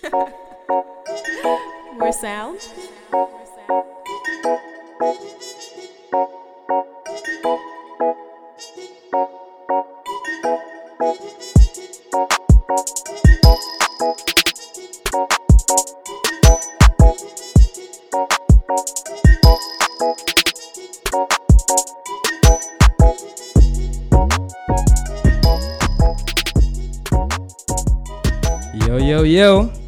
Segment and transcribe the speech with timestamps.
[1.98, 2.58] More sound.
[28.72, 29.79] Yo, yo, yo.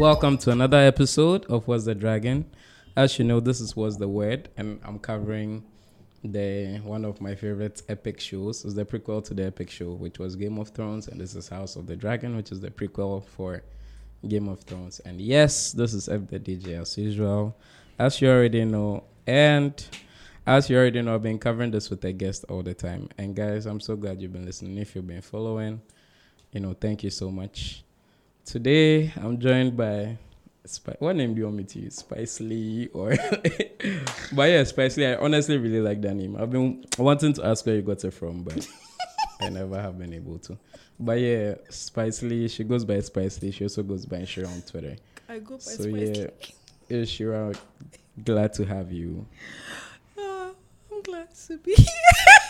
[0.00, 2.46] Welcome to another episode of What's the Dragon.
[2.96, 5.62] As you know, this is What's the Word, and I'm covering
[6.24, 8.64] the one of my favorite epic shows.
[8.64, 11.50] It's the prequel to the epic show, which was Game of Thrones, and this is
[11.50, 13.62] House of the Dragon, which is the prequel for
[14.26, 15.00] Game of Thrones.
[15.00, 17.54] And yes, this is Eff the DJ as usual.
[17.98, 19.84] As you already know, and
[20.46, 23.10] as you already know, I've been covering this with a guest all the time.
[23.18, 24.78] And guys, I'm so glad you've been listening.
[24.78, 25.82] If you've been following,
[26.52, 27.84] you know, thank you so much.
[28.50, 30.18] Today, I'm joined by
[30.64, 31.94] Spi- what name do you want me to use?
[31.94, 33.10] Spice Lee or
[34.32, 35.06] but yeah, Spice Lee.
[35.06, 36.34] I honestly really like that name.
[36.34, 38.66] I've been wanting to ask where you got it from, but
[39.40, 40.58] I never have been able to.
[40.98, 42.48] But yeah, Spice Lee.
[42.48, 43.52] She goes by Spice Lee.
[43.52, 44.96] She also goes by Shira on Twitter.
[45.28, 46.26] I go by So yeah,
[46.88, 47.52] yeah, Shira,
[48.24, 49.26] glad to have you.
[51.46, 51.74] To be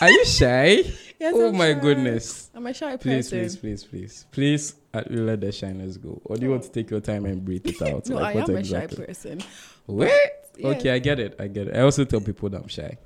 [0.01, 0.83] Are you shy?
[1.21, 1.79] Yes, oh I'm my shy.
[1.79, 2.49] goodness.
[2.55, 3.39] I'm a shy Please, person.
[3.41, 6.19] please, please, please, please uh, let the shyness go.
[6.25, 8.09] Or do you want to take your time and breathe it out?
[8.09, 9.03] no, Like, I am exactly?
[9.03, 9.41] a shy person.
[9.85, 10.11] What?
[10.57, 10.67] Yeah.
[10.69, 11.35] Okay, I get it.
[11.39, 11.75] I get it.
[11.75, 12.97] I also tell people that I'm shy.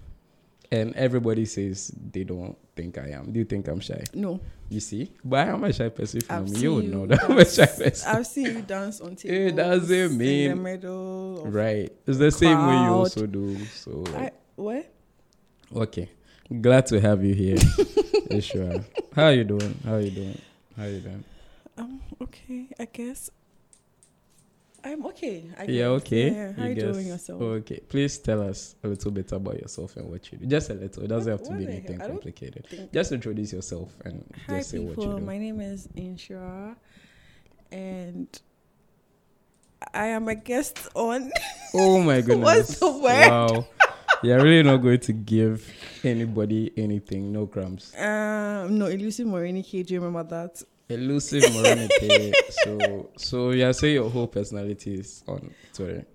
[0.71, 3.33] And everybody says they don't think I am.
[3.33, 4.01] Do you think I'm shy?
[4.13, 4.39] No,
[4.69, 5.11] You see?
[5.25, 6.57] But I am a shy person from me.
[6.59, 8.15] You would know that I'm a shy person.
[8.15, 9.51] I've seen you dance on tables.
[9.51, 11.43] It doesn't in the mean- middle.
[11.47, 11.91] Right.
[12.07, 13.57] It's the same way you also do.
[13.75, 14.89] So, I, what?
[15.75, 16.09] Okay.
[16.61, 17.57] Glad to have you here.
[18.31, 18.79] Yeah, sure.
[19.15, 19.77] How are you doing?
[19.85, 20.41] How are you doing?
[20.75, 21.23] How are you doing?
[21.77, 22.01] Um.
[22.19, 22.67] Okay.
[22.79, 23.29] I guess.
[24.83, 25.43] I'm okay.
[25.57, 26.31] I Yeah, okay.
[26.31, 26.83] Yeah, How you guess.
[26.95, 27.41] doing yourself?
[27.41, 27.79] Okay.
[27.87, 30.45] Please tell us a little bit about yourself and what you do.
[30.47, 31.03] Just a little.
[31.03, 32.89] It doesn't What- have to be anything complicated.
[32.91, 35.19] Just introduce yourself and Hi just say what you do.
[35.25, 36.75] my name is Nhyira,
[37.71, 38.27] and
[39.93, 41.31] I am a guest on.
[41.75, 42.79] Oh my What's goodness.
[42.79, 43.29] the word?
[43.29, 43.67] Wow.
[44.23, 45.69] You're really not going to give
[46.03, 47.93] anybody anything, no crumbs.
[47.97, 50.63] Um, no, Elusive Morini you Remember that?
[50.87, 52.33] Elusive morality.
[52.63, 56.05] so so yeah, say your whole personality is on Twitter.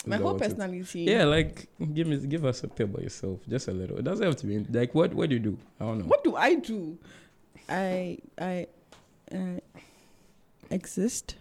[0.00, 1.00] Is My whole it- personality.
[1.02, 3.40] Yeah, like give me give us something about yourself.
[3.48, 3.98] Just a little.
[3.98, 5.58] It doesn't have to be like what what do you do?
[5.80, 6.04] I don't know.
[6.04, 6.96] What do I do?
[7.68, 8.66] I I
[9.34, 9.58] uh,
[10.70, 11.34] exist.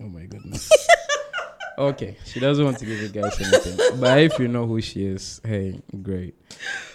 [0.00, 0.70] Oh my goodness.
[1.78, 4.00] okay, she doesn't want to give you guys anything.
[4.00, 6.34] but if you know who she is, hey, great.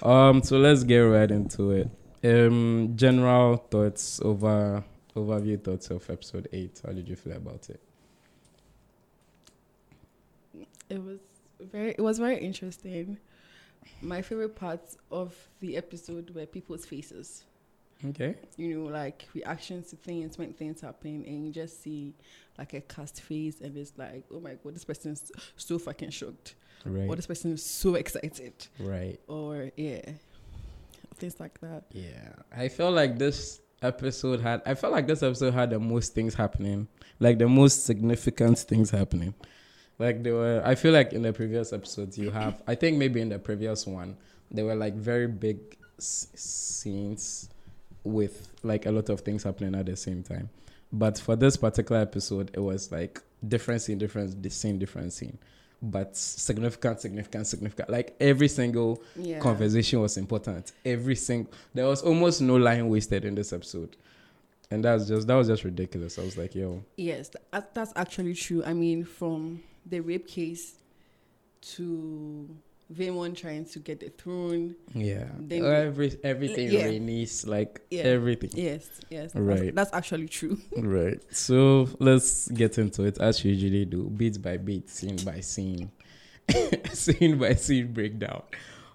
[0.02, 1.90] Um, so let's get right into it.
[2.24, 4.84] Um, general thoughts over
[5.16, 6.81] overview thoughts of episode eight.
[6.85, 7.81] How did you feel about it?
[10.90, 11.19] It was
[11.59, 11.91] very.
[11.91, 13.18] It was very interesting.
[14.02, 17.46] My favorite parts of the episode were people's faces.
[18.03, 18.35] Okay.
[18.58, 22.14] you know, like reactions to things when things happen, and you just see
[22.57, 26.09] like a cast face, and it's like, oh my god, this person is so fucking
[26.11, 26.55] shocked,
[26.85, 27.09] Right.
[27.09, 29.19] or this person is so excited, right.
[29.27, 30.01] or yeah,
[31.16, 31.85] things like that.
[31.91, 32.33] Yeah.
[32.55, 36.33] I felt like this episode had I felt like this episode had the most things
[36.33, 36.88] happening.
[37.19, 39.33] Like the most significant things happening.
[39.99, 43.22] Like there were I feel like in the previous episodes you have I think maybe
[43.22, 44.17] in the previous one
[44.51, 47.49] there were like very big s- scenes
[48.03, 50.49] with like a lot of things happening at the same time.
[50.97, 55.38] But for this particular episode it was like different scene, different the scene, different scene.
[55.81, 57.89] But significant, significant, significant.
[57.89, 60.72] Like every single Yeah, conversation was important.
[60.85, 63.97] Every single there was almost no line wasted in this episode,
[64.72, 66.17] and that's just that was just ridiculous.
[66.17, 68.63] I was like, yo, yes, that, that's actually true.
[68.66, 70.75] I mean, from the rape case
[71.61, 72.50] to
[72.94, 74.75] Vaemond trying to get the throne.
[74.94, 76.84] yeah, Then- every everything Yeah.
[76.88, 78.03] Rhaenys, like Yeah.
[78.03, 78.51] everything.
[78.53, 79.73] Yes, yes, Right.
[79.73, 80.57] That's actually true.
[80.78, 81.19] Right.
[81.34, 85.90] So let's get into it as we usually do, bit by bit, scene by scene,
[86.93, 88.43] scene by scene breakdown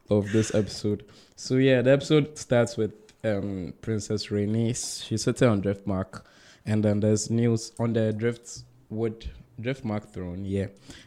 [0.09, 1.05] of this episode.
[1.37, 2.93] So yeah, the episode starts with
[3.25, 5.05] um Princess Rhaenys.
[5.05, 6.23] She's sitting on Driftmark,
[6.65, 10.45] and then there's news on the Driftwood Driftmark throne.
[10.45, 10.67] Yeah,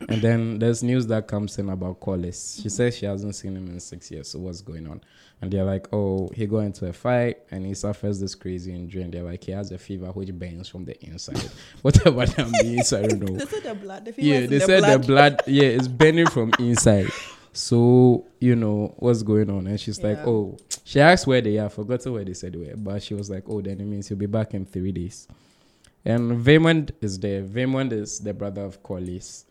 [0.09, 2.61] and then there's news that comes in about Corlys.
[2.61, 4.29] She says she hasn't seen him in six years.
[4.29, 5.01] So what's going on?
[5.41, 9.01] And they're like, oh, he got into a fight and he suffers this crazy injury.
[9.01, 11.37] And they're like, he has a fever which burns from the inside.
[11.81, 13.37] Whatever that means, I don't know.
[13.37, 14.05] They said the blood.
[14.05, 15.01] The Yeah, they the said blood.
[15.01, 17.09] the blood, yeah, it's burning from inside.
[17.51, 19.67] So, you know, what's going on?
[19.67, 22.75] And she's like, oh, she asked where they are, forgotten where they said where.
[22.77, 25.27] But she was like, oh, then it means he'll be back in three days.
[26.05, 27.43] And Vaemond is there.
[27.43, 29.45] Vaemond is the brother of Corlys.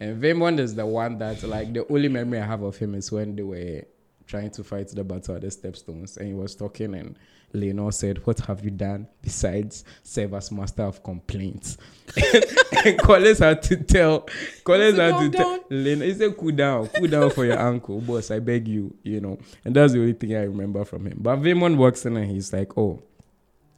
[0.00, 3.12] And Vaemond is the one that, like, the only memory I have of him is
[3.12, 3.82] when they were
[4.26, 6.16] trying to fight the battle at the stepstones.
[6.16, 7.16] And he was talking, and
[7.54, 11.76] Laenor said, What have you done besides serve as master of complaints?
[12.16, 14.22] and Corlys had to tell,
[14.64, 18.00] Corlys had to tell down." Laenor, he said, Cool down, cool down for your uncle,
[18.00, 18.30] boss.
[18.30, 19.38] I beg you, you know.
[19.64, 21.18] And that's the only thing I remember from him.
[21.20, 23.02] But Vaymond walks in and he's like, Oh,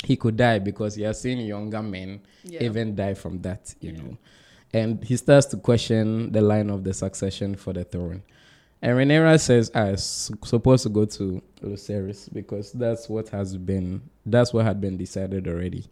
[0.04, 2.62] he could die because he has seen younger men Yeah.
[2.62, 3.98] even die from that, you Yeah.
[4.02, 4.16] know.
[4.72, 8.22] And he starts to question the line of the succession for the throne.
[8.82, 13.56] And Rhaenyra says, ah, "I s- supposed to go to Lucerys because that's what has
[13.56, 15.86] been, that's what had been decided already."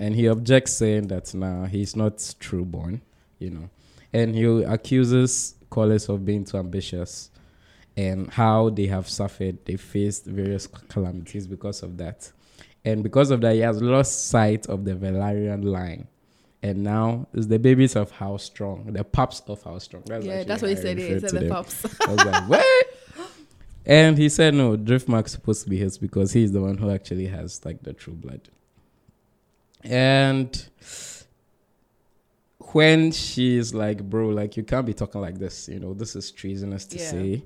[0.00, 3.02] And he objects, saying that now he's not true born,
[3.38, 3.68] you know.
[4.12, 7.30] And he accuses Corlys of being too ambitious
[7.96, 9.58] and how they have suffered.
[9.66, 12.32] They faced various calamities because of that.
[12.84, 16.06] And because of that, he has lost sight of the Valyrian line.
[16.62, 20.02] And now it's the babies of Harwin Strong, the pups of Harwin Strong.
[20.06, 20.98] That's yeah, that's what he said.
[20.98, 21.48] He said the them.
[21.50, 21.84] pups.
[22.06, 22.66] I was like, what?
[23.86, 27.26] And he said, no, Driftmark's supposed to be his because he's the one who actually
[27.26, 28.48] has like the true blood.
[29.82, 30.66] And
[32.72, 36.30] when she's like, bro, like you can't be talking like this, you know, this is
[36.30, 37.10] treasonous to Yeah.
[37.10, 37.44] say.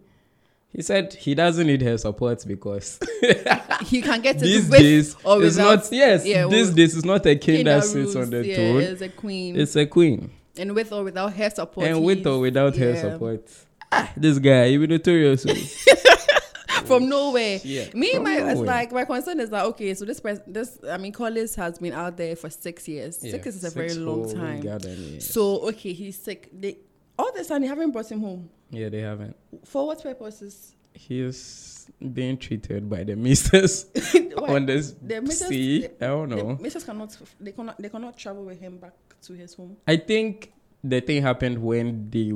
[0.71, 3.01] He said he doesn't need her support because
[3.89, 5.77] he can get it these with days or it's without.
[5.85, 8.31] not yes, yeah, these with days it's not a king king that that sits on
[8.31, 8.81] the yeah, throne.
[8.83, 9.57] It's a queen.
[9.59, 10.31] It's a queen.
[10.57, 11.87] and with or without her support.
[11.87, 13.01] and with or without her yeah.
[13.01, 13.51] support.
[13.91, 15.47] Ah, this guy, he be notorious.
[15.49, 15.95] oh.
[16.85, 17.61] from nowhere.
[17.65, 17.87] yeah.
[17.95, 18.67] Me, my it's nowhere.
[18.67, 21.93] like my concern is that okay, so this pers- this I mean, Corlys has been
[21.93, 23.19] out there for six years.
[23.23, 25.21] Yeah, six years is a very long time.
[25.21, 26.51] So okay, he's sick.
[26.53, 26.79] They
[27.19, 28.51] all this time they haven't brought him home.
[28.71, 29.37] yeah, they haven't.
[29.65, 30.75] For what purposes?
[30.93, 31.78] He is
[32.13, 33.87] being treated by the misters
[34.35, 34.55] Why?
[34.55, 35.81] on this The missus- sea.
[35.99, 36.59] the- I don't The know.
[36.61, 38.93] missus cannot they cannot they cannot travel with him back
[39.23, 39.77] to his home.
[39.87, 40.53] I think
[40.85, 42.33] the thing happened when they.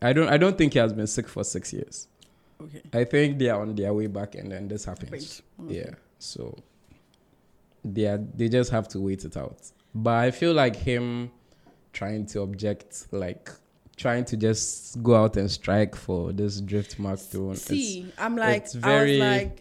[0.00, 0.28] I don't.
[0.28, 2.08] I don't think he has been sick for six years.
[2.60, 2.80] Okay.
[2.94, 5.42] I think they are on their way back, and then this happens.
[5.58, 5.76] Great.
[5.76, 5.90] Yeah.
[6.18, 6.56] So
[7.84, 8.18] they are.
[8.18, 9.58] They just have to wait it out.
[9.94, 11.30] But I feel like him
[11.92, 13.50] trying to object, like
[13.96, 17.52] trying to just go out and strike for this Driftmark throne.
[17.52, 19.60] it's- See, I'm like it's I very- was like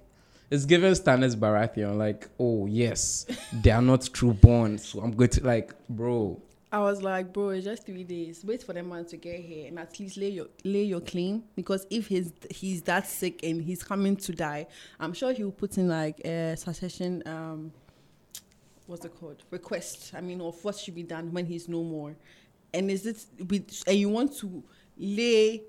[0.52, 3.26] It's given Stannis Baratheon like, oh yes,
[3.64, 6.40] they are not true born, so I'm going to like, bro.
[6.72, 8.44] I was like, bro, it's just three days.
[8.44, 11.44] Wait for the man to get here and at least lay your lay your claim.
[11.56, 14.66] Because if he's he's that sick and he's coming to die,
[15.00, 17.72] I'm sure he'll put in like a succession um
[18.88, 19.44] what's it called?
[19.50, 20.14] Request.
[20.16, 22.16] I mean, of what should be done when he's no more.
[22.74, 24.64] And is it with and you want to
[24.98, 25.64] lay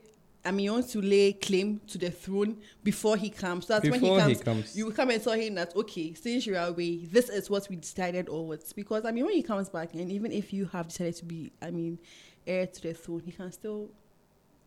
[0.46, 3.66] I mean, you want to lay claim to the throne before he comes.
[3.66, 4.76] So that's when Before he he comes, comes.
[4.76, 8.28] you come and tell him that okay, since you're away, this is what we decided
[8.28, 11.16] or what's because I mean when he comes back and even if you have decided
[11.16, 11.98] to be I mean
[12.46, 13.90] heir to the throne, he can still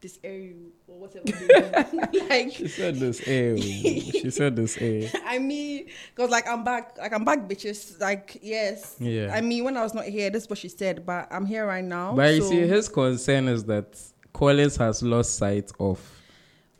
[0.01, 1.25] disair you or whatever.
[2.29, 3.55] like She said this, eh?
[3.59, 5.09] she said this, eh?
[5.25, 7.99] I mean, cause like I'm back, like I'm back, bitches.
[7.99, 9.31] Like yes, Yeah.
[9.33, 11.65] I mean, when I was not here, this is what she said, but I'm here
[11.65, 12.13] right now.
[12.15, 13.99] But you see, his concern is that
[14.33, 15.99] Collins has lost sight of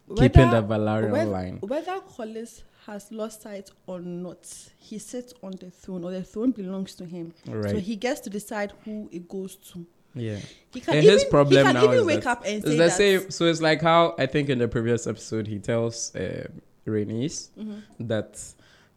[0.06, 1.58] whether- keeping the Valyrian whether, line.
[1.62, 4.48] Whether Corlys has lost sight or not,
[4.78, 7.34] he sits on the throne, or the throne belongs to him.
[7.48, 7.72] Right.
[7.72, 9.86] So he gets to decide who it goes to.
[10.20, 10.40] Yeah.
[10.74, 12.64] He can And even, his problem he can now even is wake that up and
[12.64, 13.32] say the same.
[13.32, 16.48] So it's like how I think in the previous episode he tells uh,
[16.86, 17.82] Mhm.
[18.00, 18.40] that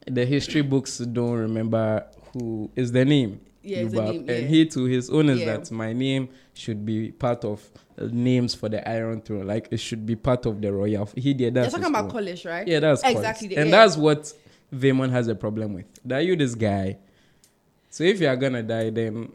[0.06, 3.40] the history books don't remember who is the name.
[3.62, 4.32] Yeah, name, yeah.
[4.34, 5.56] And he to his own is Yeah.
[5.58, 9.46] that my name should be part of names for the Iron Throne.
[9.46, 11.08] Like it should be part of the royal.
[11.14, 11.62] He did that.
[11.62, 12.10] You're talking about own.
[12.24, 12.66] Corlys, right?
[12.66, 13.56] Yeah, that's Exactly, exactly.
[13.56, 14.32] And that's what
[14.74, 15.86] Vaemond has a problem with.
[16.04, 16.98] That you this guy.
[17.90, 19.32] So if you are gonna die, then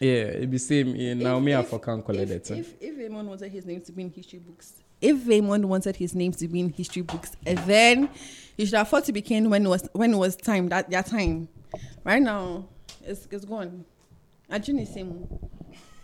[0.00, 0.94] yeah, it be same.
[0.94, 2.50] Yeah, now me I for can't collect if, it.
[2.50, 2.60] Eh?
[2.60, 6.14] if, if Vaemond wanted his name to be in history books, if Vaemond wanted his
[6.14, 8.08] name to be in history books, and then
[8.56, 10.90] he should have fought to be king when it was when it was time that
[10.90, 11.48] their time.
[12.04, 12.66] Right now,
[13.02, 13.84] it's it's gone.
[14.50, 15.28] Is same.
[15.30, 15.50] Oh.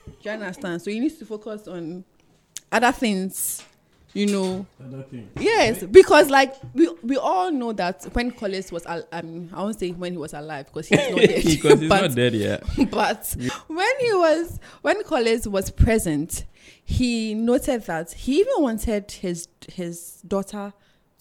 [0.06, 0.82] Do you understand?
[0.82, 2.04] So you need to focus on
[2.70, 3.62] other things.
[4.14, 4.66] You know,
[5.40, 9.60] yes, because like we we all know that when Corlys was, al- I mean, I
[9.62, 11.44] won't say when he was alive because he's not dead.
[11.44, 12.62] because he's but not dead yet.
[12.92, 16.44] but when he was when Collins was present,
[16.84, 20.72] he noted that he even wanted his his daughter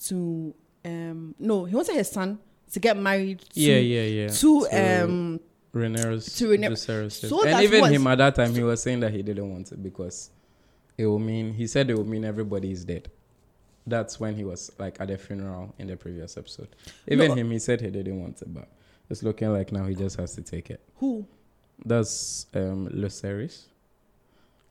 [0.05, 0.53] to
[0.85, 2.37] um no, he wanted his son
[2.73, 4.27] to get married to yeah, yeah, yeah.
[4.27, 5.39] to um
[5.73, 9.11] Rhaenyra's to Rhaenyra- So and even was- him at that time, he was saying that
[9.11, 10.29] he didn't want it because
[10.97, 13.09] it will mean he said it will mean everybody is dead.
[13.85, 16.69] That's when he was like at the funeral in the previous episode.
[17.07, 17.35] Even No.
[17.35, 18.67] him, he said he didn't want it, but
[19.09, 20.79] it's looking like now he just has to take it.
[20.97, 21.25] who
[21.85, 23.63] That's um Lucerys.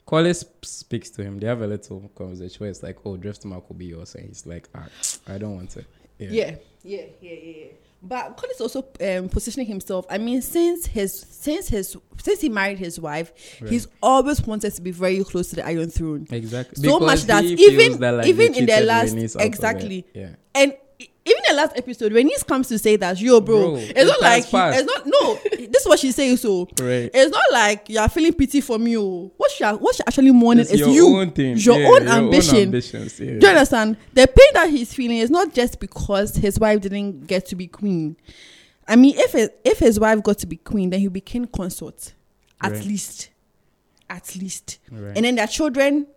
[0.06, 1.38] Corlys sp- speaks to him.
[1.38, 4.44] They have a little conversation where it's like, "Oh, Driftmark will be yours," and he's
[4.46, 4.88] like, ah,
[5.28, 5.86] "I don't want it."
[6.18, 7.30] Yeah, yeah, yeah, yeah.
[7.32, 7.66] yeah.
[8.04, 10.06] But Colin is also um, positioning himself.
[10.10, 13.70] I mean, since his since his since he married his wife, Right.
[13.70, 16.26] he's always wanted to be very close to the Iron Throne.
[16.30, 16.82] Exactly.
[16.82, 19.46] So Because much that even- that, like, even in their last- Rhaenys out of it.
[19.46, 20.06] exactly.
[20.14, 20.30] Yeah.
[20.54, 20.74] And
[21.24, 24.04] even the last episode, when he comes to say that, yo, bro, Bro, it's it
[24.06, 25.06] not like he, it's not.
[25.06, 25.34] No,
[25.68, 26.36] this is what she's saying.
[26.38, 27.10] So Right.
[27.14, 28.96] it's not like you are feeling pity for me.
[28.98, 29.30] Oh.
[29.36, 31.56] What she are, what she actually mourning It's is your you, own thing.
[31.58, 32.56] your Yeah, own your ambition.
[32.56, 33.20] ambitions.
[33.20, 33.38] Yeah.
[33.38, 33.96] Do you understand?
[34.14, 37.68] The pain that he's feeling is not just because his wife didn't get to be
[37.68, 38.16] queen.
[38.88, 41.46] I mean, if it, if his wife got to be queen, then he'll be king
[41.46, 42.14] consort,
[42.60, 42.84] at Right.
[42.84, 43.30] least,
[44.10, 44.80] at least.
[44.90, 45.12] Right.
[45.16, 46.08] And then their children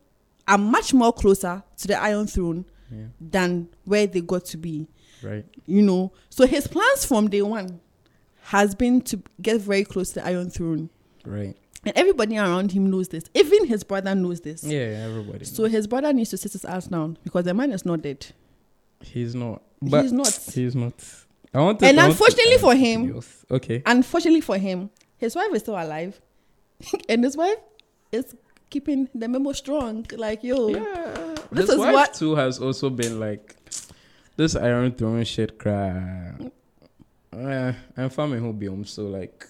[0.47, 3.03] are much more closer to the Iron Throne yeah.
[3.21, 4.87] than where they got to be.
[5.25, 5.45] Right.
[5.65, 7.79] You know, so his plans from day one
[8.43, 10.89] has been to get very close to the Iron Throne,
[11.25, 11.55] Right.
[11.83, 13.23] and everybody around him knows this.
[13.33, 14.63] Even his brother knows this.
[14.63, 15.07] Yeah.
[15.09, 15.45] Everybody.
[15.45, 18.25] So his brother needs to sit his ass down because the man is not dead.
[19.01, 19.61] he's not.
[19.81, 20.39] But He's not.
[20.53, 20.93] He's not.
[21.53, 21.85] I want to.
[21.85, 23.21] And want to- unfortunately for him-.
[23.51, 23.81] Okay.
[23.85, 26.19] Unfortunately for him, his wife is still alive,
[27.09, 27.57] and his wife
[28.11, 28.35] is
[28.69, 30.05] keeping the memo strong.
[30.15, 31.35] Like yo, Yeah.
[31.51, 33.55] This His is wife what- too has also been like
[34.35, 36.33] this Iron Throne shit cry.
[37.33, 39.47] Uh, I'm farming be home, so like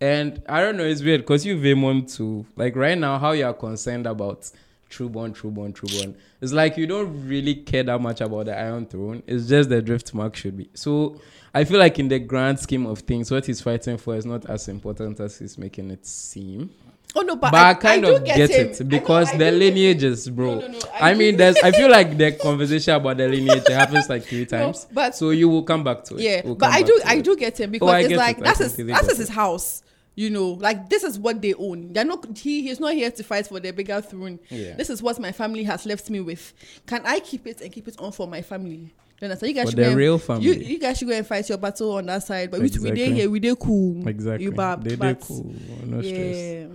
[0.00, 2.46] and I don't know, it's weird because you Vaemond too.
[2.56, 4.50] Like right now, how you are concerned about
[4.90, 6.14] Trueborn, Trueborn, Trueborn.
[6.40, 9.22] It's like you don't really care that much about the Iron Throne.
[9.26, 10.70] It's just the Driftmark should be.
[10.74, 11.20] So
[11.52, 14.48] I feel like in the grand scheme of things, what he's fighting for is not
[14.48, 16.70] as important as he's making it seem.
[17.18, 18.38] Oh no, but, But, I, kind do of get.
[18.50, 20.54] I it know, because I get lineages, bro.
[20.54, 21.56] No, no, no, I, do- mean, there's.
[21.58, 24.86] I feel like the conversation about the lineage happens like three times.
[24.92, 26.20] but so you will come back to it.
[26.22, 27.24] yeah, We'll but I do, I it.
[27.24, 28.44] do get him oh, because Oh, it's like it.
[28.44, 29.82] That's his, that's his house.
[30.14, 31.92] You know, like this is what they own.
[31.92, 32.26] They're not.
[32.36, 34.40] He, he's not here to fight for the bigger throne.
[34.48, 34.74] Yeah.
[34.74, 36.52] This is what my family has left me with.
[36.86, 38.92] Can I keep it and keep it on for my family?
[39.20, 39.48] You understand?
[39.50, 40.44] You guys For should the go and- real family.
[40.46, 42.50] You, you guys should go and fight your battle on that side.
[42.50, 42.90] But we, we Exactly.
[42.96, 44.08] did here, we did cool.
[44.08, 44.44] Exactly.
[44.44, 45.54] You bab, they but did cool.
[45.86, 46.68] No stress.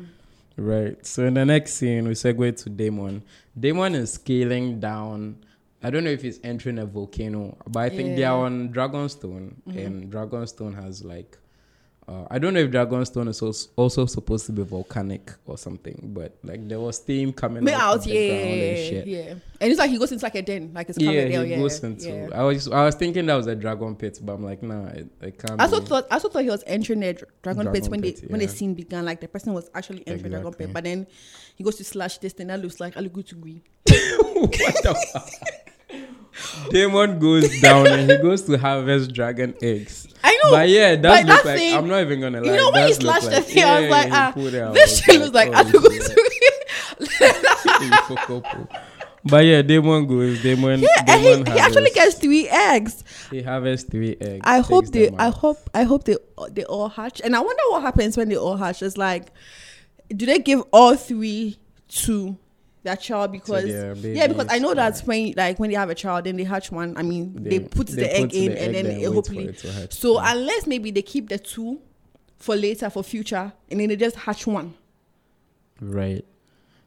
[0.58, 0.64] Yeah.
[0.64, 1.06] Right.
[1.06, 3.24] So in the next scene, we segue to Daemon.
[3.60, 5.38] Daemon is scaling down.
[5.82, 9.56] I don't know if he's entering a volcano, but I think they are on Dragonstone,
[9.68, 9.86] Mhm.
[9.86, 11.38] and Dragonstone has like.
[12.06, 16.12] Uh, I don't know if Dragonstone is als- also supposed to be volcanic or something,
[16.14, 18.78] but like there was steam coming Me out, out, of the yeah, ground yeah, and
[18.78, 19.08] yeah, shit.
[19.08, 19.34] yeah.
[19.62, 21.28] And it's like he goes into like a den, like it's Yeah, covered.
[21.28, 22.10] he yeah, yeah, goes into.
[22.10, 22.28] yeah.
[22.34, 25.08] I was I was thinking that was a dragon pit, but I'm like, nah, it,
[25.22, 25.62] it can't.
[25.62, 25.86] I also be.
[25.88, 28.42] thought I also thought he was entering the dra- dragon, pit when pit, they when
[28.42, 29.06] the scene began.
[29.06, 31.08] Like the person was actually entering dragon pit, but then
[31.56, 33.62] he goes to slash this thing that looks like Gui.
[33.86, 35.30] what the fuck?
[36.72, 40.08] Daemon goes down and he goes to harvest dragon eggs.
[40.24, 40.52] I know.
[40.52, 42.52] But yeah, it does but look that like thing- I'm not even gonna lie.
[42.52, 44.74] you know when he slashed the like- thing, I was like, ah, pulled it out.
[44.74, 45.68] this shit looks like shit.
[45.68, 45.80] to
[47.84, 48.72] You fuck up.
[49.26, 50.42] But yeah, Daemon goes.
[50.44, 50.82] Daemon.
[50.82, 53.06] Yeah, and he, Daemon he actually gets three eggs.
[53.32, 54.42] He harvests three eggs.
[54.44, 55.10] I hope they.
[55.18, 55.58] I hope.
[55.74, 56.18] I hope they.
[56.52, 57.22] They all hatch.
[57.24, 58.82] And I wonder what happens when they all hatch.
[58.82, 59.32] It's like,
[60.10, 61.58] do they give all three
[61.88, 62.38] to
[62.84, 63.32] their child?
[63.32, 66.44] Because yeah, because I know that when like when they have a child, then they
[66.44, 66.96] hatch one.
[66.98, 69.46] I mean, they, put they the egg put in, the and egg then it hopefully.
[69.48, 69.94] it.
[69.94, 70.34] So Yeah.
[70.34, 71.80] unless maybe they keep the two
[72.38, 74.74] for later for future, and then they just hatch one.
[75.82, 76.26] Right.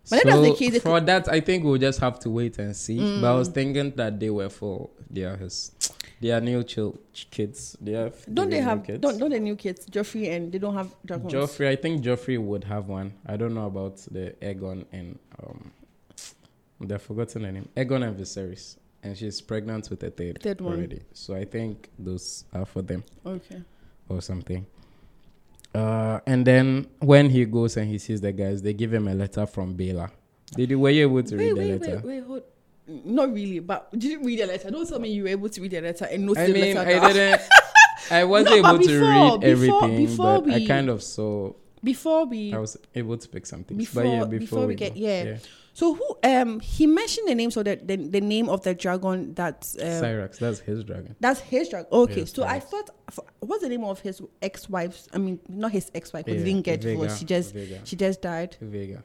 [0.09, 2.59] But then that's the case, they for that, I think we'll just have to wait
[2.59, 2.97] and see.
[2.99, 3.39] But I Mm.
[3.39, 5.73] was thinking that they were for their his,
[6.21, 6.97] their new chil-
[7.31, 7.77] kids.
[7.81, 8.85] They have Don't they have?
[8.85, 9.01] kids.
[9.01, 11.33] Don't don't the new kids Joffrey and they don't have dragons.
[11.33, 11.67] Joffrey?
[11.67, 13.15] I think Joffrey would have one.
[13.27, 15.73] I don't know about the Aegon and um,
[16.81, 17.69] they've forgotten the name.
[17.77, 20.75] Aegon and Viserys, and she's pregnant with a third, Third one.
[20.75, 21.03] already.
[21.13, 23.63] So I think those are for them Okay.
[24.09, 24.67] or something.
[25.75, 29.15] Uh, and then when he goes and he sees the guys, they give him a
[29.15, 30.11] letter from Baela.
[30.55, 31.97] Did you were you able to Wait, read the wait, letter?
[31.97, 32.43] wait, wait, hold.
[32.89, 34.71] Not really, but did you read the letter?
[34.71, 36.75] Don't tell me you were able to read the letter and notice I the mean,
[36.77, 36.89] letter.
[37.05, 37.41] I didn't.
[38.13, 39.45] I wasn't No, but able to before- read before-
[39.85, 41.53] everything, before but I we- kind of saw.
[41.83, 43.77] Before we, I was able to pick something.
[43.77, 44.79] Before- but yeah, before before, we go.
[44.87, 45.37] get- yeah.
[45.77, 49.35] So who um he mentioned the name so the the, the name of the dragon
[49.35, 51.15] that um, Caraxes, that's his dragon.
[51.21, 51.89] that's his dragon.
[51.93, 52.89] Okay, Yes, so I thought
[53.41, 55.07] what's the name of his ex-wife's?
[55.13, 56.25] I mean, not his ex-wife.
[56.25, 57.19] because Yeah, he didn't get Vhagar.
[57.19, 58.57] She just Vhagar, she just died.
[58.63, 59.03] Vhagar,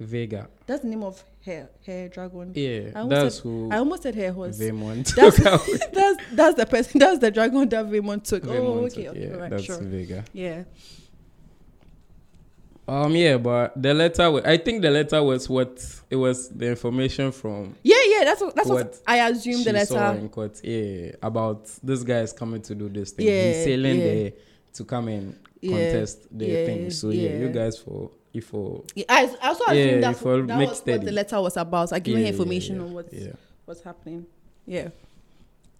[0.00, 0.46] Vhagar.
[0.66, 2.52] That's the name of her her dragon.
[2.54, 4.58] Yeah, that's said- who I almost said her horse.
[4.58, 5.36] Aemond That's
[5.92, 7.00] that's that's the person.
[7.00, 8.46] That's the dragon that Aemond took.
[8.46, 8.50] oh,
[8.86, 9.76] okay, took, okay, yeah, alright, that's sure.
[9.76, 10.24] Vhagar.
[10.32, 10.64] Yeah.
[12.88, 14.30] Um, yeah, but the letter.
[14.30, 16.48] wa- I think the letter was what it was.
[16.48, 20.08] The information from Yeah, yeah, that's what that's what, What I assumed the she saw
[20.10, 20.18] letter.
[20.18, 20.60] in court.
[20.64, 23.26] Yeah, about this guy is coming to do this thing.
[23.28, 24.04] Yeah, He's sailing yeah.
[24.04, 24.32] there
[24.74, 26.90] to come and Yeah, contest the yeah, thing.
[26.90, 30.24] So yeah, you guys for if for Yeah, I, I also Yeah, assume that's if
[30.24, 31.92] we'll what, that was what the letter was about.
[31.92, 33.14] Like giving Yeah, her yeah, information on what's
[33.66, 34.26] what's happening.
[34.66, 34.88] Yeah.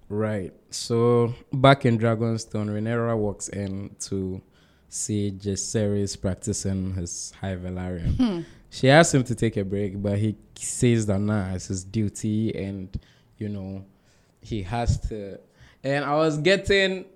[0.08, 0.52] Right.
[0.70, 4.40] So back in Dragonstone, Rhaenyra walks in to
[4.90, 8.16] see Jacaerys practicing his High Valyrian.
[8.16, 8.40] Hmm.
[8.68, 12.54] She asks him to take a break, but he says that nah, it's his duty,
[12.54, 12.88] and
[13.38, 13.84] you know,
[14.42, 15.40] he has to.
[15.82, 17.06] And I was getting,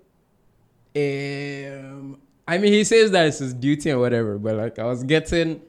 [0.95, 2.17] um,
[2.47, 5.61] I mean, he says that it's his duty and whatever, but like I was getting.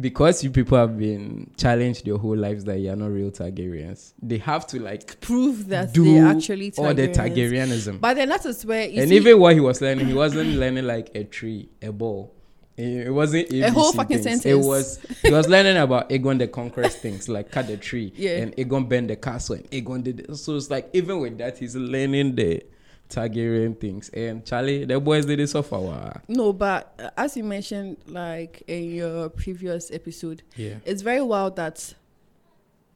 [0.00, 4.38] Because you people have been challenged your whole lives that you're not real Targaryens, they
[4.38, 6.78] have to like Prove that do they actually Targaryens.
[6.78, 7.08] all the.
[7.08, 8.00] Targaryenism.
[8.00, 10.86] But then that is where and see, even what he was learning, he wasn't learning
[10.86, 12.34] like a tree, a ball.
[12.74, 14.46] It wasn't A whole fucking things.
[14.46, 18.38] It was he was learning about Aegon the Conqueror's things, like cut the tree, Yeah.
[18.38, 20.20] and Aegon bend the castle, and Aegon did.
[20.20, 20.36] It.
[20.36, 22.62] So it's like even with that, he's learning the
[23.12, 24.08] Targaryen things.
[24.10, 26.22] And Charlie, the boys did it so far.
[26.28, 31.56] no, but uh, as you mentioned, like in your previous episode, Yeah, it's very wild
[31.56, 31.94] that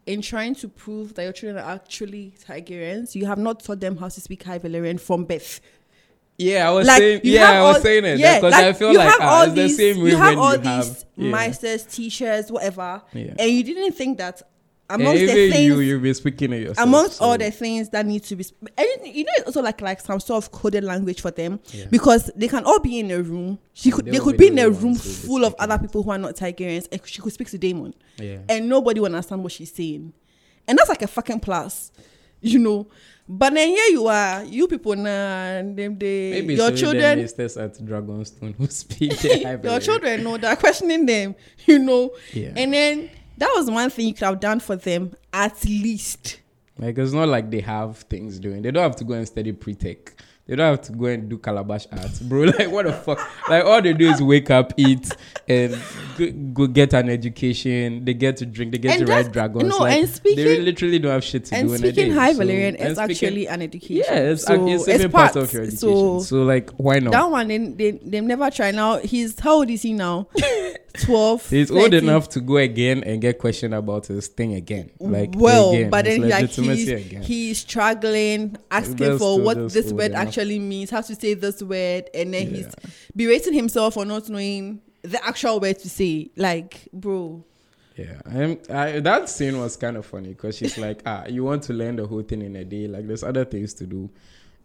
[0.07, 3.97] in trying to prove that your children are actually Targaryens, you have not taught them
[3.97, 5.61] how to speak High Valyrian from birth.
[6.39, 6.69] yeah.
[6.69, 8.95] I was Like, saying, yeah, have I was saying it Yeah, because like, I feel
[8.95, 11.05] like have ah, it's these, the same way you have when all you these have
[11.17, 11.31] yeah.
[11.31, 13.35] maesters, teachers, whatever, Yeah.
[13.39, 14.43] and you didn't think that
[14.89, 16.87] And amongst the things you, you'll be speaking it yourself.
[16.87, 19.61] amongst so- all the things that need to be sp- and you know it's also
[19.63, 21.87] like like some sort of coded language for them Yeah.
[21.91, 24.53] because they can all be in a room she could They they could be be
[24.53, 27.01] in a room who will be full of other people who are not Targaryens and
[27.05, 28.39] she could speak to Daemon yeah.
[28.49, 30.13] and nobody will understand what she's saying
[30.69, 31.91] and that's like a fucking plus
[32.41, 32.87] you know
[33.29, 37.17] but then here you are you people nah them they Maybe your it's children the
[37.17, 39.21] ministers at Dragonstone who speak
[39.65, 41.35] your children know they're questioning them
[41.67, 42.53] you know Yeah.
[42.55, 46.41] and then that was one thing you could have done for them at least
[46.79, 48.63] Like it's not like they have things doing.
[48.63, 50.15] They don't have to go and study pre-tech.
[50.49, 52.43] They don't have to go and do calabash art, bro.
[52.45, 53.19] Like what the fuck?
[53.49, 55.11] Like all they do is wake up, eat,
[55.49, 55.77] and
[56.17, 58.05] go, go get an education.
[58.05, 58.71] They get to drink.
[58.71, 59.65] They get And to ride dragons.
[59.69, 62.13] no, like, and speaking- they literally don't have shit to and do in a speaking
[62.13, 63.97] high So- Valyrian and is actually an education.
[64.07, 65.79] yeah, it's, so it's even part of your education.
[65.79, 67.13] So, So, like, why not?
[67.13, 68.71] that one, they, they they've never try.
[68.71, 70.29] Now he's how old is he now?
[71.03, 71.47] Twelve.
[71.51, 74.91] He's old enough to go again and get questioned about his thing again.
[74.99, 77.23] Like well, again, but then like legitimacy he's again.
[77.23, 80.21] he's struggling, asking That's for what this word enough.
[80.39, 82.57] Actually means, how to say this word, and then Yeah.
[82.57, 82.67] he's
[83.15, 86.31] berating himself for not knowing the actual word to say.
[86.37, 87.43] Like, bro,
[87.97, 91.63] Yeah, I'm, I, that scene was kind of funny because she's like, ah, you want
[91.65, 92.87] to learn the whole thing in a day.
[92.87, 94.11] Like, there's other things to do,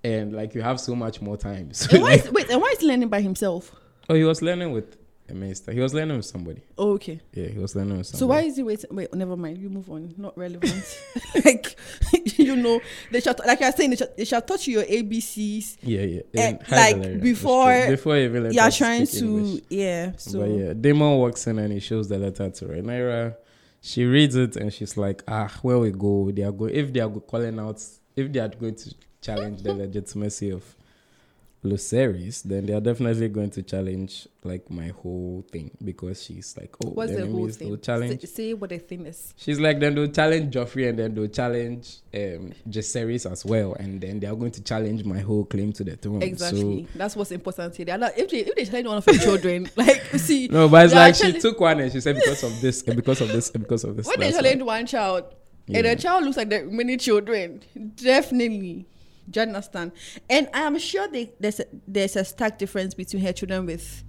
[0.04, 1.70] and like you have so much more time.
[1.74, 3.72] So, and why like, is, wait, and why is he learning by himself?
[4.10, 4.98] oh, he was learning with
[5.32, 5.72] a master.
[5.72, 6.62] He was learning with somebody.
[6.78, 7.20] Oh, okay.
[7.34, 8.20] Yeah, he was learning with somebody.
[8.20, 8.96] So why is he waiting?
[8.96, 9.58] Wait, never mind.
[9.58, 10.14] You move on.
[10.18, 11.02] Not relevant.
[11.46, 11.76] like
[12.38, 12.80] you know,
[13.12, 15.78] they shall like I was saying, they shall, they shall touch your ABCs.
[15.82, 16.22] Yeah, yeah.
[16.34, 19.64] Eh, in like, before before even let You're trying to English.
[19.70, 20.12] yeah.
[20.18, 23.36] So but yeah, Daemon walks in and he shows the letter to Rhaenyra.
[23.82, 26.76] She reads it and she's like, ah, where we go, they are going.
[26.76, 27.84] If they are calling out,
[28.16, 30.64] if they are going to challenge the legitimacy of
[31.64, 36.74] Lucerys, then they are definitely going to challenge like my whole thing because she's like,
[36.84, 37.68] oh, what's the whole thing?
[37.70, 38.20] they'll challenge.
[38.22, 39.34] Say, say what the thing is.
[39.38, 44.02] She's like, then they'll challenge Joffrey and then they'll challenge um, Jacaerys as well, and
[44.02, 46.24] then they are going to challenge my whole claim to the throne.
[46.24, 46.86] Exactly.
[46.86, 47.86] So, That's what's important here.
[47.86, 50.68] They are not, if they if they challenge one of your children, like see, no,
[50.68, 53.28] but it's like she took one and she said because of this and because of
[53.28, 54.08] this and because of this.
[54.08, 55.26] when they challenge one child,
[55.68, 55.94] and Yeah.
[55.94, 57.62] the child looks like the many children,
[57.96, 58.88] definitely.
[59.32, 59.92] Do you understand?
[60.30, 64.04] And I am sure they, there's a, there's a stark difference between her children with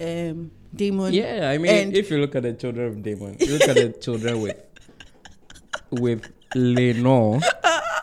[0.00, 1.12] um Daemon.
[1.12, 3.76] Yeah, I mean, And- if you look at the children of Daemon, you look at
[3.76, 4.56] the children with
[5.90, 7.42] with Laenor,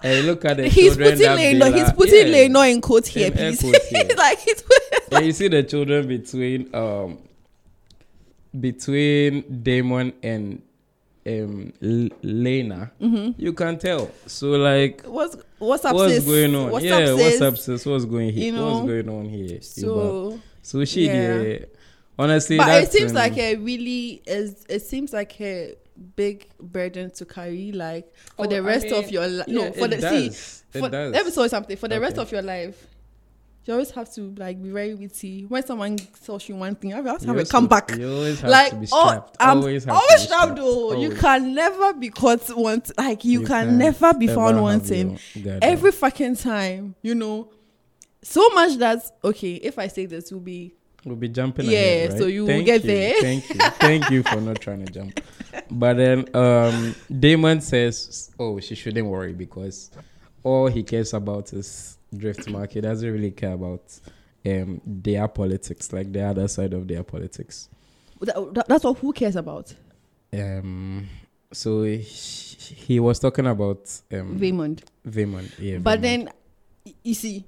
[0.03, 1.73] and look at the He's children putting Laenor.
[1.77, 2.33] He's putting yeah.
[2.47, 3.59] Laenor in quotes here, In please.
[3.59, 4.07] quotes here.
[4.17, 4.63] like he's
[5.11, 7.17] and you see the children between um
[8.59, 10.61] between Daemon and
[11.25, 13.41] um L- Laena, Mm-hmm.
[13.41, 14.09] you can tell.
[14.27, 16.25] So like, what's what's up, what's sis?
[16.25, 16.71] going on?
[16.71, 17.85] What's yeah, up, what's up, sis?
[17.85, 18.45] What's going here?
[18.45, 18.71] You know?
[18.71, 19.47] what's going on here?
[19.47, 19.61] Yuba?
[19.61, 21.41] So, so she yeah.
[21.41, 21.59] yeah.
[22.17, 24.65] Honestly, but it seems um, like a really is.
[24.69, 25.75] It seems like a
[26.15, 29.47] big burden to carry, like for Oh, the I rest of your life.
[29.47, 30.27] yeah, no, for it the see.
[30.27, 30.63] does.
[30.73, 31.13] It For, does.
[31.13, 31.77] let me tell you something.
[31.77, 32.87] For the rest of your life,
[33.65, 35.43] you always have to like be very witty.
[35.43, 37.95] When someone tells you one thing, you have to You have a always- comeback.
[37.95, 39.37] You always have like to be oh, strapped.
[39.39, 40.99] I'm always have always strapped though.
[40.99, 42.91] You can never be caught once.
[42.97, 45.19] Like you, can, never be found wanting.
[45.61, 47.51] Every fucking time, you know.
[48.23, 49.53] So much that okay.
[49.55, 50.73] If I say this, will be.
[51.03, 52.19] We'll be jumping Yeah, ahead, right?
[52.19, 53.21] so you will get you, there.
[53.21, 53.55] Thank you.
[53.55, 55.19] Thank you for not trying to jump.
[55.71, 59.89] But then um Daemon says, Oh, she shouldn't worry because
[60.43, 63.81] all he cares about is drift market doesn't really care about
[64.45, 67.69] um their politics, like the other side of their politics.
[68.21, 69.73] That- that- that's what who cares about
[70.33, 71.07] Um,
[71.51, 74.83] so he, he was talking about um Raymond.
[75.07, 75.77] Vaemond, yeah.
[75.79, 76.01] But Vaemond.
[76.03, 76.29] then,
[77.03, 77.45] you see,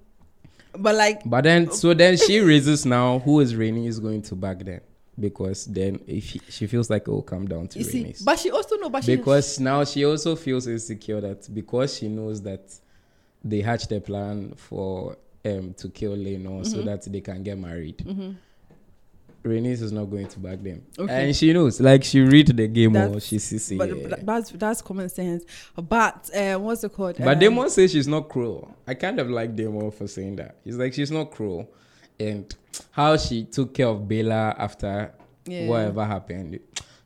[0.77, 4.35] but like, But then, so then she raises now who is Rainy is going to
[4.35, 4.81] back then
[5.19, 8.39] because then if he, she feels like it will come down to you see, but
[8.39, 12.41] she also know, but she because now she also feels insecure that because she knows
[12.41, 12.61] that
[13.43, 16.85] they hatched a plan for um to kill Laenor so Mm-hmm.
[16.85, 17.97] that they can get married.
[19.43, 21.25] Rhaenys is not going to back them, Okay.
[21.25, 21.81] and she knows.
[21.81, 23.77] Like she read the game or she sees it.
[23.77, 24.15] But yeah.
[24.21, 25.43] that's that's common sense.
[25.75, 27.17] But uh, what's it called?
[27.17, 28.73] But Um, Daemon says she's not cruel.
[28.87, 30.55] I kind of like Daemon for saying that.
[30.63, 31.69] He's like she's not cruel,
[32.17, 32.55] and
[32.91, 35.11] how she took care of Baela after
[35.45, 35.67] Yeah.
[35.67, 36.59] whatever happened.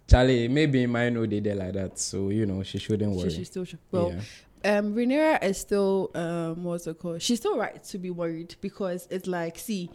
[0.08, 3.32] Charlie, maybe in my know they did like that, so you know she shouldn't worry.
[3.32, 4.12] She, she's still well.
[4.12, 4.19] yeah.
[4.65, 7.21] Um, Rhaenyra is still um, what's it called?
[7.21, 9.89] She's still right to be worried because it's like, see,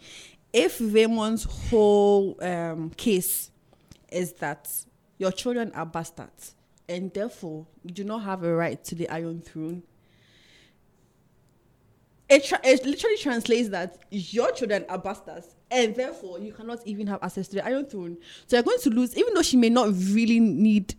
[0.53, 3.51] if Raymond's whole um case
[4.11, 4.70] is that
[5.18, 6.55] your children are bastards
[6.88, 9.83] and therefore you do not have a right to the Iron Throne.
[12.29, 17.07] It, tra- it literally translates that your children are bastards and therefore you cannot even
[17.07, 18.16] have access to the Iron Throne.
[18.46, 20.94] So you're going to lose, even though she may not really need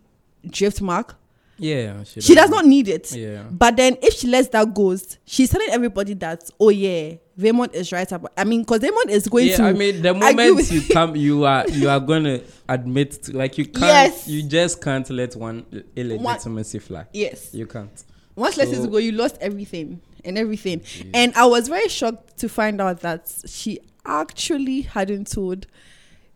[0.46, 1.14] Driftmark,
[1.58, 3.12] Yeah, she, she does not need it.
[3.12, 3.44] Yeah.
[3.50, 7.92] But then if she lets that go, she's telling everybody that, oh yeah, Raymond is
[7.92, 8.32] right about.
[8.36, 9.62] I mean, because Raymond is going Yeah, to.
[9.64, 13.66] I mean, the moment you come, you are you are gonna admit to like you
[13.66, 13.82] can't.
[14.12, 14.26] Yes.
[14.28, 15.64] You just can't let one
[15.94, 17.06] illegitimacy fly.
[17.12, 17.54] yes.
[17.54, 18.02] You can't.
[18.36, 20.80] Once lets So- it go, you lost everything and everything.
[21.12, 25.66] And I was very shocked to find out that she actually hadn't told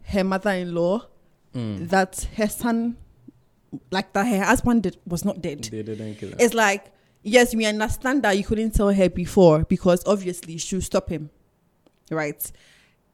[0.04, 1.07] her mother-in-law
[1.54, 1.88] Mm.
[1.88, 2.96] that her son,
[3.90, 5.64] like that her husband did, was not dead.
[5.64, 6.37] They didn't kill her.
[6.38, 6.90] It's like,
[7.22, 11.31] yes, we understand that you couldn't tell her before because obviously she'll stop him.
[12.11, 12.50] Right.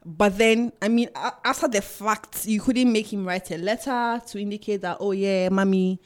[0.07, 1.09] But then, I mean,
[1.45, 5.49] after the fact, you couldn't make him write a letter to indicate that, oh, yeah,
[5.49, 5.99] mommy.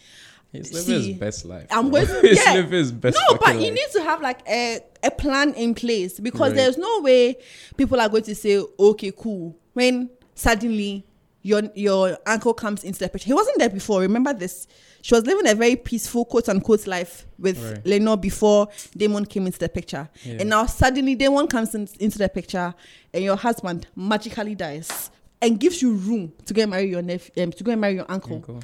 [0.53, 1.67] He's living see, his best life.
[1.71, 2.55] I'm going to- yeah.
[2.55, 3.19] living his best.
[3.29, 6.57] No, but fucking you need to have like a, a plan in place because Right.
[6.57, 7.37] there's no way
[7.77, 9.55] people are going to say, okay, cool.
[9.75, 11.05] When suddenly
[11.43, 13.27] your your uncle comes into the picture.
[13.27, 14.01] He wasn't there before.
[14.01, 14.67] Remember this?
[15.03, 17.85] She was living a very peaceful, quote unquote, life with Right.
[17.85, 20.09] Laenor before Daemon came into the picture.
[20.25, 20.39] Yeah.
[20.41, 22.75] And now suddenly Daemon comes in, into the picture
[23.15, 27.45] and your husband magically dies and gives you room to go and marry your nephew,
[27.45, 28.37] um, to go and marry your uncle.
[28.37, 28.61] Uncle.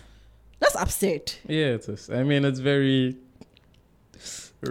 [0.58, 1.32] That's absurd.
[1.46, 2.10] Yeah, it is.
[2.10, 3.16] I mean, it's very.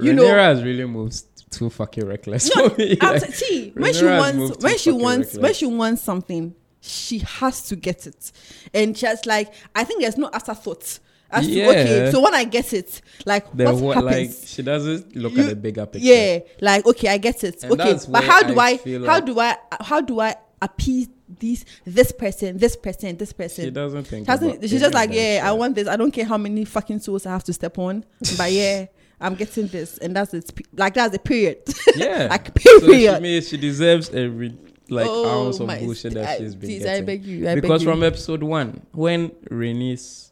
[0.02, 2.98] You know- has really moved too fucking reckless No, for me.
[3.00, 7.20] Like, see, when she Rhaenyra has wants when she wants when she wants something, she
[7.20, 8.32] has to get it,
[8.74, 11.00] and just like I think there's no afterthought.
[11.32, 12.12] As to, okay, Yeah.
[12.12, 14.50] so when I get it, like the what what, like happens?
[14.54, 16.06] she doesn't look You- at the bigger picture.
[16.08, 17.64] yeah, like okay, I get it.
[17.64, 21.08] And okay, but how do I I, how like- do I how do I appease
[21.40, 23.66] these this person, this person, this person.
[23.66, 24.28] She doesn't think.
[24.28, 25.88] She about she's just like, yeah, I want this.
[25.88, 28.06] I don't care how many fucking tools I have to step on,
[28.38, 28.86] but yeah,
[29.20, 30.52] I'm getting this, and that's it.
[30.78, 31.64] Like that's the period.
[31.96, 32.28] Yeah.
[32.30, 33.22] like So she period.
[33.24, 34.54] means she deserves every
[34.90, 37.04] like Oh, ounce of bullshit that I- she's been please, getting.
[37.04, 37.90] I beg you, I beg because you.
[37.90, 40.30] from episode one, when Rhaenys,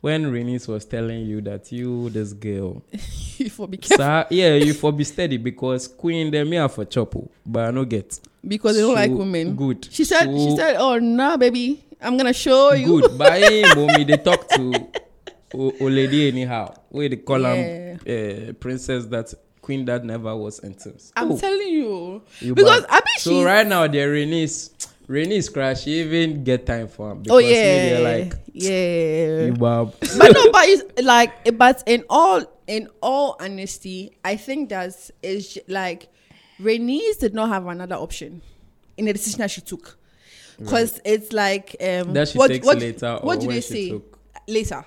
[0.00, 2.82] when Rhaenys was telling you that you this girl,
[3.50, 6.84] for be careful sir, yeah, you for be steady because Queen them me are for
[6.84, 9.54] chopper, but I no get because they don't like women.
[9.54, 9.88] Good.
[9.90, 12.86] She said, she said, oh no, baby, I'm gonna show you.
[13.00, 13.16] good.
[13.16, 14.88] But hey, mommy, they talk to
[15.54, 16.74] o, o lady anyhow.
[16.88, 17.96] Where they call Yeah.
[18.06, 21.12] uh, princess that queen that never was sentenced.
[21.16, 22.84] I'm Oh, telling you, you because.
[22.90, 24.70] I bet So right now, the Rhaenys,
[25.08, 25.84] Rhaenys crash.
[25.84, 27.18] She even get time for him.
[27.30, 29.44] oh because me, yeah, like yeah.
[29.46, 29.94] you bab.
[30.18, 35.58] but no, but it's like, but in all, in all honesty, I think that is
[35.68, 36.08] like,
[36.60, 38.42] Rhaenys did not have another option
[38.96, 39.96] in the decision that she took,
[40.58, 43.18] because it's like, um, That she what, takes what, later.
[43.22, 44.18] what or do when they she say Took.
[44.48, 44.84] later?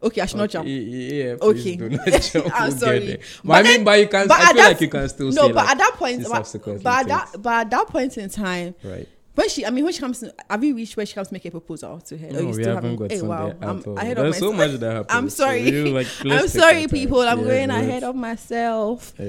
[0.00, 0.66] Okay, I should not jump.
[0.68, 1.76] Yeah, please Okay.
[1.76, 2.46] do not jump.
[2.54, 3.16] I'm We'll ah, sorry.
[3.16, 4.28] But, But I mean, then- but you can.
[4.28, 6.22] but I at feel that- like you can still No, but like, at that point,
[6.22, 9.08] but, but, at that, but at that point in time, right.
[9.34, 11.34] when she, I mean, when she comes, to, have you reached where she comes to
[11.34, 12.28] make a proposal to her?
[12.28, 14.70] Or No, you we still haven't got Hey, wow, I'm ahead There's of so myself.
[14.72, 15.16] much that happens.
[15.18, 15.64] I'm sorry.
[15.64, 17.20] really, like, I'm sorry, people.
[17.22, 19.14] I'm Yeah, going ahead of myself.
[19.18, 19.24] Yeah,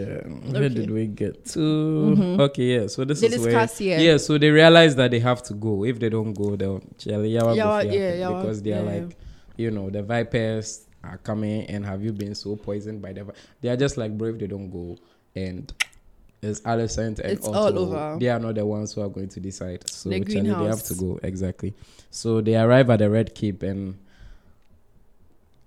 [0.52, 0.70] where Okay.
[0.70, 1.60] did we get to?
[1.60, 2.42] Mm-hmm.
[2.42, 2.88] Okay, yeah.
[2.88, 4.18] So this They is discuss, where, yeah.
[4.18, 5.84] So they realize that they have to go.
[5.84, 9.16] If they don't go, they'll yeah, yawa go Yawa, fiape yeah, because they are like,
[9.60, 13.26] you know, the vipers are coming, and have you been so poisoned by the?
[13.26, 13.34] Vi-?
[13.62, 14.98] They are just like, brave, they don't go,
[15.36, 15.72] and
[16.42, 18.18] it's Alicent and It's all over.
[18.20, 19.90] They are not the ones who are going to decide.
[19.90, 21.74] So The Charlie, they have to go exactly.
[22.10, 24.00] So they arrive at the Red Keep and.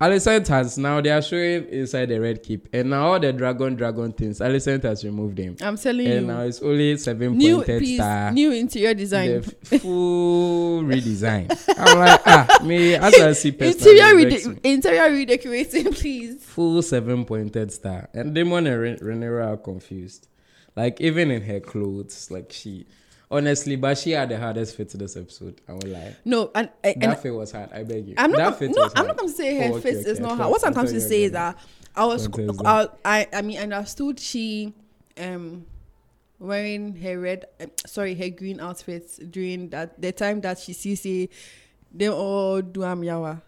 [0.03, 3.75] Alicent has now they are showing inside the red keep, and now all the dragon
[3.75, 4.39] dragon things.
[4.39, 6.27] Alicent has removed them, I'm telling and you.
[6.27, 8.31] now it's only seven New pointed piece, star.
[8.31, 9.29] new interior design.
[9.41, 11.45] the f- full redesign.
[11.77, 16.43] I'm like, ah, me as I see interior, rede- interior redecorating, please.
[16.43, 20.27] full seven pointed star, and Daemon and Ren- Rhaenyra are confused.
[20.75, 22.87] Like even in her clothes, like she,
[23.33, 25.59] honestly, but she had the hardest fit to this episode.
[25.67, 26.15] I won't lie.
[26.23, 27.71] No, and, and That fit was hard.
[27.73, 28.15] I beg you.
[28.17, 28.57] I'm not.
[28.59, 30.21] fit No, I'm not going to say her Oh, okay, face is okay.
[30.27, 30.51] not hard.
[30.51, 31.57] What I'm coming to say is that
[31.95, 32.27] I was.
[32.27, 34.73] Don't tell us I, I I mean, I understood she,
[35.19, 35.65] um,
[36.39, 41.01] wearing her red, uh, sorry, her green outfits during that the time that she sees
[41.01, 41.29] say,
[41.93, 43.41] they all do amyawa.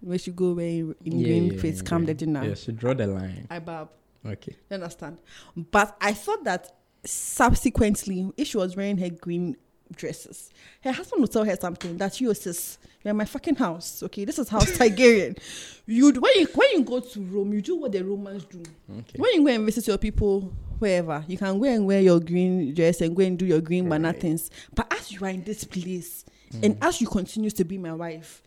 [0.00, 2.06] When she go wearing in Yeah, green yeah, face, yeah, come yeah.
[2.08, 2.44] the dinner.
[2.44, 3.46] Yeah, she draw the line.
[3.50, 3.88] I bab.
[4.24, 4.56] Okay.
[4.70, 5.18] You understand?
[5.56, 6.70] But I thought that
[7.06, 9.56] subsequently, if she was wearing her green
[9.94, 10.50] dresses,
[10.82, 14.02] her husband would tell her something that you sis, you're in my fucking house.
[14.02, 15.38] Okay, this is house Targaryen.
[15.86, 18.62] You when you when you go to Rome, you do what the Romans do.
[18.90, 19.18] Okay.
[19.18, 22.74] When you go and visit your people wherever, you can go and wear your green
[22.74, 24.50] dress and go and do your green banana things.
[24.74, 26.64] But as you are in this place, mm.
[26.64, 28.42] and as you continue to be my wife,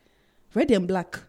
[0.53, 1.19] red and black.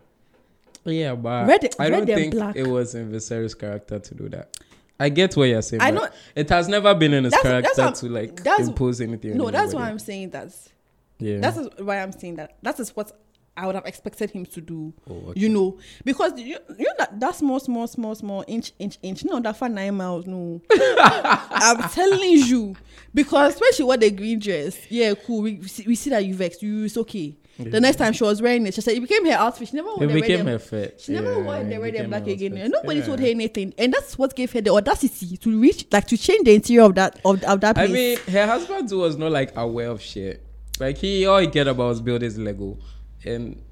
[0.85, 2.57] Yeah, but Red- I don't and think black.
[2.57, 4.57] it was in Viserys' character to do that.
[5.01, 5.81] I get what you're saying.
[5.83, 8.69] I know- it has never been in his That's- that's character what- to like that's-
[8.69, 9.37] impose anything.
[9.37, 9.89] No, that's why.
[9.89, 10.55] I'm saying that.
[11.19, 11.39] Yeah.
[11.41, 12.57] That is why I'm saying that.
[12.63, 13.13] That is what
[13.57, 14.95] I would have expected him to do.
[15.11, 15.41] Oh, okay.
[15.41, 19.25] You know, because you, you know that, that small, small, small, small inch, inch, inch.
[19.25, 20.27] No, that for nine miles.
[20.27, 22.77] No, I'm telling you.
[23.13, 25.43] Because when she wore the green dress, yeah, cool.
[25.43, 26.63] We, we, see, we see that you vexed.
[26.63, 27.37] You, it's okay.
[27.65, 27.71] Yeah.
[27.71, 29.69] The next time she was wearing it, she said it became her outfit.
[29.69, 31.01] She never wore it became her fit.
[31.01, 32.57] She never yeah, wore the red and black again.
[32.57, 33.07] And nobody Yeah.
[33.07, 36.45] told her anything, and that's what gave her the audacity to reach, like, to change
[36.45, 37.91] the interior of that of, of that place.
[37.91, 40.45] I mean, her husband was not like aware of shit.
[40.79, 42.79] Like he all he cared about was build his Lego,
[43.25, 43.63] and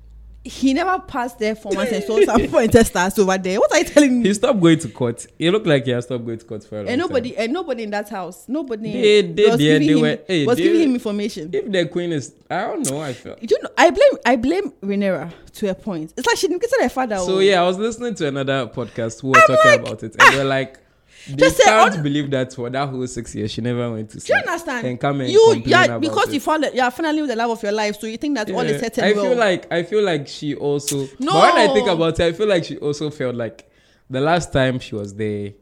[0.44, 3.58] he never passed there for once and saw some pointer stars over there.
[3.58, 4.28] What are you telling me?
[4.28, 5.26] he stopped going to court.
[5.38, 7.44] It looked like he had stopped going to court for a long and nobody time.
[7.44, 10.56] and nobody in that house nobody They- they- was, they- giving, him, were- hey, was
[10.56, 13.00] giving him information If the queen is, I don't know.
[13.02, 13.42] I felt.
[13.42, 16.70] you know i blame i blame Rhaenyra to a point it's like she didn't get
[16.80, 17.38] her father So oh.
[17.40, 20.44] yeah, I was listening to another podcast who were talking like, about it, and they're
[20.44, 20.78] like,
[21.26, 24.18] they Just say, can't believe that for that whole six years she never went to
[24.18, 26.34] do you understand And come and you yeah because it.
[26.34, 28.50] you found that you're finally with the love of your life so you think that
[28.50, 31.06] all is Yeah, settled I well feel like I feel like she also.
[31.18, 31.32] No.
[31.32, 33.70] But when I think about it, I feel like she also felt like
[34.08, 35.52] the last time she was there,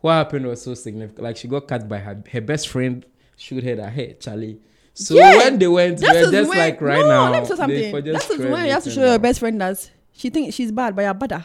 [0.00, 1.22] what happened was so significant.
[1.24, 3.04] Like she got cut by her her best friend,
[3.36, 4.58] shoot her that hey Charlie.
[4.92, 7.30] So Yeah, when they went, that they is were just like right no, now.
[7.30, 9.40] let me say something for just that is when you have to show your best
[9.40, 11.44] friend that she thinks she's bad but you're better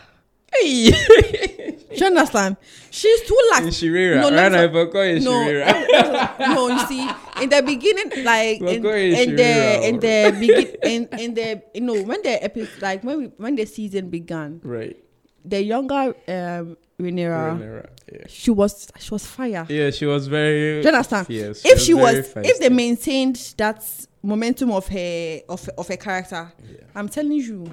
[0.53, 0.91] Hey,
[1.93, 2.57] do you understand
[2.89, 6.39] she's too lax Shirira, No, no, right me now, if call you no, Shirira.
[6.39, 7.09] no, you see,
[7.43, 12.01] in the beginning, like in, in the in the begin in in the you know
[12.03, 14.97] when the episode like when we, when the season began, right,
[15.45, 18.19] the younger um Rhaenyra, Rhaenyra, yeah.
[18.27, 19.65] she was she was fire.
[19.69, 20.81] Yeah, she was very.
[20.81, 21.25] Do you understand?
[21.27, 21.65] Fierce.
[21.65, 23.83] if she was, if they maintained that
[24.21, 26.77] momentum of her of of her character, Yeah.
[26.93, 27.65] I'm telling you,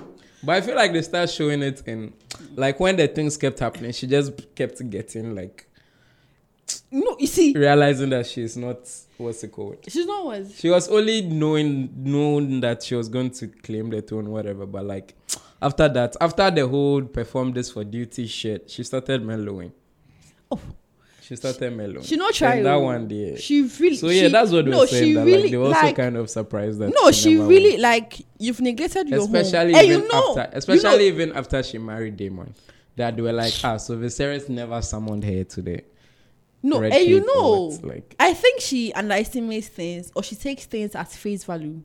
[0.42, 2.12] But I feel like they start showing it in,
[2.54, 5.68] like when the things kept happening, she just kept getting like
[6.90, 8.78] no, you see, realizing that she's not
[9.16, 9.78] what's it called.
[9.88, 10.58] she's not was.
[10.58, 14.66] She was only knowing known that she was going to claim the throne, whatever.
[14.66, 15.14] But like
[15.60, 19.72] after that, after the whole perform this for duty shit, she started mellowing.
[20.50, 20.60] Oh.
[21.28, 22.02] She started mellowing.
[22.04, 22.54] She not try.
[22.54, 23.36] And that one day.
[23.36, 23.96] She really.
[23.96, 25.04] So yeah, she- that's what no, were saying.
[25.04, 27.70] she That really like they were also like kind of surprised that no, she really
[27.72, 27.82] went.
[27.82, 29.80] like you've neglected your especially home.
[29.80, 32.54] And even you know, after, especially you know, even after she married Daemon,
[32.96, 35.82] that they were like, ah, so Viserys never summoned her today.
[36.62, 40.94] no, Red and you know, like I think she underestimates things or she takes things
[40.94, 41.82] at face value.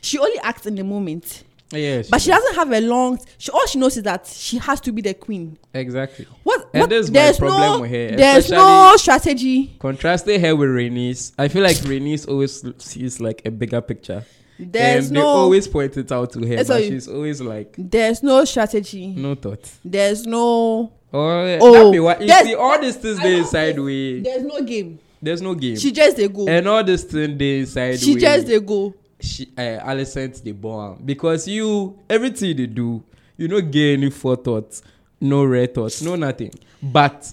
[0.00, 3.18] She only acts in the moment, yeah, but she doesn't have a long.
[3.38, 5.58] She all she knows is that she has to be the queen.
[5.74, 6.26] exactly.
[6.42, 6.68] What?
[6.72, 9.76] And what there's problem no, with her, there's no strategy.
[9.78, 14.24] Contrasting her with Rhaenys, I feel like Rhaenys always sees like a bigger picture.
[14.58, 18.44] There's and they always point it out to her, but she's always like, there's no
[18.44, 19.08] strategy.
[19.08, 19.70] no thought.
[19.84, 20.92] There's no.
[21.12, 23.18] Oh, Oh, be what you see all these things
[23.50, 24.20] they way.
[24.20, 24.98] There's no game.
[25.20, 25.76] There's no game.
[25.76, 26.46] She just they go.
[26.46, 28.20] and all this thing they inside She way.
[28.20, 28.94] just they go.
[29.26, 29.60] She uh,
[29.90, 33.02] Alicent the born because you everything they do
[33.36, 34.80] you no get any forethought
[35.20, 36.50] no red thoughts no nothing
[36.82, 37.32] but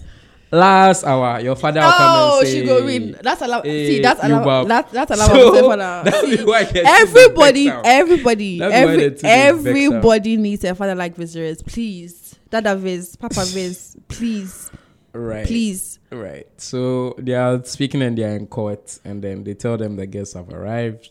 [0.50, 3.18] last hour your father will come Oh, and say she go read.
[3.22, 3.62] That's a allowed.
[3.64, 4.44] see, eh, that's allowed.
[4.44, 4.68] bab.
[4.68, 5.26] That, that's allowed.
[5.28, 6.10] So, So, father.
[6.10, 9.66] that be See, why everybody, everybody, That be why every, the two dey vex am.
[9.66, 11.64] everybody needs a father like Viserys.
[11.66, 14.70] Please, Dada Viz, Papa Viz, please,
[15.12, 15.98] right please.
[16.10, 19.96] right so they are speaking and they are in court and then they tell them
[19.96, 21.10] the guests have arrived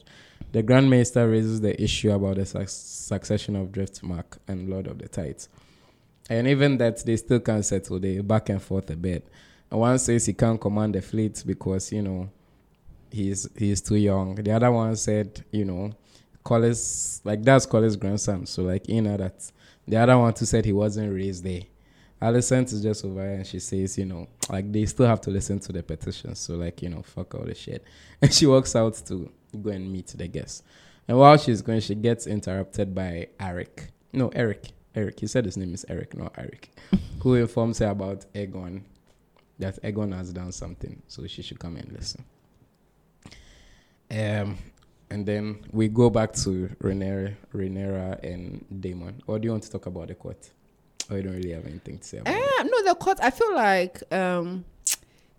[0.53, 4.99] the Grand Maester raises the issue about the suc- succession of Driftmark and Lord of
[4.99, 5.49] the Tides
[6.29, 7.99] And even that, they still can't settle.
[7.99, 9.27] They back and forth a bit.
[9.71, 12.29] And one says he can't command the fleet because, you know,
[13.11, 14.35] he's he's too young.
[14.35, 15.91] The other one said, you know,
[16.45, 18.45] Corlys, like that's Corlys' grandson.
[18.45, 19.51] So, like, you know, that
[19.87, 21.61] the other one too said he wasn't raised there.
[22.21, 25.59] Alicent is just over and she says, you know, like they still have to listen
[25.61, 26.35] to the petition.
[26.35, 27.83] So, like, you know, fuck all the shit.
[28.21, 30.63] And she walks out to go and meet the guests.
[31.07, 33.91] And while she's going, she gets interrupted by Eric.
[34.13, 34.71] No, Eric.
[34.95, 35.19] Eric.
[35.19, 36.69] He said his name is Eric, not Eric.
[37.21, 38.83] who informs her about Aegon,
[39.59, 41.01] that Aegon has done something.
[41.07, 42.23] So she should come and listen.
[44.11, 44.57] Um,
[45.09, 49.21] and then we go back to Rhaenyra, Rhaenyra and Daemon.
[49.27, 50.49] Or do you want to talk about the court?
[51.09, 52.59] Or you don't really have anything to say about it?
[52.59, 53.19] Um, no, the court.
[53.21, 54.65] I feel like um,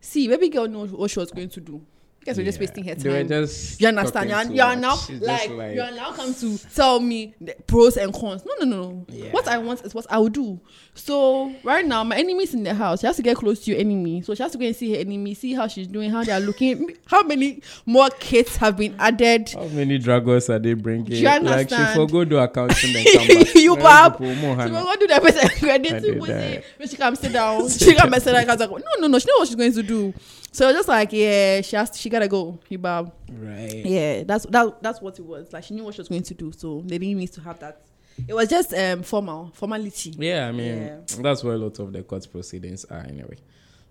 [0.01, 1.85] see, baby girl knows what she was going to do.
[2.25, 3.29] Guys were just wasting her They were time.
[3.29, 4.31] just You understand?
[4.31, 7.55] You are, talking you are now like, you are now come to tell me the
[7.67, 8.45] pros and cons.
[8.47, 9.07] No, no, no.
[9.09, 9.31] Yeah.
[9.33, 10.61] What I want is what I will do.
[10.95, 13.01] So right now, my enemy's in the house.
[13.01, 14.23] She has to get close to your enemy.
[14.23, 16.33] So she has to go and see her enemy, see how she's doing, how they
[16.33, 19.51] are looking, how many more kids have been added.
[19.51, 21.05] How many dragons are they bringing?
[21.05, 23.55] Do you Like she forgot to do accounting and come back.
[23.55, 24.17] You bab.
[24.19, 24.25] She
[24.71, 26.03] will go do person I credit.
[26.03, 26.65] did People that.
[26.77, 28.47] when she come sit down, she come and sit down.
[28.47, 29.19] Like, no, no, no.
[29.19, 30.15] She know what she's going to do.
[30.55, 32.61] So just like, yeah, she has, she gotta go.
[32.69, 33.13] You bab.
[33.29, 33.85] Right.
[33.85, 34.81] Yeah, that's that.
[34.81, 35.53] That's what it was.
[35.53, 37.59] Like she knew what she was going to do, so they didn't need to have
[37.59, 37.81] that.
[38.29, 40.15] It was just um formal formality.
[40.17, 40.97] Yeah, I mean Yeah.
[41.19, 43.37] that's where a lot of the court proceedings are anyway.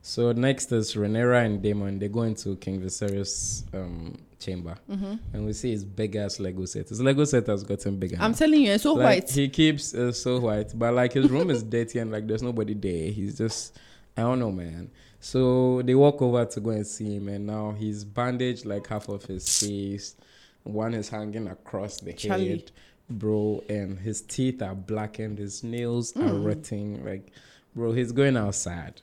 [0.01, 1.99] So next is Rhaenyra and Daemon.
[1.99, 5.15] They go into King Viserys' um, chamber, Mm-hmm.
[5.33, 6.87] and we see his big ass Lego set.
[6.89, 8.17] His Lego set has gotten bigger.
[8.21, 8.37] I'm now.
[8.37, 9.31] telling you, it's so like, white.
[9.31, 12.73] He keeps uh, so white, but like his room is dirty and like there's nobody
[12.73, 13.11] there.
[13.11, 13.77] He's just
[14.15, 14.89] I don't know, man.
[15.23, 19.07] So they walk over to go and see him, and now he's bandaged like half
[19.07, 20.15] of his face.
[20.63, 22.49] One is hanging across the Charlie.
[22.49, 22.71] head,
[23.09, 25.37] bro, and his teeth are blackened.
[25.39, 26.45] His nails are Mm.
[26.45, 27.05] rotting.
[27.05, 27.31] Like,
[27.73, 29.01] bro, he's going outside.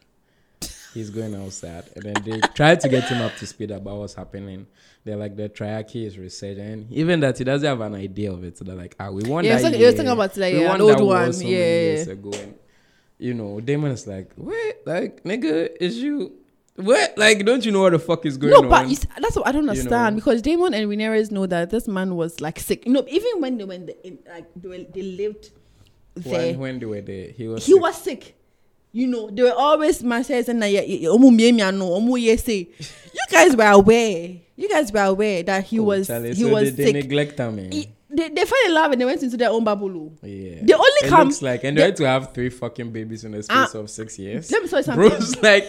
[0.93, 4.13] He's going outside, and then they try to get him up to speed about what's
[4.15, 4.67] happening.
[5.05, 8.59] They're like the triarchy is resurging, even that he doesn't have an idea of it.
[8.59, 9.63] So they're like, ah, we want Yeah, that.
[9.63, 11.33] you're talking- you're talking about, like, We yeah, an old one.
[11.41, 12.31] Yeah, years ago.
[12.35, 12.55] And,
[13.21, 14.77] you know, Daemon is like, what?
[14.87, 16.33] like, nigga, is you
[16.77, 17.17] what?
[17.19, 18.65] Like, don't you know what the fuck is going no, on?
[18.65, 20.21] No, but you see, that's what I don't You understand know.
[20.21, 22.87] because Daemon and Rhaenyra know that this man was like sick.
[22.87, 25.51] You know, even when they when they, in, like they, were, they lived
[26.15, 27.83] there, when, when they were there, he was he sick.
[27.83, 28.37] was sick.
[28.93, 32.19] You know, they were always man says and yeah, yeah, omu mie mia no, omu
[32.21, 32.69] ye say.
[33.13, 34.37] You guys were aware.
[34.57, 36.95] You guys were aware that he Oh, was Charlie, he so was they, sick.
[36.95, 37.71] They neglect him.
[37.71, 40.13] He- they, they fell in love and they went into their own bubble.
[40.23, 40.61] yeah.
[40.63, 43.25] they only it come- Looks like, and they- they had to have three fucking babies
[43.25, 44.51] in the space Ah, of six years.
[44.51, 45.09] Let me tell you something.
[45.09, 45.65] Bro's like,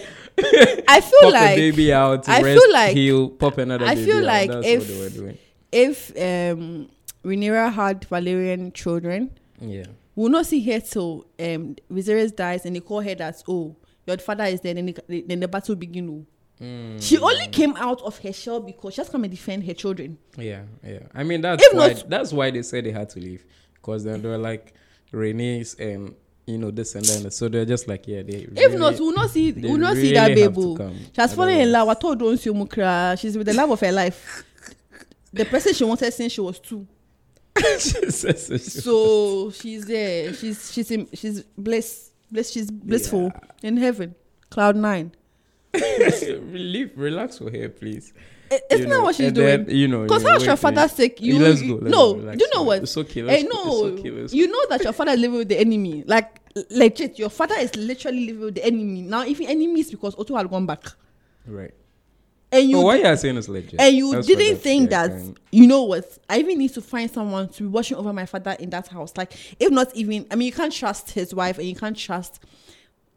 [0.88, 3.94] I feel pop like a baby out, I rest, feel like- heal, pop another I
[3.94, 4.24] feel out.
[4.24, 5.36] like That's if-
[5.72, 6.88] if um
[7.24, 9.84] Rhaenyra had Valyrian children, Yeah.
[10.16, 13.76] we'll not see her till um Viserys dies and they call her that oh
[14.06, 16.26] your father is dead and then, then the battle begin.
[16.62, 16.64] Oh.
[16.64, 17.02] Mm.
[17.02, 20.16] She only came out of her shell because she has come and defend her children.
[20.36, 21.00] Yeah, yeah.
[21.14, 23.44] I mean that's If why not- that's why they said they had to leave
[23.74, 24.74] because then they were like
[25.10, 26.14] Renee's and
[26.46, 28.48] you know this and then so they're just like yeah they.
[28.56, 30.54] If not, we'll not see we'll not see that baby.
[30.56, 30.76] oh.
[31.14, 31.88] She has fallen in love.
[31.88, 33.18] I told don't see Mukra.
[33.18, 34.44] She's with the love of her life.
[35.32, 36.86] The person she wanted since she was two.
[37.78, 40.32] So she's there.
[40.34, 42.10] She's she's in, she's bliss.
[42.30, 42.50] Bliss.
[42.50, 44.14] She's blissful in heaven.
[44.50, 45.12] Cloud nine.
[45.74, 48.12] Relief, relax for her, please.
[48.50, 49.64] I- Isn't You that what she's doing?
[49.64, 51.20] then, you know, Because how's your father sick?
[51.20, 51.84] You, let's you- go.
[51.84, 52.82] Let's no, go, you know what?
[52.82, 53.20] It's okay.
[53.22, 55.58] Eh, Let's go, no, okay, let's you know that your father is living with the
[55.58, 56.04] enemy.
[56.06, 56.38] Like
[56.70, 59.02] legit, your father is literally living with the enemy.
[59.02, 60.84] Now, if enemy is because Otto had gone back,
[61.46, 61.72] right.
[62.50, 63.80] and you oh, why you are saying it's legit?
[63.80, 67.10] and you That's didn't think that kind- you know what i even need to find
[67.10, 70.34] someone to be watching over my father in that house like if not even i
[70.34, 72.40] mean you can't trust his wife and you can't trust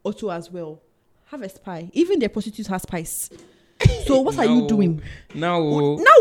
[0.06, 0.80] otto as well
[1.26, 3.30] have a spy even the prostitutes have spies
[4.06, 5.02] so what are you doing
[5.34, 5.66] Now, now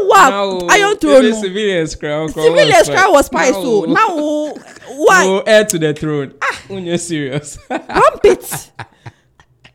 [0.08, 0.72] what?
[0.72, 1.41] Iron Throne, Even no.
[1.41, 2.28] civilians cry.
[2.28, 4.10] civilians cry was spies so now
[4.98, 6.34] why Oh, heir to the throne.
[6.41, 7.58] Ah, when you're serious.
[7.68, 8.72] one bit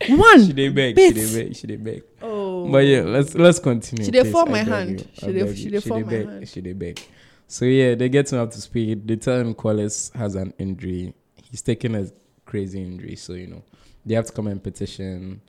[0.08, 0.94] one she dey beg.
[0.96, 1.56] bit She dey beg.
[1.56, 2.02] She dey beg.
[2.22, 4.04] oh But yeah, let's let's continue.
[4.04, 4.32] She dey please.
[4.32, 5.00] fall my hand.
[5.00, 5.06] you.
[5.14, 5.80] She I dey- beg she you.
[5.80, 6.48] fall my hand.
[6.48, 7.00] She dey beg.
[7.46, 9.06] So yeah, they get him up to speed.
[9.08, 11.14] They tell him Corlys has an injury.
[11.50, 12.06] He's taking a
[12.46, 13.62] crazy injury, so you know
[14.04, 15.40] they have to come and petition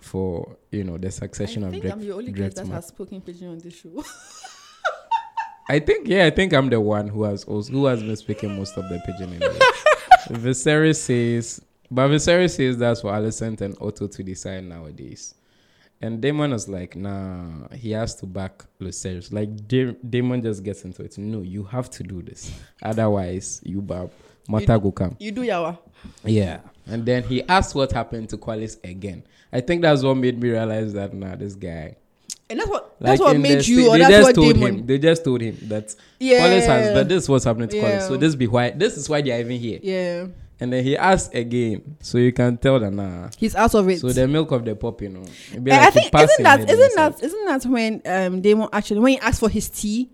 [0.00, 1.92] for you know the succession I of think Drake.
[1.94, 4.02] I'm the only guest that has spoken pigeon on this show.
[5.68, 8.56] I think yeah, I think I'm the one who has also who has been speaking
[8.56, 9.38] most of the pidgin.
[10.28, 15.34] Viserys says, but Viserys says that's for Alicent and Otto to decide nowadays.
[16.00, 19.32] And Daemon is like, nah, he has to back Lucerys.
[19.32, 21.16] Like Da- Daemon just gets into it.
[21.16, 22.52] No, you have to do this.
[22.82, 24.10] Otherwise, you bab
[24.48, 25.16] go come.
[25.18, 25.78] You do yawa.
[26.24, 26.60] Yeah.
[26.86, 29.22] And then he asked what happened to Corlys again.
[29.52, 31.96] I think that's what made me realize that nah, this guy.
[32.50, 34.78] And that's what Like that's what made you or they that's just what told Daemon.
[34.80, 34.86] him.
[34.86, 36.46] They just told him that Yeah.
[36.46, 37.98] Corlys has that this is what's happening to Yeah.
[37.98, 38.08] Corlys.
[38.08, 39.78] So this be why this is why they're even here.
[39.82, 40.26] Yeah.
[40.60, 41.96] And then he asked again.
[42.00, 43.30] So you can tell that nah.
[43.36, 44.00] He's out of it.
[44.00, 45.22] So the milk of the puppy, you know.
[45.50, 48.68] it'd be And like I think isn't that isn't that isn't that when um Daemon
[48.72, 50.10] actually when he asked for his tea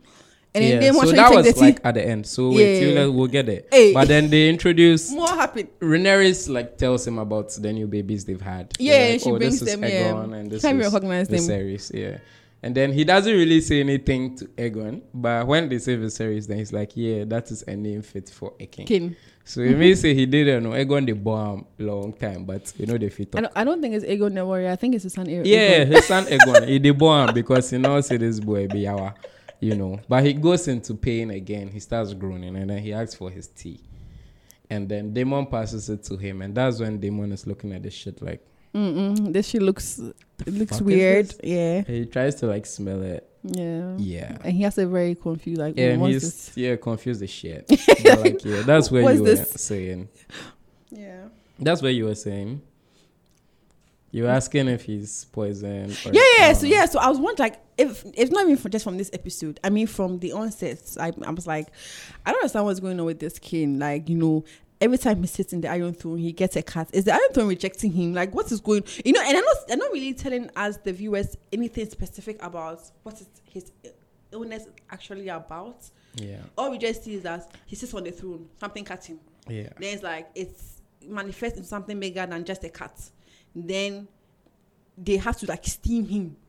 [0.62, 2.26] and then yeah, Daemon so that was the like at the end.
[2.26, 3.04] So wait, Yeah.
[3.04, 3.62] you we'll get there.
[3.70, 3.92] Hey.
[3.92, 5.68] But then they introduce More happened.
[5.80, 8.74] Rhaenyra like tells him about the new babies they've had.
[8.78, 10.22] Yeah, like, she oh, brings this is them, yeah.
[10.22, 11.38] And this Can't is recognize them.
[11.38, 12.18] Viserys, yeah.
[12.62, 16.58] And then he doesn't really say anything to Aegon, but when they say Viserys, then
[16.58, 19.16] he's like, "Yeah, that is a name fit for a king." King.
[19.44, 22.98] So it may say he didn't know Aegon the bomb long time, but you know
[22.98, 23.44] they fit I up.
[23.44, 24.70] don't, I don't think it's Aegon the warrior.
[24.70, 25.46] I think it's his son Aegon.
[25.46, 29.14] Yeah, his son Aegon, he the bomb because he knows say this boy be yawa,
[29.60, 30.00] you know.
[30.08, 31.68] But he goes into pain again.
[31.68, 33.80] He starts groaning, and then he asks for his tea.
[34.70, 37.90] And then Daemon passes it to him, and that's when Daemon is looking at the
[37.90, 38.44] shit like
[38.74, 39.32] Mm-mm.
[39.32, 41.26] This shit looks it looks weird.
[41.28, 41.40] this?
[41.42, 41.80] Yeah.
[41.82, 43.26] he tries to like smell it.
[43.42, 43.94] Yeah.
[43.96, 44.36] Yeah.
[44.44, 46.56] And he has a very confused like Yeah, what's he's this?
[46.56, 47.64] yeah confused as shit.
[48.04, 49.50] But, like yeah, that's where What's you were this?
[49.52, 50.08] saying.
[50.90, 51.28] Yeah.
[51.58, 52.60] That's where you were saying.
[54.10, 55.92] You were asking if he's poisoned.
[56.06, 56.52] Or, Yeah, yeah.
[56.54, 59.10] So yeah, so I was wondering, like, if if not even for just from this
[59.12, 61.68] episode, I mean from the onset, I, I was like,
[62.24, 63.78] I don't understand what's going on with this king.
[63.78, 64.44] Like, you know,
[64.80, 66.88] every time he sits in the Iron Throne, he gets a cut.
[66.92, 68.14] Is the Iron Throne rejecting him?
[68.14, 68.84] Like, what is going?
[69.04, 72.80] You know, and I'm not, I'm not really telling us the viewers anything specific about
[73.02, 73.72] what is his
[74.32, 75.88] illness actually about.
[76.14, 76.38] Yeah.
[76.56, 79.20] All we just see is that he sits on the throne, something cut him.
[79.46, 79.68] Yeah.
[79.78, 82.98] Then it's like it's manifests in something bigger than just a cat.
[83.54, 84.08] Then
[84.96, 86.36] they have to like steam him.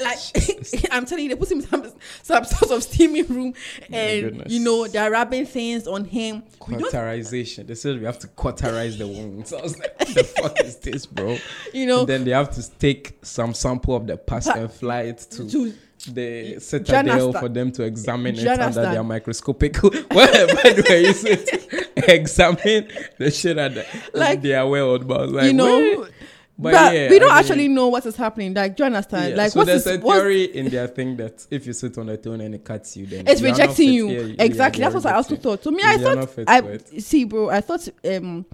[0.00, 0.18] Like
[0.92, 4.44] I'm telling you, they put him in some, some sort of steaming room, oh and
[4.46, 6.44] you know they're rubbing things on him.
[6.68, 7.66] We Cauterization.
[7.66, 9.52] They said we have to cauterize the wounds.
[9.52, 11.36] I was like, what the fuck is this, bro?
[11.74, 14.70] you know, And then they have to take some sample of the pus Pa- and
[14.70, 15.74] fly it to to
[16.12, 16.22] the
[16.54, 17.36] you citadel understand?
[17.38, 19.82] for them to examine Do it under their microscopic.
[19.82, 22.88] well, by the way, you said to examine
[23.18, 25.76] the shit at the, Like, their world, but I was like, you know.
[26.02, 26.10] wait.
[26.58, 28.52] But, But, yeah, we don't I mean- actually know what is happening.
[28.54, 29.30] Like, do you understand?
[29.30, 31.96] Yeah, Like, so what there's is a theory in their thing that if you sit
[31.98, 34.08] on a throne and it cuts you, then it's you rejecting you.
[34.10, 34.82] yeah, exactly.
[34.82, 35.62] That's what I also thought.
[35.62, 37.48] To me, I You are not thought I see, bro.
[37.48, 38.44] I thought um,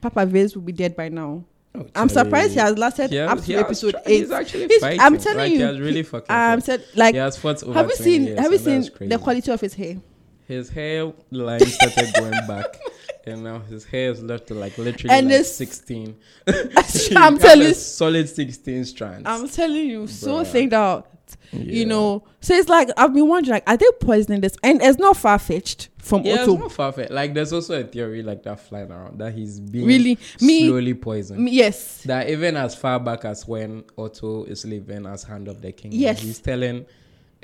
[0.00, 1.44] Papa Viz would be dead by now.
[1.74, 4.18] Oh, I'm surprised he has lasted He has- up to episode tried- eight.
[4.20, 5.00] He's actually He's- fighting.
[5.00, 6.26] I'm telling like, you, he has really fucking.
[6.34, 6.64] Um, fought.
[6.64, 9.50] said like, he has fought over have you seen years, have you seen the quality
[9.50, 9.96] of his hair?
[10.46, 12.78] His hair line started going back,
[13.26, 16.16] and now his hair is left to like literally And like this- 16.
[17.16, 19.22] I'm telling you, solid 16 strands.
[19.26, 20.46] I'm telling you, so Bruh.
[20.46, 21.08] thinked out.
[21.52, 21.60] Yeah.
[21.60, 24.54] You know, so it's like I've been wondering, like, are they poisoning this?
[24.62, 26.56] And it's not far fetched from yeah, it's Otto.
[26.58, 27.10] not far fetched.
[27.10, 30.92] Like, there's also a theory like that flying around that he's being Really, me, slowly
[30.94, 31.42] poisoned.
[31.44, 35.62] me, yes, that even as far back as when Otto is living as Hand of
[35.62, 36.20] the King, Yes.
[36.20, 36.84] he's telling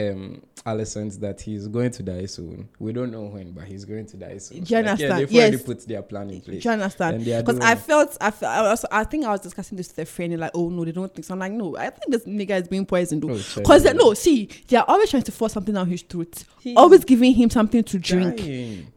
[0.01, 2.69] um Alicent that he's going to die soon.
[2.79, 4.63] We don't know when, but he's going to die soon.
[4.65, 6.63] Do you Like, yeah, they've already put their plan in place.
[6.63, 7.17] do you understand?
[7.17, 9.77] And they are Because I felt, I felt, I, also, I think I was discussing
[9.77, 11.33] this with a friend, and like, oh no, they don't think so.
[11.35, 13.25] I'm like, no, I think this nigga is being poisoned.
[13.25, 13.95] Oh, Because sorry.
[13.97, 17.35] no, see, they are always trying to force something down his throat, He's always giving
[17.35, 18.37] him something to drink.
[18.39, 18.93] dying.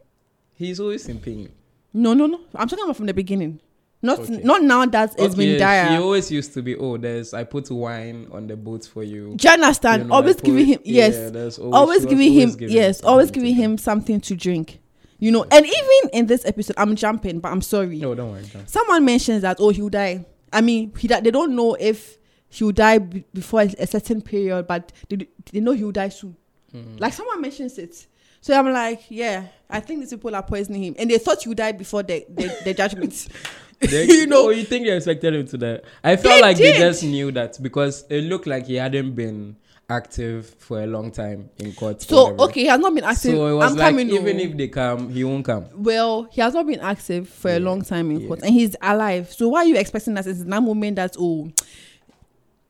[0.54, 1.48] He's always in pain.
[1.94, 2.40] No, no, no.
[2.54, 3.60] I'm talking about from the beginning.
[4.04, 4.40] Not Okay.
[4.42, 5.90] not now that it's been Okay, dire.
[5.90, 9.34] He always used to be, oh, there's I put wine on the boat for you.
[9.36, 10.02] Do you understand?
[10.02, 11.14] You know, always giving him yes.
[11.14, 13.02] yeah, always, always, giving him giving yes.
[13.04, 14.80] Always giving him something to drink.
[15.20, 17.98] You know, and even in this episode, I'm jumping, but I'm sorry.
[17.98, 18.42] No, don't worry.
[18.52, 18.68] Don't.
[18.68, 20.26] Someone mentions that oh he'll die.
[20.52, 24.66] I mean, he they don't know if he'll die b- before a, a certain period,
[24.66, 26.36] but they, they know he'll die soon.
[26.74, 26.98] Mm.
[26.98, 28.04] Like someone mentions it.
[28.40, 31.54] So I'm like, yeah, I think these people are poisoning him, and they thought you
[31.54, 33.28] died before the the, the judgment.
[33.90, 35.80] They, you know, oh, you think they expected him to die?
[36.02, 36.76] I felt They like did.
[36.76, 39.56] they just knew that because it looked like he hadn't been
[39.92, 42.02] active for a long time in court.
[42.02, 42.42] So whatever.
[42.44, 43.34] okay, he has not been active.
[43.34, 44.10] So it was I'm like coming.
[44.10, 44.40] even oh.
[44.40, 45.66] if they come, he won't come.
[45.74, 48.26] well, he has not been active for a long time in yeah.
[48.26, 49.30] court, and he's alive.
[49.32, 51.50] So why are you expecting that it's that moment that oh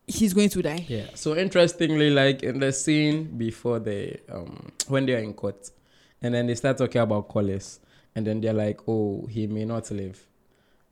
[0.07, 0.85] he's going to die?
[0.89, 1.07] Yeah.
[1.15, 5.71] So interestingly, like in the scene before the um when they are in court,
[6.21, 7.79] and then they start talking about Corlys,
[8.15, 10.27] and then they're like, "Oh, he may not live,"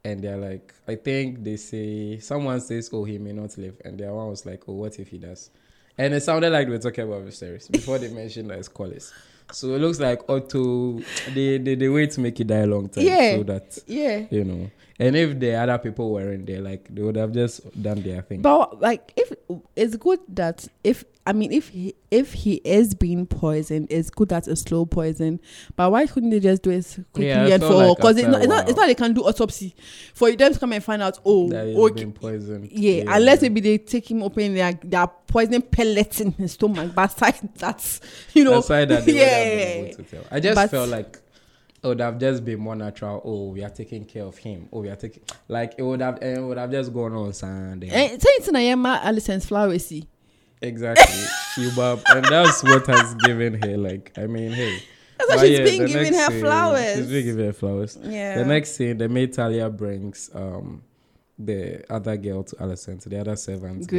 [0.04, 3.98] and they're like, "I think they say someone says, oh, he may not live," and
[3.98, 5.50] the other one was like, "Oh, what if he does?"
[5.98, 9.12] And it sounded like we are talking about Viserys before they mentioned that it's Corlys.
[9.52, 11.00] So it looks like Otto,
[11.34, 13.36] they, they they wait to make it die a long time, Yeah.
[13.36, 14.24] so that Yeah.
[14.30, 14.70] you know.
[15.00, 18.42] And if the other people weren't there, like they would have just done their thing.
[18.42, 19.32] But like, if
[19.74, 24.28] it's good that if I mean, if he, if he is being poisoned, it's good
[24.30, 25.40] that it's slow poison.
[25.76, 28.40] But why couldn't they just do it quickly Yeah, and for like because it's not,
[28.40, 29.74] it's not it's not they can do autopsy
[30.12, 32.70] for them to come and find out oh That he's okay been poisoned.
[32.72, 36.52] yeah, unless maybe they take him open they are, they are poisoning pellets in his
[36.52, 38.00] stomach but aside that's
[38.34, 40.24] you know aside that, yeah, would have been able to tell.
[40.30, 41.18] I just But- felt like
[41.82, 43.22] it would have just been more natural.
[43.24, 44.68] Oh, we are taking care of him.
[44.72, 47.32] Oh, we are taking like it would have eh, it would have just gone on
[47.32, 47.88] Sunday.
[47.88, 48.14] and eh.
[48.14, 50.06] eh, say it's in a Alicent's flowers see
[50.62, 51.04] Exactly,
[51.54, 54.12] Shubab, and that's what has given her like.
[54.18, 54.78] I mean, hey.
[55.18, 56.96] That's why she's yeah, been giving her scene- flowers.
[56.96, 57.98] She's been giving her flowers.
[58.02, 60.82] yeah The next scene, the maid Talya brings um
[61.38, 63.86] the other girl to Alicent, to the other servant.
[63.86, 63.98] girl.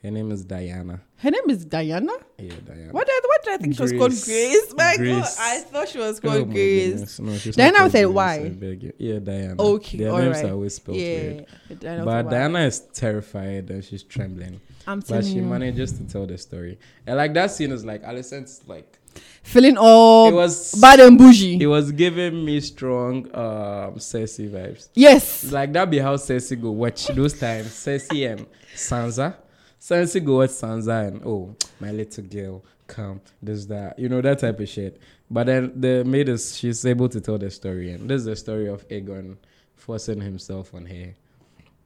[0.00, 1.00] Grace Her name is Diana.
[1.16, 2.92] her name is Diana Yeah, Diana.
[2.92, 4.24] what did, what did I think she was called Grace.
[4.24, 7.18] Grace my god I thought she was Oh called my Grace.
[7.18, 8.34] No, she's Diana called said Grace, why?
[8.36, 8.92] I beg you.
[8.98, 9.60] Yeah, Diana.
[9.62, 10.44] Okay, Their all names right.
[10.46, 11.46] are always spelled weird.
[11.80, 12.22] Diana But.
[12.30, 14.60] Diana is terrified and she's trembling.
[14.86, 15.20] I'm sorry.
[15.22, 16.78] But she manages to tell the story.
[17.06, 18.98] And like that scene is like Alicent's like
[19.42, 24.88] feeling all it was bad and bougie it was giving me strong um Cersei vibes.
[24.94, 27.66] yes Like that be how Cersei go watch those times.
[27.68, 28.46] Cersei and
[28.76, 29.34] Sansa.
[29.80, 33.98] Cersei go watch Sansa and oh my little girl, come, this that.
[33.98, 35.00] You know, that type of shit.
[35.30, 38.36] But then the maid is she's able to tell the story and this is the
[38.36, 39.36] story of Aegon
[39.76, 41.14] forcing himself on her,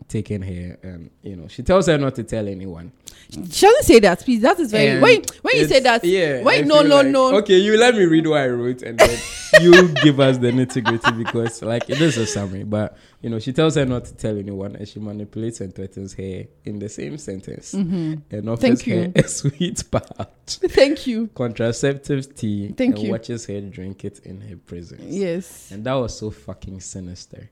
[0.09, 2.93] taking her and you know, she tells her not to tell anyone.
[3.31, 4.41] She doesn't say that, please.
[4.43, 4.89] That is very.
[4.89, 6.43] And Wait, when you say that, yeah.
[6.43, 7.37] wait, I no, no, like- no.
[7.39, 9.19] Okay, you let me read what I wrote, and then
[9.61, 12.65] you give us the nitty gritty because, like, it is a summary.
[12.65, 16.15] But you know, she tells her not to tell anyone, and she manipulates and threatens
[16.15, 18.23] her in the same sentence, Mhm.
[18.31, 19.13] and offers Thank her you.
[19.15, 20.03] a sweet pouch,
[20.47, 21.29] Thank you.
[21.35, 23.11] contraceptive tea, Thank and you.
[23.13, 25.03] watches her drink it in her presence.
[25.07, 25.71] Yes.
[25.71, 27.49] And that was so fucking sinister.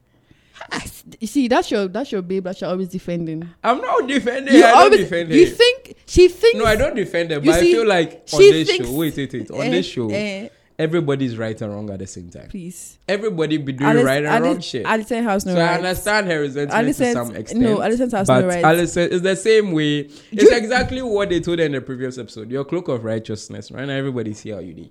[1.18, 3.48] You see, that's your that's your babe that you're always defending.
[3.64, 4.54] I'm not defending.
[4.54, 5.50] You I don't always defend you her.
[5.52, 8.86] think she thinks No, I don't defend her, but I feel like on this thinks-
[8.86, 10.48] show, wait, wait, wait, on eh, this show, eh,
[10.78, 12.48] everybody's right and wrong at the same time.
[12.48, 12.98] please.
[13.08, 14.84] Everybody be doing Alice- right and Alice- wrong shit.
[14.86, 15.76] Alicent has no so I rights.
[15.78, 17.60] understand her resentment to some extent.
[17.62, 18.64] no, Alicent has but no rights.
[18.96, 20.08] Alicent is the same way.
[20.32, 22.50] It's exactly what they told her in the previous episode.
[22.50, 23.70] Your cloak of righteousness.
[23.70, 24.90] Right now, everybody see how you did.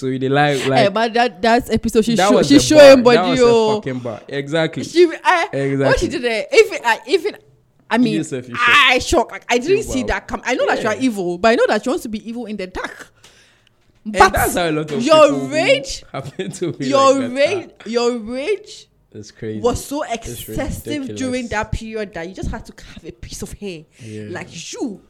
[0.00, 2.60] So you did like like Eh, but that that episode she that show, she the
[2.60, 3.14] showing bar.
[3.14, 4.20] That body was oh fucking bar.
[4.28, 4.82] Exactly.
[4.84, 5.76] she I, Exactly.
[5.76, 7.44] what she did there if it, I if it
[7.90, 8.46] I mean Yourself.
[8.56, 11.48] I shocked like I didn't see that come I know that you are evil but
[11.50, 13.12] I know that she wants to be evil in the dark
[14.04, 17.32] and but that's how a lot of your people rage- happen to be your like
[17.36, 18.88] rage your rage.
[19.12, 19.60] It's crazy.
[19.60, 23.52] was so excessive during that period that you just had to have a piece of
[23.54, 24.28] hair Yeah.
[24.30, 25.02] like you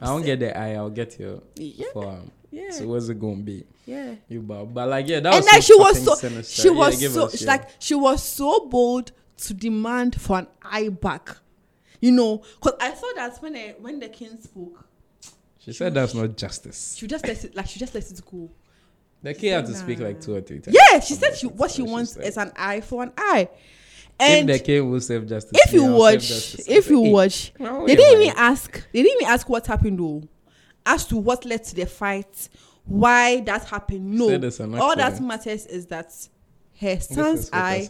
[0.00, 0.74] I don't get the eye.
[0.74, 2.30] I'll get your yeah forearm.
[2.50, 3.64] yeah So what's it gonna be?
[3.86, 6.62] yeah You but, but like yeah, that and was so she was so sinister.
[6.62, 7.48] she was give so us, yeah.
[7.48, 11.36] like she was so bold to demand for an eye back
[12.00, 14.84] you know because i saw that when I, when the king spoke
[15.58, 16.94] She said that's not justice.
[16.98, 18.50] she just let it like she just let it go
[19.22, 19.78] The kid had to Nah.
[19.78, 20.76] speak like two or three times.
[20.92, 23.48] yeah she said she what she wants is an eye for an eye.
[24.22, 27.00] If and the king will save justice, if you me, I'll save watch if you
[27.00, 28.22] watch they yeah, didn't man.
[28.22, 30.22] even ask they didn't even ask what happened though
[30.84, 32.48] as to what led to the fight
[32.84, 34.10] why that happened.
[34.12, 36.12] No Said it's an all that matters is that
[36.80, 37.88] her son's eye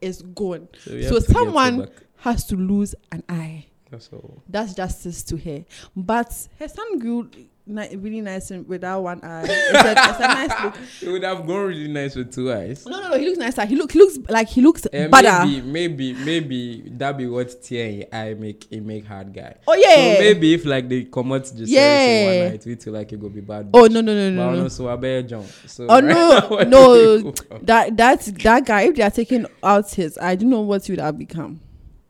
[0.00, 0.68] is gone.
[0.78, 3.66] So, so have to get it someone has to lose an eye
[4.12, 4.42] All.
[4.48, 5.64] that's justice to her
[5.96, 7.28] but her son grew
[7.66, 11.08] ni- really nice and with that one eye it's a, it's a nice look It
[11.08, 12.84] would have gone really nice with two eyes.
[12.86, 15.46] no no no he looks nicer he look he looks like he looks And better
[15.46, 19.56] maybe, maybe, maybe that be what tear in eye make it make hard guy.
[19.66, 22.24] oh yeah So maybe if like they come out just Yeah.
[22.44, 23.70] one night, we feel like it go be bad.
[23.72, 23.92] oh bitch.
[23.92, 25.44] no no no But no no also I bear John.
[25.66, 26.94] So Oh, right no, no.
[27.20, 27.58] do we go?
[27.62, 30.92] that that that guy if they are taking out his I don't know what he
[30.92, 31.60] would have become.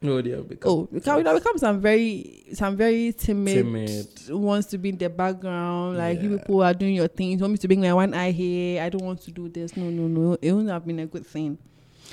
[0.05, 0.71] No, they have become.
[0.71, 4.09] Oh, because would have become some very some very timid, Timid.
[4.31, 5.97] wants to be in the background.
[5.97, 7.41] Like you people are doing your things.
[7.41, 8.83] Want me to bring my one eye here?
[8.83, 9.77] I don't want to do this.
[9.77, 10.35] No, no, no.
[10.43, 11.57] It wouldn't have been a good thing.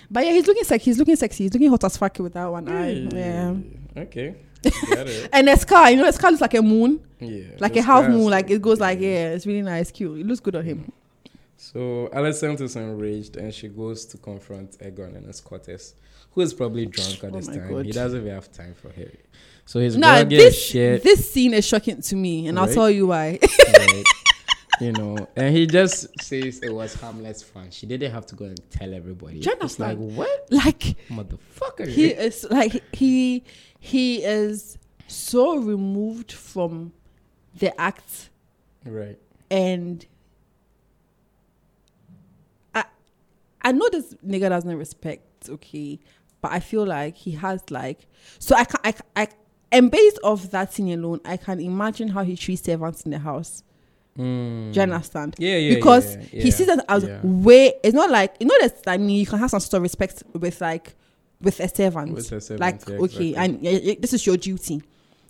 [0.10, 0.86] But yeah, he's looking sexy.
[0.86, 1.44] He's looking sexy.
[1.44, 3.08] He's looking hot as fuck with that one eye.
[3.14, 3.56] Yeah.
[3.98, 4.36] Okay.
[5.34, 7.44] And the scar, you know, the scar looks like a moon, Yeah.
[7.60, 8.30] like a half moon.
[8.30, 10.20] Like it goes like yeah, it's really nice, cute.
[10.22, 10.92] It looks good on him.
[11.58, 15.94] So Alicent is enraged and she goes to confront Aegon and his quarters,
[16.34, 17.70] who is probably drunk at Oh this time.
[17.70, 17.86] God.
[17.86, 19.12] He doesn't even have time for her.
[19.66, 21.04] So he's Nah, this shit.
[21.04, 23.40] this scene is shocking to me, and I'll tell you why.
[23.42, 24.04] right?
[24.80, 27.70] You know, and he just says it was harmless fun.
[27.70, 29.40] She didn't have to go and tell everybody.
[29.40, 31.88] Do It's like what like motherfucker?
[31.88, 33.44] he is like he
[33.80, 36.94] he is so removed from
[37.60, 38.30] the act
[38.86, 39.20] right.
[39.52, 40.06] and
[42.74, 42.86] I
[43.62, 46.00] I know this nigga doesn't respect okay
[46.42, 48.08] but I feel like he has like
[48.39, 49.28] so I can I, I
[49.72, 53.20] And based off that scene alone, I can imagine how he treats servants in the
[53.20, 53.64] house.
[54.18, 54.74] Mm.
[54.74, 55.36] Do you understand?
[55.38, 55.76] Yeah, yeah.
[55.76, 57.22] because yeah, yeah, he sees that as yeah.
[57.24, 57.74] way.
[57.82, 58.82] It's not like you know that.
[58.88, 60.94] I mean, you can have some sort of respect with like
[61.39, 62.14] with a servant.
[62.14, 63.36] With a servant, like okay, exactly.
[63.36, 64.84] and this is your duty.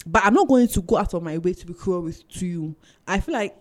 [0.07, 2.47] But I'm not going to go out of my way to be cruel with to
[2.47, 2.76] you.
[3.07, 3.55] I feel like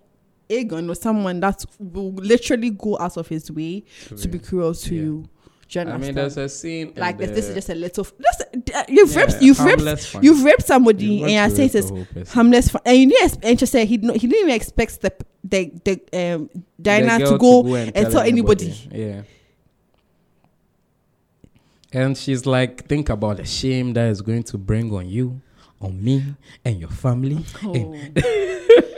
[0.48, 3.84] Aegon was someone that will literally go out of his way
[4.16, 5.28] to be cruel to you.
[5.70, 6.92] Do you I mean, there's a scene.
[6.96, 8.04] like this, this is just a little.
[8.04, 8.42] Just,
[8.74, 9.40] uh, you've Yeah, raped.
[9.40, 10.04] You've raped.
[10.04, 10.22] fun.
[10.24, 12.82] You've raped somebody, You and I say it's harmless fun.
[12.84, 13.38] And you didn't.
[13.44, 15.12] And just say he didn't- he didn't even expect the
[15.44, 15.92] the the
[16.34, 18.74] um The Diana girl to go and, and tell anybody.
[18.90, 19.22] Yeah.
[21.92, 25.40] And she's like, think about the shame that is going to bring on you,
[25.80, 27.44] on me, and your family.
[27.64, 27.96] Oh.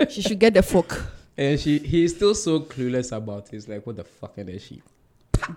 [0.09, 1.03] she should get the fuck.
[1.37, 3.51] And she he's still so clueless about it.
[3.53, 4.83] He's like, what the fuck is she?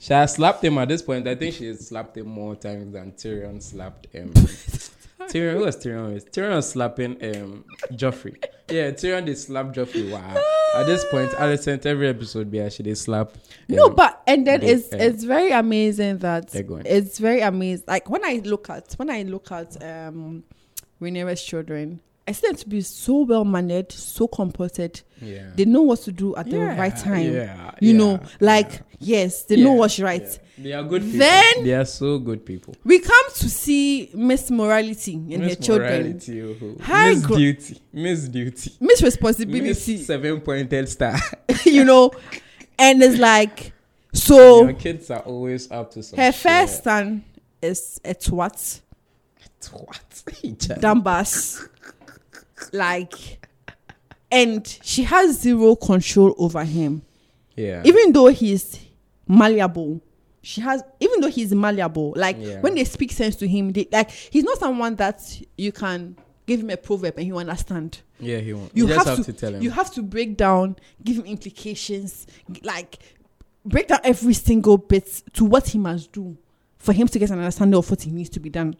[0.00, 1.26] She has slapped him at this point.
[1.26, 4.32] I think she has slapped him more times than Tyrion slapped him.
[5.28, 6.30] Tyrion, who was Tyrion with?
[6.30, 8.36] Tyrion was slapping um Joffrey.
[8.70, 10.10] Yeah, Tyrion did slap Joffrey.
[10.10, 10.40] Wow.
[10.76, 13.32] At this point, Alicent every episode be actually slap.
[13.68, 17.84] No, um, but and then the, it's um, it's very amazing that it's very amazing.
[17.88, 20.44] Like when I look at when I look at um
[21.00, 25.00] Rhaenyra's children, I see them to be so well mannered, so comported.
[25.20, 25.50] yeah.
[25.56, 27.32] They know what to do at the right time.
[27.32, 28.78] Yeah, You yeah, know, like yeah.
[29.22, 30.22] yes, they know what's right.
[30.22, 30.62] yeah.
[30.64, 31.18] They are good people.
[31.20, 32.74] Then- they are so good people.
[32.84, 36.02] We come to see Miss Morality in her Miss children.
[36.02, 36.82] Morality, oh.
[36.82, 37.82] High Miss gro- Duty.
[37.92, 38.72] Miss Duty.
[38.80, 41.16] Miss Responsibility, Miss seven pointed star.
[41.64, 42.10] you know,
[42.78, 43.72] and it's like
[44.12, 44.64] so.
[44.64, 46.42] Your kids are always up to some Her shit.
[46.42, 47.24] first son
[47.62, 48.80] is a twat,
[49.40, 50.22] A What?
[50.80, 51.68] Dambas,
[52.72, 53.46] like,
[54.30, 57.02] and she has zero control over him.
[57.56, 57.82] yeah.
[57.84, 58.78] Even though he's
[59.26, 60.00] malleable,
[60.42, 60.82] she has.
[61.00, 62.60] Even though he's malleable, like Yeah.
[62.60, 65.20] when they speak sense to him, they, like he's not someone that
[65.56, 68.00] you can give him a proverb and he will understand.
[68.20, 68.70] yeah, he won't.
[68.74, 69.62] You have have, to- to, tell him.
[69.62, 72.26] You have to break down, give him implications,
[72.62, 72.98] like
[73.64, 76.36] break down every single bit to what he must do
[76.78, 78.76] for him to get an understanding of what he needs to be done.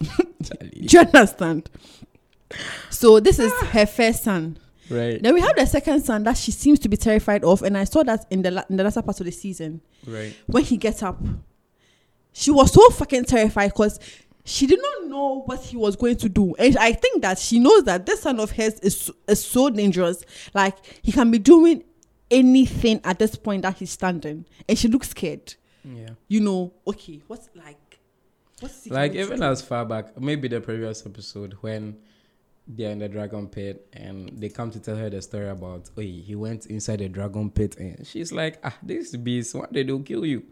[0.00, 1.70] Do you understand?
[2.90, 3.66] So this is ah.
[3.66, 4.58] her first son.
[4.88, 5.22] Right.
[5.22, 7.84] Then we have the second son that she seems to be terrified of, and I
[7.84, 10.34] saw that in the la- in the latter part of the season Right.
[10.46, 11.20] when he gets up.
[12.32, 14.00] She was so fucking terrified because
[14.44, 17.60] she did not know what he was going to do, and I think that she
[17.60, 20.24] knows that this son of hers is so- is so dangerous.
[20.54, 21.84] Like he can be doing
[22.30, 25.54] anything at this point that he's standing, and she looks scared.
[25.84, 26.10] Yeah.
[26.28, 28.00] You know, okay, what's like,
[28.58, 31.96] what's he Like even as far back, maybe the previous episode when
[32.66, 36.00] they're in the dragon pit and they come to tell her the story about oh
[36.00, 40.00] he went inside the dragon pit and she's like ah this beast one day they'll
[40.00, 40.42] kill you.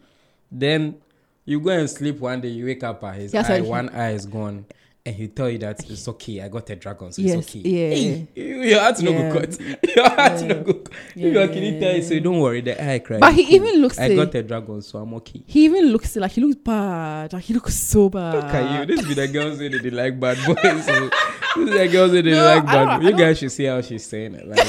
[0.50, 0.96] Then
[1.44, 4.12] you go and sleep one day you wake up and his Yes, eye one eye
[4.12, 4.66] is gone
[5.09, 7.61] and he tell you that it's okay I got a dragon so Yes, it's okay.
[7.68, 7.88] yeah.
[7.94, 9.30] Hey, you- your heart no Yeah.
[9.32, 9.61] go cut.
[9.96, 10.46] Your heart Yeah.
[10.48, 10.72] no go.
[10.74, 10.92] cut.
[11.14, 13.18] Yeah, your kidney tell you so don't worry the eye cry.
[13.18, 13.98] But he even looks.
[13.98, 15.42] I got a dragon so I'm okay.
[15.46, 17.32] He even looks like he looks bad.
[17.32, 18.34] Like he looks so bad.
[18.34, 18.96] Look at you.
[18.96, 20.56] This be the girls that they like bad boys.
[20.64, 20.80] Oh.
[20.80, 21.11] So
[21.64, 23.11] this is the girls that they No, like bad boys.
[23.11, 24.46] You guys should see how she's saying it.
[24.46, 24.68] Like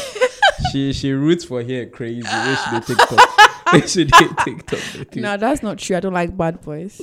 [0.72, 2.22] she she roots for hair crazy.
[2.24, 3.74] Where should they TikTok?
[3.74, 5.16] Where should they TikTok?
[5.16, 5.98] No, that's not true.
[5.98, 6.98] I don't like bad boys.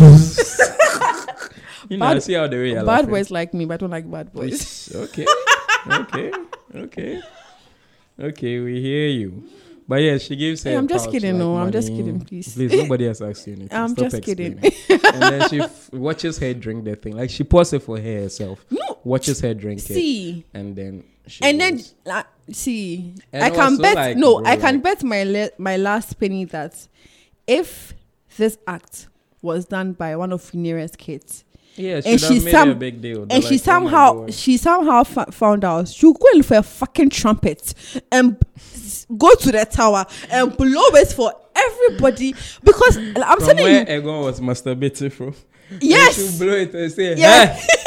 [1.90, 3.10] you know, I bad- see how the way you're bad laughing.
[3.10, 4.92] boys like me, but I don't like bad boys.
[4.94, 5.26] Okay.
[5.88, 6.32] Okay.
[6.74, 7.22] Okay.
[8.18, 9.44] Okay, we hear you.
[9.88, 10.70] But yeah, she gives her.
[10.70, 12.52] Hey, I'm just kidding, like, no, I'm just kidding, please.
[12.54, 13.78] Please, nobody has asked you anything.
[13.78, 14.58] I'm Stop just kidding.
[14.58, 17.14] and then she f- watches her drink the thing.
[17.16, 18.64] Like she pours it for her herself.
[18.68, 18.98] No.
[19.04, 19.84] Watches her drink it.
[19.84, 21.94] See, And then she and then goes.
[22.10, 23.94] uh, see, And I can bet.
[23.94, 26.88] like, no, bro, I can like- bet my le- my last penny that
[27.46, 27.94] if
[28.38, 29.06] this act
[29.40, 31.44] was done by one of Rhaenyra's kids,
[31.76, 33.22] Yeah, she and she made some- it a big deal.
[33.22, 36.56] and They're she like, oh somehow she somehow fa- found out she go and for
[36.56, 37.74] a fucking trumpet
[38.10, 38.36] and
[39.16, 43.86] go to the tower and blow it for everybody because I'm from telling where you,
[44.02, 45.34] Aegon was masturbating from.
[45.80, 47.66] yes, she blow it and say, Yes.
[47.66, 47.82] "Hey,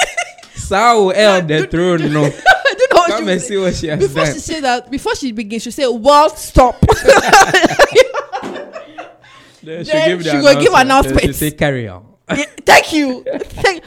[0.54, 4.00] Sao El the throne, no, I don't know what come and see what she has
[4.00, 6.76] before done." she say that before she begins she say world stop
[9.62, 12.94] Then she then give the she go give Then She say, "Carry on." Yeah, thank
[12.94, 13.24] you.
[13.44, 13.84] Thank-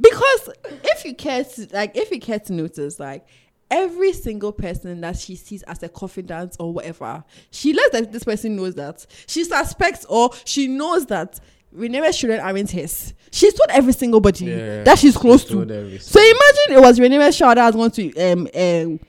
[0.00, 0.50] because
[0.84, 3.26] if you care to like if you care to notice like
[3.70, 8.22] every single person that she sees as a confidant or whatever she lets that this
[8.22, 9.04] person knows that.
[9.26, 11.40] She suspects or she knows that
[11.76, 15.48] Rhaenyra's children aren't arrange his she's told every single body Yeah, that she's close she
[15.54, 19.00] to so imagine it was Rhaenyra's child that was going to um um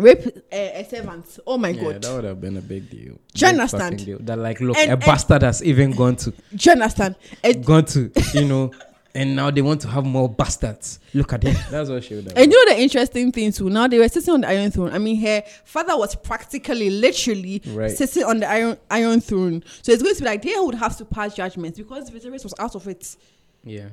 [0.00, 2.60] rape eh, eh, a, a servant oh my Yeah, god that would have been a
[2.62, 3.00] big deal.
[3.00, 4.04] Do you Big understand?
[4.04, 4.18] Deal.
[4.20, 7.16] That like, look, And- a and- bastard has even gone to do you understand?
[7.44, 8.72] A- gone to you know
[9.12, 11.00] and now they want to have more bastards.
[11.14, 11.56] Look at them.
[11.70, 12.36] That's what she would have.
[12.36, 13.68] And you know the interesting thing too.
[13.68, 14.92] Now they were sitting on the iron throne.
[14.92, 17.90] I mean, her father was practically, literally Right.
[17.90, 19.64] sitting on the iron iron throne.
[19.82, 22.54] So it's going to be like they would have to pass judgment because Viserys was
[22.60, 23.16] out of it.
[23.64, 23.88] yeah.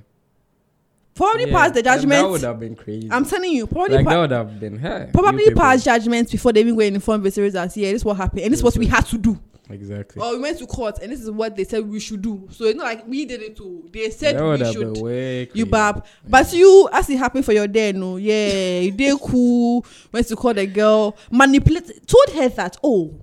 [1.18, 2.30] Probably Yeah, pass the that- That judgment.
[2.30, 3.10] would have been crazy.
[3.12, 5.10] I'm telling you, probably like pa- that would have been her.
[5.14, 8.18] probably pass judgment before they even go and inform Viserys that yeah, this is what
[8.18, 9.38] happened and this is what we had to do.
[9.70, 10.22] Exactly.
[10.22, 12.48] Or we went to court and this is what they said we should do.
[12.52, 13.90] So it's not like we did it too.
[13.92, 14.98] They said that would we should.
[15.02, 16.06] way You bab.
[16.26, 19.86] But you, as it happened for your day, no, yeah, you did cool.
[20.14, 23.14] Went to call the girl, manipulate, told her that, oh,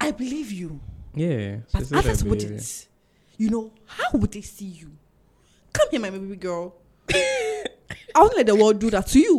[0.00, 0.80] I believe you.
[1.14, 1.58] Yeah.
[1.72, 2.88] But others wouldn't.
[3.36, 4.90] You know, how would they see you?
[5.72, 6.74] Come here, my baby girl.
[8.14, 9.38] I won't let the world do that to you.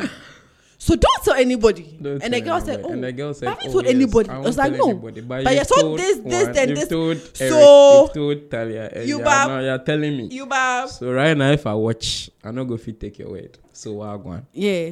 [0.83, 1.97] So don't tell anybody.
[2.01, 3.85] Don't and the girl said, oh, and the oh, girl said, I haven't oh, told
[3.85, 4.29] yes, anybody.
[4.29, 4.89] I I was like, no.
[4.89, 6.87] anybody, but, But you told this, this, one, then this.
[6.89, 9.47] Told Eric, So- told Talya, and You bab.
[9.47, 10.27] now you're telling me.
[10.27, 10.89] you bab.
[10.89, 13.57] So right now, if I watch, I'm not going to take your word.
[13.71, 14.45] So I want?
[14.51, 14.89] Yeah.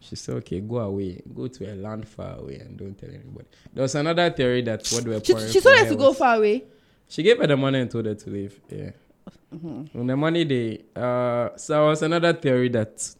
[0.00, 1.20] She said, okay, go away.
[1.34, 3.48] Go to a land far away and don't tell anybody.
[3.70, 6.64] There was another theory that what were She, she told her to go far away.
[7.06, 8.58] She gave her the money and told her to leave.
[8.70, 8.92] Yeah.
[9.54, 9.98] Mm-hmm.
[10.00, 13.14] On the money they uh so was another theory that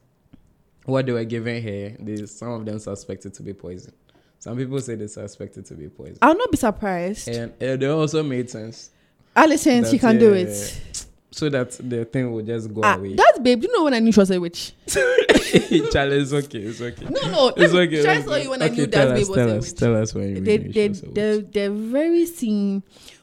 [0.85, 3.93] what they were giving her, they, some of them suspected to be poison.
[4.39, 6.19] Some people say they suspected to be poison.
[6.21, 7.29] I'll not be surprised.
[7.29, 8.91] And uh, they also made sense.
[9.37, 11.07] Alicent, she can do uh, it.
[11.31, 13.15] So that the thing will just go Ah, away.
[13.15, 14.73] that babe, do you know when I knew she was a witch?
[14.87, 17.07] Charlie, it's okay, it's okay.
[17.07, 17.49] No, no.
[17.57, 17.97] It's okay.
[18.03, 18.43] Should I it's tell okay.
[18.43, 19.79] you when I knew that us, babe was tell a us, witch?
[19.79, 21.53] Tell us when you They, knew they, she was a the, witch.
[21.55, 22.83] the very scene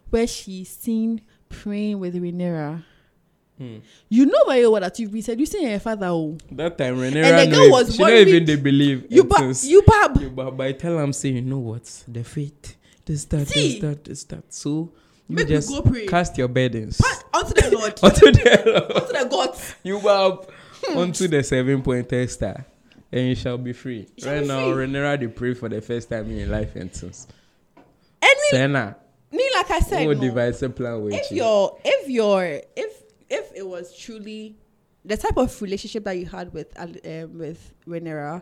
[0.09, 2.83] where she's seen praying with Rhaenyra.
[3.57, 3.77] Hmm.
[4.07, 6.05] You know very well that you've been seducing your father.
[6.07, 6.37] Oh.
[6.51, 8.27] That time, Rhaenyra, And the girl was she worried.
[8.29, 9.05] even they believe.
[9.09, 9.67] You, in ba- things.
[9.67, 10.17] you bab.
[10.21, 11.83] You, but by tell I'm saying, you know what?
[12.07, 13.73] The faith, this, that, See.
[13.73, 14.53] this, that, this, that.
[14.53, 14.93] So
[15.27, 16.07] you Make just go pray.
[16.07, 17.99] cast your burdens Pass Unto the Lord.
[18.03, 19.75] onto the Lord, unto the gods.
[19.83, 20.45] you bow
[20.95, 22.65] onto the seven point star,
[23.11, 24.07] and you shall be free.
[24.17, 24.85] shall right be now, free.
[24.87, 27.27] Rhaenyra they pray for the first time in your life and since.
[28.21, 28.95] Me, Senna,
[29.31, 31.37] me, like I said, who no, devise a plan with if you?
[31.37, 34.55] you're, if you're, if if it was truly
[35.05, 36.95] the type of relationship that you had with um,
[37.37, 38.41] with Rhaenyra,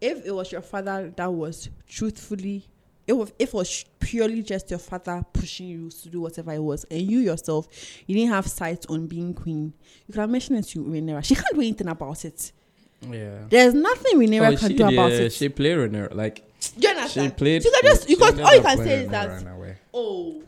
[0.00, 2.66] if it was your father that was truthfully,
[3.06, 6.62] it was if it was purely just your father pushing you to do whatever it
[6.62, 7.68] was, and you yourself,
[8.06, 9.72] you didn't have sight on being queen,
[10.06, 11.24] you can mention it to Rhaenyra.
[11.24, 12.52] She can't do anything about it.
[13.08, 13.40] Yeah.
[13.48, 15.32] There's nothing Rhaenyra Oh, can she, do about yeah, it.
[15.32, 17.36] she played Rhaenyra like do you she understand?
[17.36, 17.64] played.
[17.64, 19.44] You can just you can all you can say is that
[19.96, 20.40] Rhaenyra in a way.
[20.40, 20.42] oh,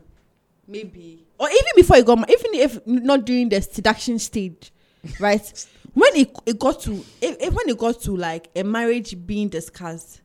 [0.66, 4.72] maybe, or even before it got, even if not during the seduction stage,
[5.20, 5.66] right?
[5.94, 10.20] when it, it got to, if, when it got to like a marriage being discussed,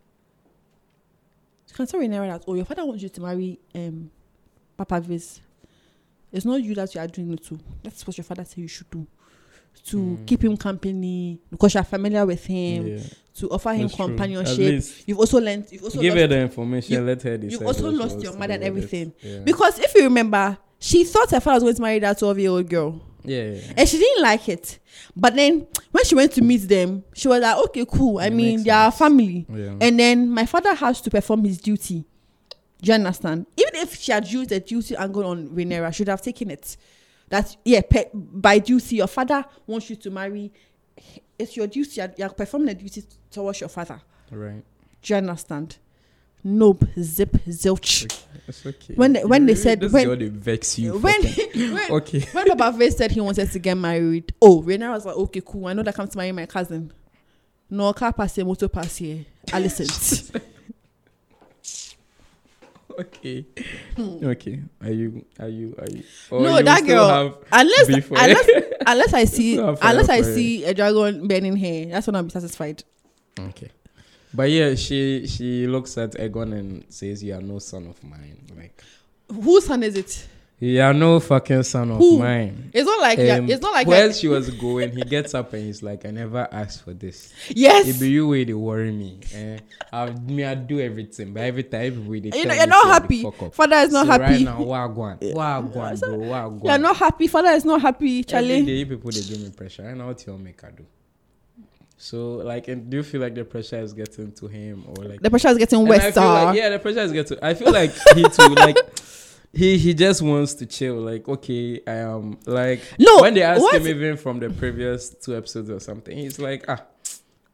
[1.67, 4.11] you can tell Rhaenyra that oh, your father wants you to marry um,
[4.77, 5.41] Papa Viz.
[6.31, 7.59] It's not you that you are doing it to.
[7.83, 9.07] That's what your father said you should do.
[9.87, 10.25] To Mm.
[10.25, 12.99] keep him company because you're familiar with him, Yeah.
[13.35, 13.95] to offer him That's.
[13.95, 14.83] Companionship.
[15.05, 15.65] You've also learned.
[15.71, 16.93] You've also give her the information.
[16.93, 17.51] you- let her decide.
[17.51, 19.11] you've also lost your mother and everything.
[19.21, 19.39] Yeah.
[19.39, 22.49] Because if you remember, she thought her father was going to marry that 12 year
[22.51, 23.01] old girl.
[23.25, 23.73] yeah, yeah, yeah.
[23.77, 24.79] And she didn't like it.
[25.15, 28.19] But then when she went to meet them, she was like, okay, cool.
[28.19, 29.45] I It mean, they are family.
[29.53, 29.75] Yeah.
[29.81, 32.05] And then my father has to perform his duty.
[32.81, 33.45] Do you understand?
[33.57, 36.75] Even if she had used the duty angle on Rhaenyra, should have taken it.
[37.33, 40.53] That, yeah, pe- by duty, your father wants you to marry.
[41.39, 41.99] It's your duty.
[41.99, 43.99] You're, you're performing the duty towards your father.
[44.29, 44.63] right.
[45.01, 45.77] Do you understand?
[46.43, 48.05] Nope, zip, zilch.
[48.47, 48.93] It's okay.
[48.93, 50.99] When they- when they said- this when- they vex you.
[50.99, 51.23] When,
[51.55, 52.19] when, okay.
[52.33, 55.65] when Papa said he wanted to get married, oh, Rena was like, okay, cool.
[55.65, 56.93] I know that comes to marry my cousin.
[57.67, 59.25] No car pass motor pass here.
[59.47, 60.22] Alicent.
[62.99, 63.45] Okay.
[63.95, 64.25] Hmm.
[64.25, 64.61] Okay.
[64.81, 65.25] Are you?
[65.39, 65.75] Are you?
[65.79, 66.03] Are you?
[66.31, 67.41] no, you that girl.
[67.51, 68.49] Unless, unless,
[68.87, 72.15] unless I see, still have fire unless I see a dragon burning hair, that's when
[72.15, 72.83] I'll be satisfied.
[73.39, 73.69] Okay.
[74.33, 78.37] But yeah, she she looks at Aegon and says, "You are no son of mine.
[78.55, 78.83] Like
[79.31, 80.27] Whose son is it?
[80.65, 82.19] You are no fucking son of Who?
[82.19, 85.33] mine." It's not like Um, it's not like where I- she was going, he gets
[85.33, 87.33] up and he's like, "I never asked for this.
[87.49, 87.87] yes.
[87.87, 89.19] It be you way they worry me.
[89.33, 89.57] Eh?
[89.91, 92.83] I me I do everything, but every time every way they You know, you're not
[92.85, 93.49] say I dey happy.
[93.51, 94.23] Father is not So happy.
[94.23, 96.63] Right now, wagwan, wagwan, bro, wagwan.
[96.63, 97.27] You're not happy.
[97.27, 98.63] Father is not happy, Charlie.
[98.65, 99.87] day, you people they give me pressure.
[99.87, 100.85] I know what you make I do.
[101.97, 105.21] So like, and do you feel like the pressure is getting to him or like?
[105.21, 106.15] The pressure is getting worse.
[106.15, 107.37] Like, yeah, the pressure is getting.
[107.41, 108.77] I feel like he too like.
[109.53, 110.95] He he just wants to chill.
[110.95, 115.09] Like okay, I am like No, When they asked what- him even from the previous
[115.09, 116.83] two episodes or something, he's like ah.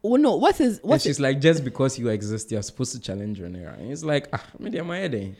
[0.01, 3.01] Oh, no, what is And what she's like just because you exist, you're supposed to
[3.01, 3.41] challenge.
[3.41, 3.57] And
[3.89, 5.35] he's like ah, maybe am I heading?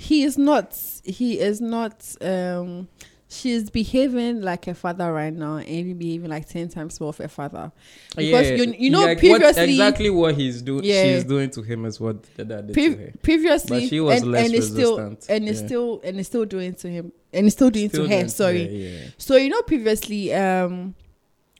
[0.00, 2.86] he is not he is not um
[3.30, 7.20] she's behaving like a father right now and even behaving like 10 times more of
[7.20, 7.70] a father.
[8.16, 11.02] Because you, you know like what- previously exactly what he's doing Yeah.
[11.02, 13.12] she's doing to him is what the dad did pre- to her.
[13.22, 16.44] previously But she was and, less and it's still and it's still and it's still
[16.46, 18.62] doing to him and it's still doing Still to her doing- sorry.
[18.62, 19.06] yeah, yeah.
[19.18, 20.94] so you know previously um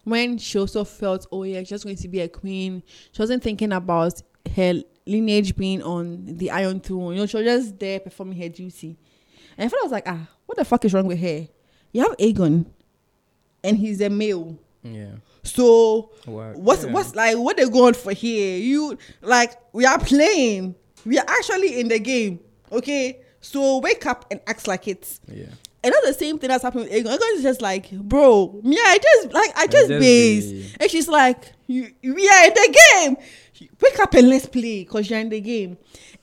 [0.05, 3.43] when she also felt oh yeah she's just going to be a queen she wasn't
[3.43, 4.23] thinking about
[4.57, 7.13] her lineage being on the iron throne.
[7.15, 8.97] You know she was just there performing her duty.
[9.59, 11.47] And I felt I was like ah what the fuck is wrong with her
[11.99, 12.65] you have Aegon
[13.65, 16.93] and he's a male yeah so what's yeah.
[16.93, 20.75] what's like what they going for here you like we are playing
[21.05, 22.39] we are actually in the game
[22.71, 25.47] okay so wake up and act like it yeah
[25.83, 27.17] and that's the same thing that's happening with Aegon.
[27.17, 30.75] Aegon is just like, bro, me, I just like I just just base.
[30.81, 33.17] And she's like, you, we are in the game.
[33.81, 35.79] Wake up and let's play because you're in the game.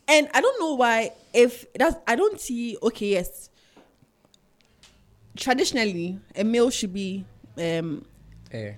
[0.09, 3.49] And I don't know why if that's I don't see okay, yes.
[5.35, 7.25] Traditionally, a male should be
[7.57, 8.05] um
[8.53, 8.73] yeah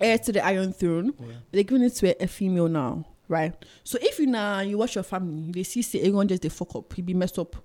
[0.00, 1.12] heir to the Iron Throne.
[1.20, 1.26] Yeah.
[1.52, 3.54] They're giving it to a, a female now, right?
[3.84, 6.74] So if you now you watch your family, they see say Aegon just they fuck
[6.74, 7.56] up, he be messed up.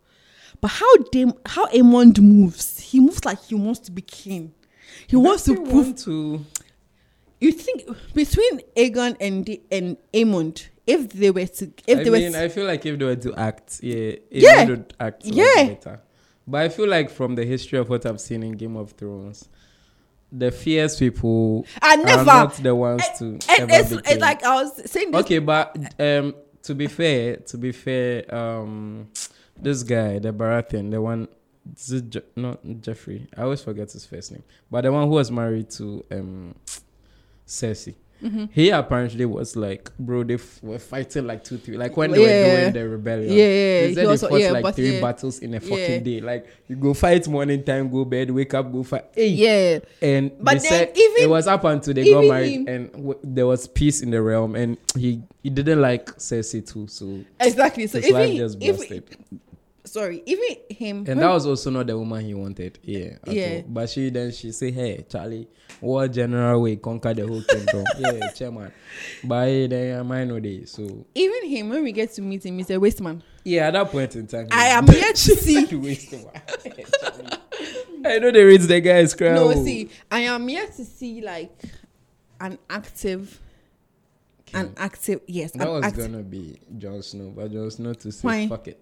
[0.61, 4.53] But how Dam- how Aemond moves, he moves like he wants to be king.
[5.07, 5.85] He wants to Does prove.
[5.85, 6.45] want to
[7.39, 12.09] You think between Aegon and the, and Aemond, if they were to, if I they
[12.09, 14.65] mean, were, I feel like if they were to act, yeah, it Yeah.
[14.65, 15.67] would act Yeah.
[15.67, 16.01] better.
[16.47, 19.49] But I feel like from the history of what I've seen in Game of Thrones,
[20.31, 22.25] the fierce people I are never.
[22.25, 25.11] not the ones to and ever it's, it's like I was saying.
[25.11, 29.09] This, okay, but um, to be fair, to be fair, um,
[29.59, 31.27] this guy, the Baratheon, the one,
[31.75, 33.27] is it Je- not Jeffrey.
[33.35, 36.55] I always forget his first name, but the one who was married to um,
[37.45, 37.95] Cersei.
[38.23, 38.49] Mhm.
[38.51, 42.21] He apparently was like, bro, they f- were fighting like two, three, like when they
[42.21, 42.47] Yeah.
[42.53, 43.29] were doing the rebellion.
[43.31, 43.45] Yeah, yeah,
[43.81, 45.01] They he said they also- fought yeah, like three yeah.
[45.01, 46.21] battles in a fucking day.
[46.21, 49.05] Like you go fight morning time, go bed, wake up, go fight.
[49.13, 52.51] Hey, yeah, and But they then said even- it was up until they got married
[52.53, 56.65] him- and w- there was peace in the realm and he he didn't like Cersei
[56.67, 57.87] too so exactly.
[57.87, 59.03] So his life just if busted
[59.87, 63.55] sorry, even him and that was also not the woman he wanted yeah Yeah.
[63.55, 63.63] all.
[63.67, 65.47] but she then she say hey Charlie
[65.79, 68.71] what general way conquer the whole kingdom yeah chairman
[69.23, 72.45] but hey, then am I know day so even him when we get to meet
[72.45, 73.23] him, he's a waste man.
[73.43, 75.65] yeah at that point in time I am yet to see.
[75.65, 76.33] He wasted one.
[78.05, 81.51] I know they read the guy's cry No, see, I am yet to see like
[82.39, 83.39] an active,
[84.53, 85.21] an active.
[85.27, 86.11] Yes, That was active.
[86.11, 88.47] gonna be Jon Snow, but Jon Snow to say Why?
[88.47, 88.79] fuck it.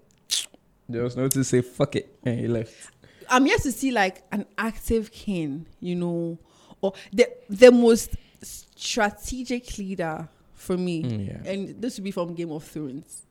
[0.92, 2.92] Jon no to say fuck it, and he left.
[3.30, 6.38] I'm yet to see like an active king, you know,
[6.82, 11.04] or the the most strategic leader for me.
[11.04, 13.24] Mm, yeah, And this would be from Game of Thrones,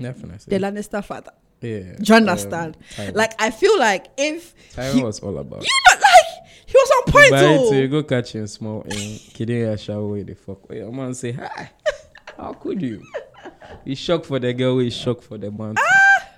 [0.00, 0.58] definitely.
[0.58, 1.32] the Lannister father.
[1.60, 1.94] yeah.
[1.96, 2.76] Do you understand?
[2.96, 3.14] Tyrion.
[3.14, 5.62] Like I feel like if Tyrion he- was all about.
[5.62, 7.70] you know, like he was on point.
[7.72, 10.68] To go catch him small and kidding a shower the fuck.
[10.68, 11.70] Wait, I'm gonna say hi.
[12.36, 13.02] How could you?
[13.84, 14.78] He's shocked for the girl.
[14.78, 15.76] He's shocked for the man.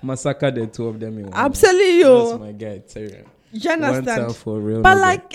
[0.03, 1.33] Massacre the two of them in one.
[1.33, 2.29] I'm night.
[2.29, 3.25] That's my guy, Tyrion.
[3.51, 4.25] you understand?
[4.25, 4.81] One for real.
[4.81, 5.31] But like,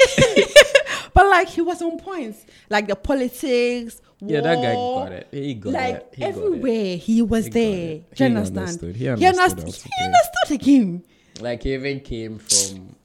[1.14, 2.44] but like he was on points.
[2.68, 4.00] Like the politics.
[4.20, 5.28] yeah, that guy got it.
[5.30, 6.08] He got Like it.
[6.14, 6.36] He got it.
[6.36, 7.64] everywhere he was He there.
[7.70, 8.58] Do you He understand?
[8.58, 8.96] understood.
[8.96, 9.92] He He understood understood.
[9.96, 11.02] He understood the game.
[11.40, 12.96] Like he even came from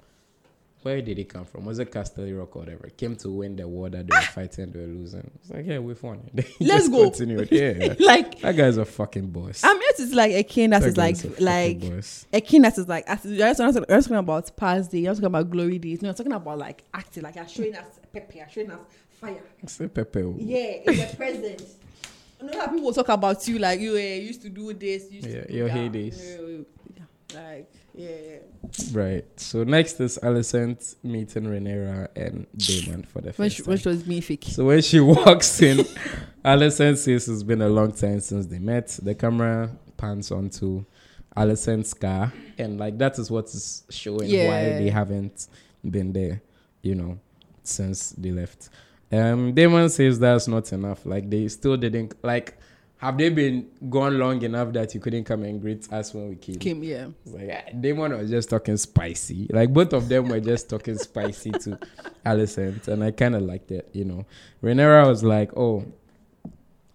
[0.84, 1.66] where did he come from?
[1.66, 2.90] Was it Castle Rock or whatever?
[2.96, 5.32] Came to win the war that they were fighting, they were losing.
[5.42, 6.30] It's like, yeah, we've won.
[6.60, 7.04] Let's go.
[7.10, 7.50] Continued.
[7.52, 7.94] Yeah.
[8.00, 9.64] like that guy's a fucking boss.
[9.64, 12.26] I'm here to like a king that That is like a like boss.
[12.32, 15.50] a king that is like as- you're just, talking about past day, you're talking about
[15.50, 16.02] glory days.
[16.02, 18.80] No, you're talking about like acting, like you're showing us pepper, you're showing us
[19.20, 19.44] fire.
[19.68, 20.20] Say Pepe.
[20.38, 21.64] Yeah, in the present.
[22.44, 25.28] You know how people talk about you like you uh, used to do this, used
[25.30, 25.78] Yeah, to do your that.
[25.78, 26.38] heydays.
[26.38, 26.66] Know,
[27.34, 28.38] Like yeah, yeah.
[28.91, 29.26] Right.
[29.39, 33.78] So next is Alicent meeting Rhaenyra and Daemon for the first she, time.
[33.78, 34.46] she was fake.
[34.48, 35.86] So when she walks in,
[36.44, 38.88] Alicent says it's been a long time since they met.
[39.02, 40.86] The camera pans onto
[41.38, 45.48] Alicent's car, and like that is what is showing why they haven't
[45.89, 46.41] been there,
[46.82, 47.20] you know,
[47.64, 48.70] since they left.
[49.12, 51.06] Um, Daemon says that's not enough.
[51.06, 52.58] Like they still didn't like.
[53.04, 56.36] Have they been gone long enough that you couldn't come and greet us when we
[56.38, 56.56] came?
[56.56, 57.08] Came, yeah.
[57.26, 59.49] Like ah, Daemon was just talking spicy.
[59.51, 61.78] Like both of them were just talking spicy to
[62.26, 63.89] Alicent, and I kind of liked it.
[63.91, 64.26] You know,
[64.64, 65.84] Rhaenyra was like, "Oh,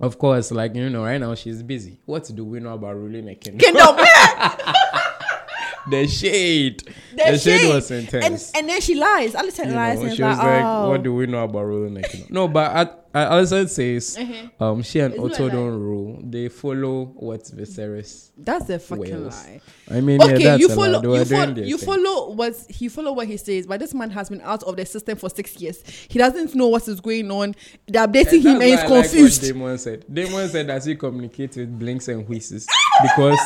[0.00, 2.00] of course, like you know, right now she's busy.
[2.06, 3.96] What do we know about ruling a kingdom?" Kingdom.
[5.90, 6.84] the shade.
[7.14, 8.52] The, shade, was intense.
[8.54, 9.34] And, and then she lies.
[9.34, 9.40] You
[9.74, 9.98] lies.
[9.98, 10.88] know, and she was like, like, oh.
[10.88, 12.26] "What do we know about ruling?" You know.
[12.30, 14.50] No, but at, at Alicent says, Mhm.
[14.60, 16.20] um, she and It's not Otto don't rule.
[16.22, 18.28] They follow what Viserys.
[18.36, 19.34] That's a fucking Wales.
[19.46, 19.60] lie.
[19.90, 21.18] I mean, Okay, yeah, that's you a follow lie.
[21.18, 24.28] You, doing follow you follow what he follow what he says, but this man has
[24.28, 25.82] been out of the system for six years.
[26.08, 27.54] He doesn't know what is going on.
[27.86, 29.42] They're updating him and he's that's why I like confused.
[29.42, 30.04] what Daemon said.
[30.12, 32.66] Daemon said that he communicate with blinks and whistles
[33.02, 33.38] because,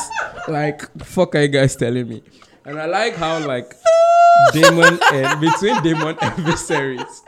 [0.49, 2.23] like, fuck are you guys telling me?
[2.65, 3.75] And I like how like
[4.53, 7.21] Daemon and between Daemon and Viserys,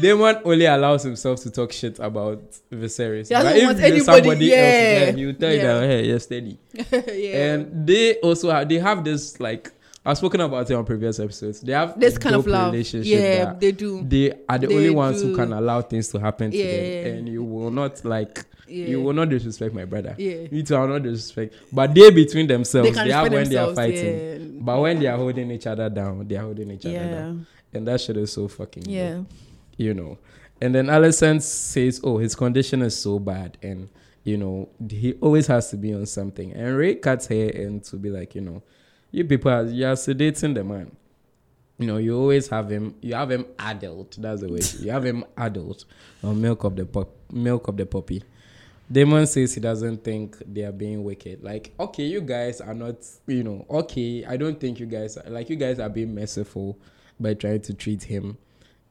[0.00, 2.40] Daemon only allows himself to talk shit about
[2.72, 3.28] Viserys.
[3.28, 5.74] He But if there's somebody yeah, else, there, he'll tell you yeah.
[5.74, 6.58] that hey, you're steady.
[6.92, 7.52] yeah.
[7.54, 9.70] And they also have they have this like
[10.06, 11.60] I've spoken about it on previous episodes.
[11.60, 12.72] They have this kind of love.
[12.72, 14.02] relationship Yeah, they do.
[14.02, 17.04] they are the They only ones who can allow things to happen to Yeah.
[17.04, 18.86] them, and you will not like Yeah.
[18.86, 20.14] you will not disrespect my brother.
[20.18, 20.46] Yeah.
[20.50, 23.74] You two are not disrespect, but they between themselves They they, have when they are
[23.74, 24.60] fighting, yeah.
[24.60, 27.10] but when they are holding each other down, they are holding each other Yeah.
[27.10, 29.14] down, and that shit is so fucking Yeah.
[29.16, 29.26] dope,
[29.76, 30.18] you know.
[30.60, 33.88] And then Alicent says, "Oh, his condition is so bad, and
[34.22, 37.96] you know he always has to be on something." And Ray cuts her in to
[37.96, 38.62] be like, you know,
[39.10, 40.96] you people are you are sedating the man
[41.78, 42.94] you know, you always have him.
[43.00, 44.16] You have him adult.
[44.20, 44.60] That's the way.
[44.80, 45.84] You have him adult
[46.22, 48.22] on milk of the pop, milk of the poppy.
[48.90, 51.42] Daemon says he doesn't think they are being wicked.
[51.42, 52.96] Like, okay, you guys are not.
[53.26, 56.78] You know, okay, I don't think you guys are, like you guys are being merciful
[57.18, 58.38] by trying to treat him.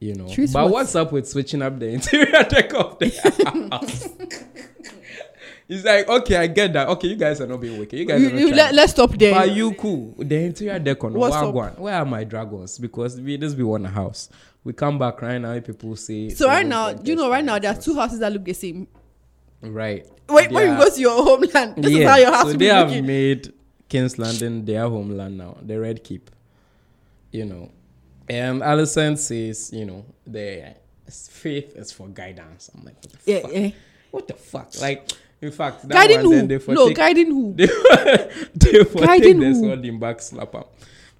[0.04, 0.72] You know, Treat but what?
[0.72, 3.08] what's up with switching up the interior deck of the
[3.70, 4.08] house?
[5.66, 6.88] He's like, okay, I get that.
[6.88, 7.98] Okay, you guys are not being wicked.
[7.98, 9.34] You guys You- are not you- let, let's stop there.
[9.34, 10.14] Are you cool?
[10.18, 11.54] The interior deck on What's up?
[11.54, 11.78] Wagwan.
[11.78, 12.78] Where are my dragons?
[12.78, 14.28] Because we just be one house.
[14.62, 15.58] We come back right now.
[15.60, 16.28] People say.
[16.28, 18.52] so right "Oh, now, you know, right now there are two houses that look the
[18.52, 18.86] same.
[19.62, 20.06] Right.
[20.28, 20.78] Wait, when Yeah.
[20.78, 23.06] you go to your homeland, this is how your house So they have looking.
[23.06, 23.52] made
[23.88, 25.56] King's Landing their homeland now.
[25.62, 26.30] The Red Keep.
[27.32, 27.70] You know,
[28.28, 30.74] and Alicent says, you know, the
[31.10, 32.70] faith is for guidance.
[32.74, 33.52] I'm like, what the Yeah, fuck?
[33.52, 33.70] yeah.
[34.10, 34.80] What the fuck?
[34.80, 35.10] Like,
[35.42, 36.46] in fact, that Guiding one, then who?
[36.48, 37.52] they for No, take- guiding who?
[37.54, 37.66] they
[38.54, 39.60] they for Guiding take the who?
[39.60, 40.64] sword in back slap am.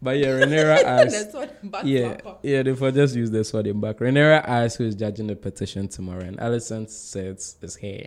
[0.00, 1.10] But yeah, Rhaenyra asked.
[1.12, 2.38] That's what back yeah, slapper.
[2.42, 3.98] yeah, they for just use the sword in back.
[3.98, 8.06] Rhaenyra asked who is judging the petition tomorrow, and Alicent says it's her,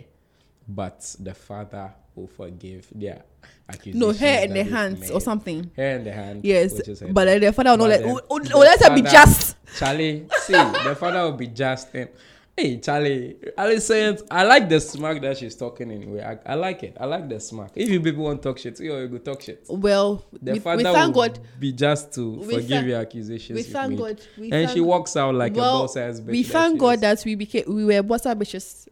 [0.68, 3.22] but the father will forgive their
[3.68, 3.96] accusations.
[4.00, 5.70] No, hair in the hands or something.
[5.76, 6.44] Hair in the hand.
[6.44, 7.42] Yes, which is her but dad.
[7.42, 8.02] the father will not let.
[8.02, 9.56] then Oh, oh, let her be just.
[9.78, 11.94] Charlie, see, the father will be just.
[11.94, 12.08] And,
[12.56, 16.22] hey, Charlie, Alicent, I like the smack that she's talking anyway.
[16.22, 16.96] I, I like it.
[16.98, 17.70] I like the smack.
[17.74, 19.64] If you people want to talk shit, you go talk shit.
[19.68, 21.38] Well, The we, father we thank will God.
[21.60, 23.56] be just to forgive thank- your accusations.
[23.56, 23.98] We thank made.
[23.98, 24.20] God.
[24.38, 26.26] We and thank she walks out like a boss ass bitch.
[26.30, 27.00] We thank God is.
[27.02, 28.88] that we became we were bossa bitches.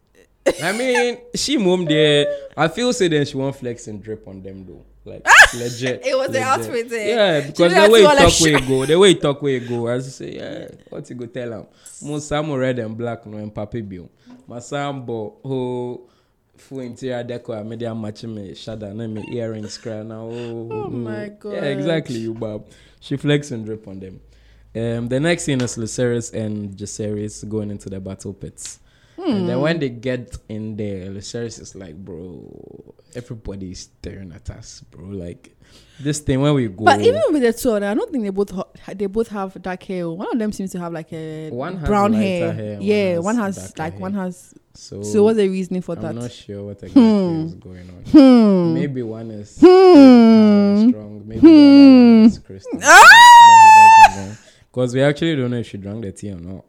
[0.63, 2.27] I mean, she mom there.
[2.57, 4.85] I feel say then she won't flex and drip on them though.
[5.05, 6.05] Like legit.
[6.05, 6.43] It was the legit.
[6.43, 7.09] outfit, eh?
[7.09, 9.43] Yeah, because the way you her, like, talk where you go, the way you talk
[9.43, 11.69] where you go, as you say, yeah, what you go tell?
[12.03, 14.11] Most some red and black no and papi bill.
[14.49, 16.09] My sambo who
[16.57, 20.23] full interior decor media matching me shada and me earrings cry now.
[20.23, 22.67] Oh, Oh my Yeah, exactly, you Bob.
[23.01, 24.21] She flex and drip on them.
[24.75, 28.81] Um, the next scene is Lucerys and Jaceres going into the battle pits.
[29.27, 29.47] And Hmm.
[29.47, 34.83] then when they get in there, Lucerys is like, bro, everybody is staring at us,
[34.91, 35.05] bro.
[35.07, 35.57] Like
[35.99, 36.85] this thing when we go.
[36.85, 39.83] But even with the two, I don't think they both ha- they both have dark
[39.83, 40.09] hair.
[40.09, 42.53] One of them seems to have like a One has brown hair.
[42.53, 44.01] hair, one Yeah, has one has like hair.
[44.01, 44.55] one has.
[44.75, 46.05] so, So what's the reasoning for that?
[46.05, 47.47] I'm not sure what exactly Hmm.
[47.47, 48.05] is going on.
[48.13, 48.75] Hmm.
[48.75, 49.67] Maybe one is Hmm.
[49.67, 51.23] uh, strong.
[51.27, 52.81] Maybe the other one is Criston.
[52.85, 54.39] Ah!
[54.71, 56.65] Because we actually don't know if she drank the tea or not.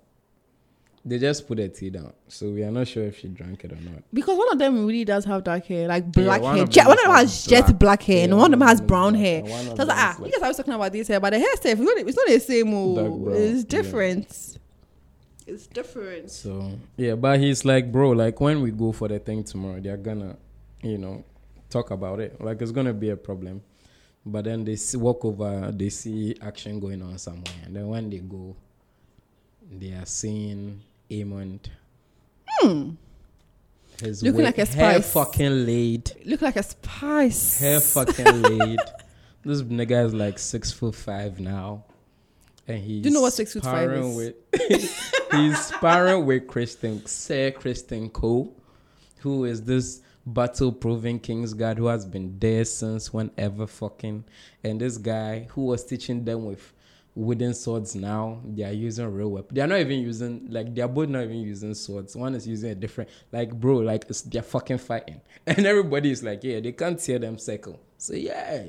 [1.07, 3.71] They just put the tea down, so we are not sure if she drank it
[3.71, 4.03] or not.
[4.13, 6.63] Because one of them really does have dark hair, like black one hair.
[6.65, 8.81] of them one of them has jet black hair, and Yeah, one of them has
[8.81, 9.41] of them is brown black, hair.
[9.43, 11.29] one So I was like, ah, like- you guys always talking about this hair, but
[11.29, 12.73] the hairstyle, it's not, it's not the same.
[12.73, 13.69] Oh, it's yeah.
[13.69, 14.57] different.
[15.47, 16.29] It's different.
[16.29, 19.95] So yeah, but he's like, bro, like when we go for the thing tomorrow, they're
[19.95, 20.35] gonna,
[20.81, 21.23] you know,
[21.69, 22.41] talk about it.
[22.41, 23.61] Like it's gonna be a problem.
[24.25, 28.09] But then they see, walk over, they see action going on somewhere, and then when
[28.09, 28.57] they go,
[29.71, 30.81] they are seeing
[31.11, 31.67] Aemond.
[32.61, 34.25] His Hmm.
[34.25, 34.75] Looking wa- like a spice.
[34.75, 37.59] hair fucking laid, Look like a spice.
[37.59, 38.79] hair fucking laid.
[39.43, 41.85] This nigga is like six foot five now,
[42.67, 44.15] and he's Do you know what six foot five is?
[44.15, 44.35] With,
[45.31, 48.55] he's sparring with Criston, Sir Criston Cole,
[49.19, 54.25] who is this battle-proven King's Guard who has been there since whenever fucking,
[54.63, 56.73] and this guy who was teaching them with
[57.17, 60.81] wooden swords now they are using real weapons they are not even using like they
[60.81, 64.21] are both not even using swords one is using a different like bro like it's,
[64.21, 68.63] they're fucking fighting and everybody is like yeah they can't hear them circle so yeah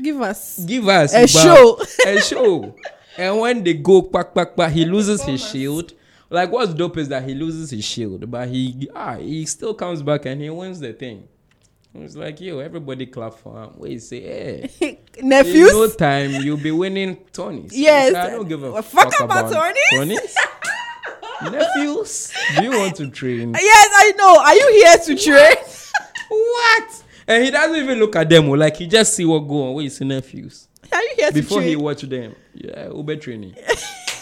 [0.00, 1.80] Give us Give us a show.
[2.06, 2.74] a show.
[3.16, 5.92] And when they go quack quack quack, he loses his shield.
[6.30, 10.02] Like what's dope is that he loses his shield, but he ah he still comes
[10.02, 11.28] back and he wins the thing.
[11.96, 13.70] It's like yo, everybody clap for him.
[13.76, 14.20] Wait, say
[14.80, 14.98] hey.
[15.16, 17.72] In no time, you'll be winning tourneys.
[17.76, 18.14] Yes.
[18.14, 19.84] I don't give a Well, fuck, fuck about tourneys.
[19.90, 20.36] tourneys.
[21.50, 23.52] Nephews, do you want to train?
[23.54, 24.38] Yes, I know.
[24.40, 25.56] Are you here to train?
[26.28, 27.02] what?
[27.26, 28.48] And he doesn't even look at them.
[28.48, 29.74] oh, Like he just see what go on.
[29.74, 30.68] Wait, see nephews.
[30.92, 31.42] Are you here Before to train?
[31.42, 33.54] Before he watch them, yeah, Uber training.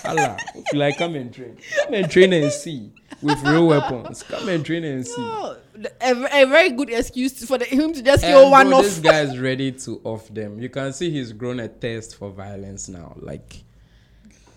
[0.04, 1.56] Allah, if you like, come and train.
[1.84, 2.90] Come and train and see
[3.20, 4.22] with real weapons.
[4.24, 5.20] Come and train and see.
[5.20, 5.56] No,
[6.00, 8.84] a, a very good excuse for the, him to just kill one bro, of.
[8.84, 10.60] this guy is ready to off them.
[10.60, 13.14] You can see he's grown a taste for violence now.
[13.20, 13.62] Like,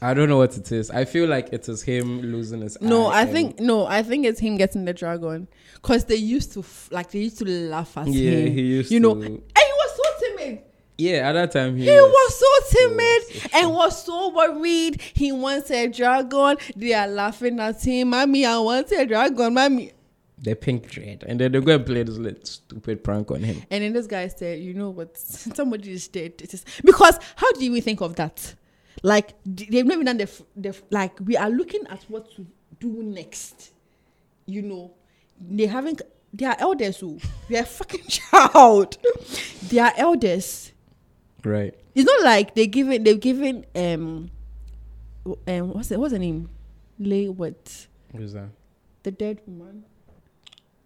[0.01, 0.91] I don't know what it is.
[0.91, 2.79] I feel like it is him losing his.
[2.81, 5.47] No, I think no, I think it's him getting the dragon,
[5.81, 8.53] cause they used to f- like they used to laugh at Yeah, him.
[8.53, 9.74] he used you know, to- and he was so timid.
[10.97, 15.01] Yeah, at that time he, He was so timid was- and was so worried.
[15.13, 16.57] He wants a dragon.
[16.75, 18.09] They are laughing at him.
[18.11, 19.91] Mommy, I want a dragon, mommy.
[20.41, 23.61] the pink dread, and then they go and play this little stupid prank on him.
[23.71, 25.17] And then this guy said, "You know what?
[25.17, 28.55] Somebody is dead." It is because how do you even think of that?
[29.03, 32.45] Like they've never done the, f- the like we are looking at what to
[32.79, 33.71] do next.
[34.45, 34.93] You know,
[35.41, 36.01] they haven't.
[36.33, 37.19] They are elders who
[37.49, 38.97] they are fucking child.
[39.69, 40.71] they are elders.
[41.45, 41.73] Right.
[41.93, 44.31] It's not like they given they've given um
[45.47, 46.49] um what's it what's the name?
[46.99, 48.49] Lay what Who's that?
[49.03, 49.85] the dead woman.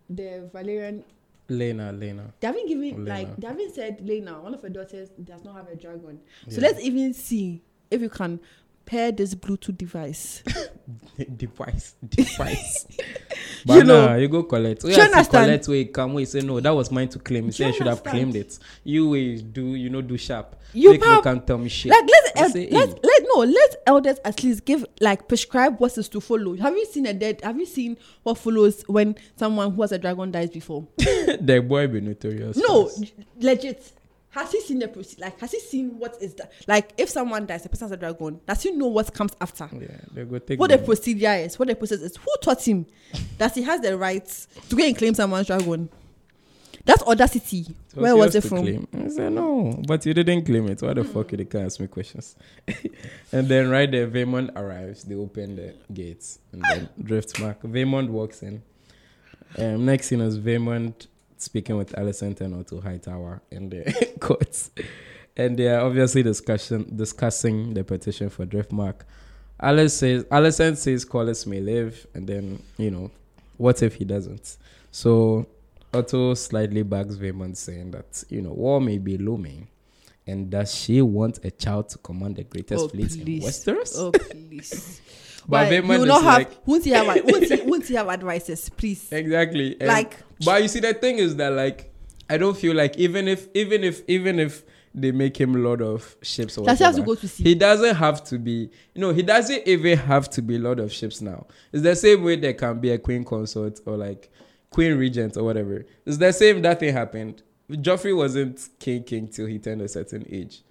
[0.10, 1.04] The Valyrian
[1.50, 2.32] Laena, Laena.
[2.40, 3.08] they haven't given Laena.
[3.08, 6.20] like they haven't said Laena, one of her daughters does not have a dragon.
[6.50, 6.68] So Yeah.
[6.68, 8.40] let's even see if you can
[8.90, 10.42] pair this Bluetooth device.
[11.38, 12.88] device, device.
[13.66, 14.08] but You know.
[14.08, 14.84] nah, you go collect.
[14.84, 15.46] Oh, yeah, you see, understand?
[15.46, 16.14] collect where come.
[16.16, 17.46] We say no, that was mine to claim.
[17.46, 18.58] You say I should have claimed it.
[18.84, 20.56] You will do, you know, do sharp.
[20.74, 21.92] You Make prob- can tell me shit.
[21.92, 23.00] Like let's el- say, let's hey.
[23.04, 26.56] let no let elders at least give like prescribe what is to follow.
[26.56, 27.42] Have you seen a dead?
[27.44, 30.88] Have you seen what follows when someone who has a dragon dies before?
[30.98, 32.58] the boy be notorious.
[32.58, 33.14] No, first.
[33.40, 33.94] legit.
[34.32, 35.40] Has he seen the proce- like?
[35.40, 36.52] Has he seen what is that?
[36.68, 38.40] Like, if someone dies, a person has a dragon.
[38.48, 39.68] Does he know what comes after?
[39.74, 41.58] Yeah, they go take What the procedure is?
[41.58, 42.16] What the process is?
[42.16, 42.86] Who taught him
[43.40, 45.90] that he has the rights to go and claim someone's dragon?
[46.86, 47.60] That's audacity.
[47.60, 48.60] It Where was it from?
[48.62, 48.88] Claim.
[48.94, 50.82] I said no, but you didn't claim it.
[50.82, 52.36] Why the fuck you can't ask me questions?
[53.32, 55.04] and then right there, Vaemond arrives.
[55.04, 57.62] They open the gates, and then Driftmark.
[57.62, 58.62] Vaemond walks in.
[59.58, 61.08] Um, next scene is Vaemond
[61.42, 63.84] speaking with Alicent and Otto Hightower in the
[64.20, 64.72] courts,
[65.36, 69.02] and they are obviously discussion discussing the petition for Driftmark.
[69.62, 73.12] Alice says Alicent says Corlys may live, and then you know,
[73.58, 74.58] what if he doesn't?
[74.92, 75.48] So
[75.94, 79.68] Otto slightly backs Vaemond, saying that you know war may be looming,
[80.28, 83.44] and does she want a child to command the greatest Oh, fleet in please.
[83.44, 83.94] Westeros?
[83.98, 85.02] Oh please.
[85.50, 85.70] But?
[85.72, 86.38] Vaemond you will not have.
[86.40, 87.08] like- won't he have?
[87.08, 88.70] Won't he, won't he have advices?
[88.70, 89.12] Please.
[89.12, 89.76] Exactly.
[89.80, 91.92] And- Like- but you see, the thing is that like
[92.30, 94.64] I don't feel like even if even if even if
[94.96, 98.24] they make him lord of ships or he have to go to he doesn't have
[98.26, 98.70] to be.
[98.94, 101.48] You know, he doesn't even have to be lord of ships now.
[101.72, 104.32] It's the same way there can be a queen consort or like
[104.70, 105.86] queen regent or whatever.
[106.06, 107.44] It's the same that thing happened.
[107.72, 110.64] Joffrey wasn't king king till he turned a certain age.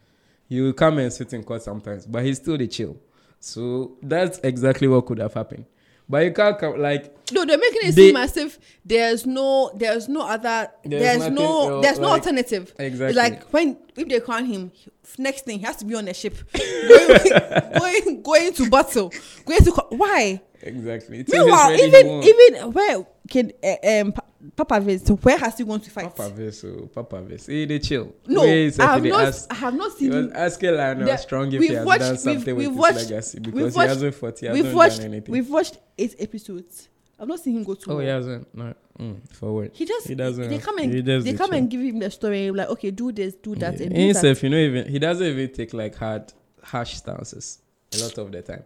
[0.49, 2.97] He will come and sit in court sometimes, but he's still the chill.
[3.41, 5.65] So that's exactly what could have happened.
[6.11, 9.71] But you can't come like No, they're making it They- seem as if there's no,
[9.77, 12.73] there's no other, There's there's, no, else, there's no like- alternative.
[12.79, 13.07] Exactly.
[13.09, 14.73] It's like when if they crown him,
[15.19, 19.13] next thing he has to be on a ship, going, going, going to battle,
[19.45, 20.41] going to why?
[20.63, 21.25] Exactly.
[21.31, 24.15] Meanwhile, even even where can uh, um
[24.55, 26.15] Papa Vince, where has he gone to fight?
[26.15, 28.15] Papa Veso, Papa Veso, he they chill.
[28.27, 30.33] No, I have not, asked- I have not seen him.
[30.35, 33.11] asking Lionel The- Strong if we've he has watched- done we've- we've with watched- his
[33.11, 35.33] legacy we've because he watched- hasn't fought, he We've watched, done anything.
[35.33, 36.89] we've watched eight episodes.
[37.19, 37.91] I've not seen him go to.
[37.91, 38.03] oh, war.
[38.03, 38.55] he hasn't.
[38.55, 39.73] No, mm, forward.
[39.75, 40.49] He just He doesn't.
[40.49, 41.59] They come and he they the come chill.
[41.59, 43.87] and give him the story like, okay, do this, do that, Yeah.
[43.87, 44.01] and do that.
[44.03, 46.33] himself, you know, even he doesn't even take like hard,
[46.63, 47.59] harsh stances
[47.93, 48.63] a lot of the time.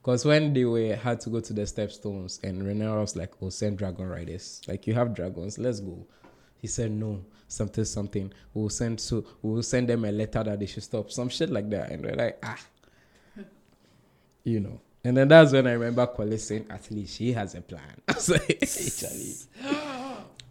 [0.00, 3.50] Because when they were had to go to the stepstones, and Rhaenyra was like, "Oh,
[3.50, 4.62] send dragon riders.
[4.66, 6.06] Like you have dragons, let's go."
[6.56, 8.32] He said, "No, something, something.
[8.54, 11.68] We'll send so we'll send them a letter that they should stop, some shit like
[11.70, 12.58] that." And we're like, "Ah,
[14.44, 17.60] you know." And then that's when I remember Kwale saying, "At least she has a
[17.60, 19.84] plan." I was like.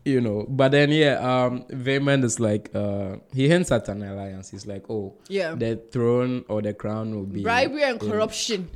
[0.07, 0.45] you know.
[0.49, 4.49] But then yeah, um, Vaemond is like uh, he hints at an alliance.
[4.49, 5.53] He's like, oh, Yeah.
[5.55, 8.69] the throne or the crown will be Bribery and in- corruption.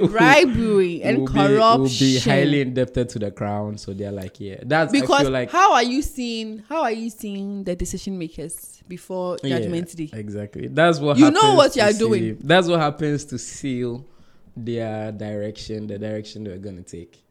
[0.00, 1.80] Bribery and will corruption.
[1.82, 3.76] will be highly indebted to the crown.
[3.78, 7.64] So they're like, yeah, that's because like how are you seeing how are you seeing
[7.64, 10.10] the decision makers before Yeah, judgment day?
[10.12, 10.68] Exactly.
[10.68, 12.38] That's what You know what you are seal- doing.
[12.40, 14.04] That's what happens to seal
[14.56, 17.22] their direction, the direction they're gonna take.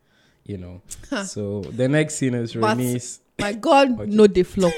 [0.45, 0.81] You know.
[1.09, 1.23] Huh.
[1.23, 3.19] So the next scene is Rhaenys.
[3.39, 4.11] My God, Okay.
[4.11, 4.73] no they flop.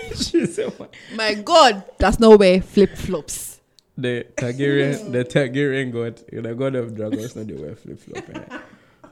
[1.15, 3.59] My God does not wear flip flops.
[3.97, 8.29] the Targaryen, the Targaryen god, the god of dragons, not the wear flip flop.
[8.29, 8.59] Eh?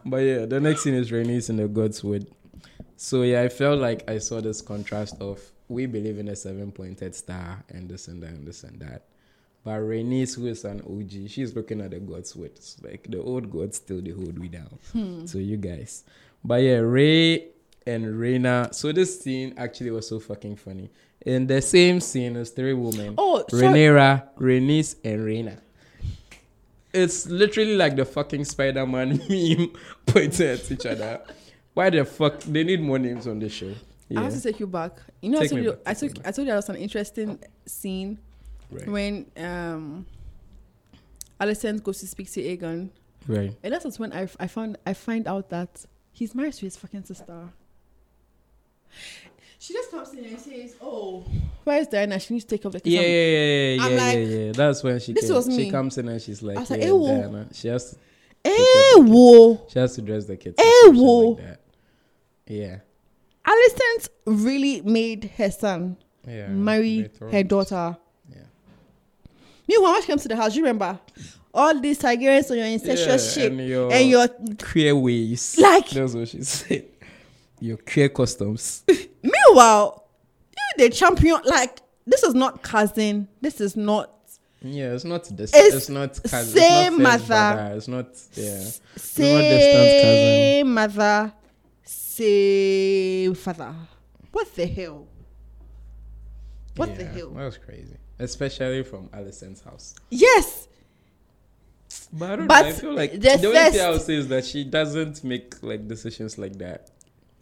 [0.06, 2.28] But yeah, the next scene is Rhaenys in the God's Wood.
[2.96, 6.72] So yeah, I felt like I saw this contrast of we believe in a seven
[6.72, 9.04] pointed star and this and that and this and that.
[9.64, 12.52] But Rhaenys, who is an OG, she's looking at the God's Wood.
[12.56, 14.78] It's like the old gods still they hold we down.
[14.92, 15.26] Hmm.
[15.26, 16.04] So you guys.
[16.44, 17.48] But yeah, Ray
[17.86, 18.74] and Rhaena.
[18.74, 20.90] So this scene actually was so fucking funny.
[21.26, 23.16] In the same scene, there's three women.
[23.18, 23.44] Oh.
[23.52, 25.60] Rhaenyra, Rhaenys, and Rhaena.
[26.94, 29.74] It's literally like the fucking Spider-Man meme
[30.06, 31.22] pointing at each other.
[31.74, 32.40] Why the fuck?
[32.42, 33.74] They need more names on this show.
[34.16, 34.94] I have to take you back.
[35.22, 36.76] You know, I Take told you, back, I took, I told you there was an
[36.76, 38.20] interesting scene
[38.70, 40.06] right, when um,
[41.42, 42.90] Alicent goes to speak to Aegon,
[43.28, 43.52] right.
[43.64, 47.04] and that's when I, I found, I find out that he's married to his fucking
[47.04, 47.50] sister.
[49.60, 51.26] She just comes in and says, "Oh,
[51.64, 52.20] where's Diana?
[52.20, 54.16] She needs to take off the kids." Yeah, yeah, I'm- yeah, yeah, I'm yeah, like,
[54.16, 54.52] yeah, yeah.
[54.52, 55.34] That's when she this came.
[55.36, 57.48] was She comes in and she's like, I was like, yeah, "Ew." Diana.
[57.54, 57.98] She has to,
[58.46, 59.66] Eh, whoa.
[59.70, 60.56] she has to dress the kids.
[60.60, 61.30] Eh, or some shit whoa.
[61.30, 61.62] Like that.
[62.48, 62.78] Yeah,
[63.48, 65.98] Alicent really made her son
[66.28, 66.48] yeah.
[66.50, 67.98] marry her daughter.
[68.32, 68.38] Yeah.
[69.68, 71.00] Meanwhile, when she comes to the house, you remember
[71.54, 74.28] all these Targaryens on your incestuous Yeah, shit and your, and your
[74.62, 75.58] queer ways.
[75.58, 76.86] Like- that's what she said.
[77.60, 78.84] Your queer customs.
[79.24, 80.08] Meanwhile,
[80.78, 81.40] you the champion.
[81.46, 83.28] Like this is not cousin.
[83.42, 84.12] This is not
[84.62, 85.52] Yeah, it's not this.
[85.54, 86.58] It's It's, not cousin.
[86.60, 87.26] same it's not mother.
[87.28, 88.08] brother, It's not.
[88.34, 88.64] Yeah.
[88.98, 91.34] same mother,
[91.84, 93.74] same father.
[94.32, 95.08] What the hell?
[96.76, 97.30] What the hell?
[97.30, 99.96] That was crazy, especially from Alicent's house.
[100.10, 100.68] Yes,
[102.12, 102.68] But I don't But know.
[102.68, 105.24] I feel like the the, only thing I first- would say is that she doesn't
[105.24, 106.92] make like decisions like that.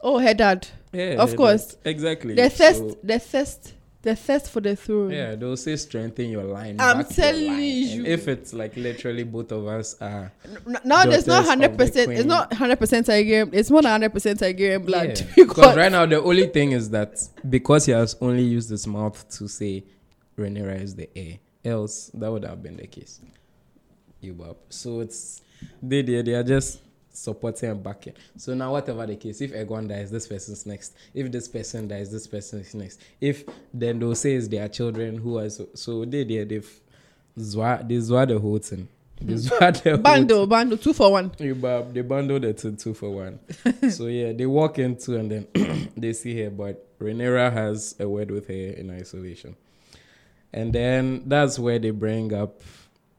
[0.03, 0.67] Oh her dad.
[0.91, 1.77] Yeah, Of course.
[1.85, 2.35] exactly.
[2.35, 3.73] The thirst, So, the thirst,
[4.03, 5.09] the thirst for the throne.
[5.11, 6.75] yeah, they'll say strengthen your line.
[6.79, 7.59] I'm telling line.
[7.61, 7.97] you.
[7.99, 10.31] And if it's like literally both of us are
[10.83, 12.11] Now there's not hundred percent.
[12.11, 13.53] It's not hundred percent Targaryen.
[13.53, 15.19] It's more than hundred percent Targaryen blood.
[15.19, 15.25] Yeah.
[15.47, 17.17] Because right now the only thing is that
[17.49, 19.83] because he has only used his mouth to say
[20.37, 23.21] Rhaenyra is the heir, else that would have been the case.
[24.19, 24.57] You Bob.
[24.69, 25.41] So it's
[25.81, 26.79] they they they are just
[27.13, 28.13] supporting and backing.
[28.37, 30.95] So now whatever the case, if Aegon dies, this person's next.
[31.13, 32.99] If this person dies, this person's next.
[33.21, 36.79] If then they'll say it's their children who are so, so they they they've
[37.37, 38.87] zwa they zwa the whole thing.
[39.21, 39.39] They hmm.
[39.39, 41.31] zwa the whole bando, bando, two for one.
[41.39, 43.39] you bab, they bundled it to two for one.
[43.89, 48.31] so yeah, they walk into and then they see her, but Rhaenyra has a word
[48.31, 49.55] with her in isolation.
[50.51, 52.61] And then that's where they bring up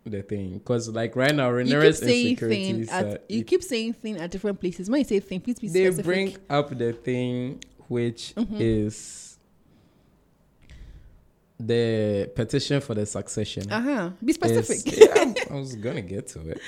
[0.04, 2.88] the thing, because like right now, You keep Rhaenyra's saying thing insecurities.
[2.90, 4.90] at you keep saying thing at different places.
[4.90, 5.96] When you say thing, please be specific.
[5.96, 6.04] they specific.
[6.48, 8.60] bring up the thing which Mhm.
[8.60, 9.38] is
[11.58, 13.70] the petition for the succession.
[13.70, 14.10] uh huh.
[14.24, 14.98] Be is- specific.
[14.98, 16.60] yeah, I was gonna get to it,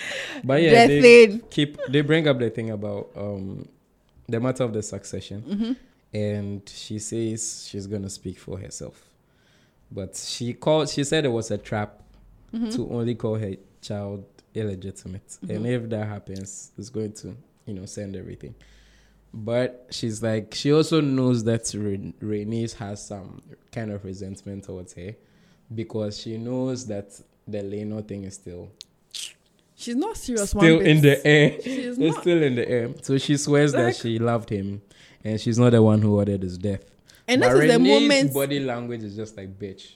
[0.44, 1.42] but yeah, the they, thing.
[1.50, 3.68] keep they bring up the thing about um
[4.28, 5.72] the matter of the succession hmm
[6.14, 9.10] and she says she's gonna speak for herself
[9.90, 12.00] but she called she said it was a trap
[12.54, 12.70] Mm-hmm.
[12.70, 14.24] to only call her child
[14.54, 15.50] illegitimate Mm-hmm.
[15.50, 17.36] and if that happens it's going to
[17.66, 18.54] you know send everything
[19.34, 23.42] but she's like she also knows that Re- has some
[23.72, 25.14] kind of resentment towards her
[25.74, 27.08] because she knows that
[27.46, 28.70] the Laenor thing is still
[29.78, 30.54] She's not serious.
[30.54, 31.60] one still in the air.
[31.60, 32.90] She is It's still in the air.
[33.02, 34.80] So she swears Like- that she loved him,
[35.22, 36.82] and she's not the one who ordered his death.
[37.28, 38.32] And But this is the moment.
[38.32, 39.92] body language is just like bitch.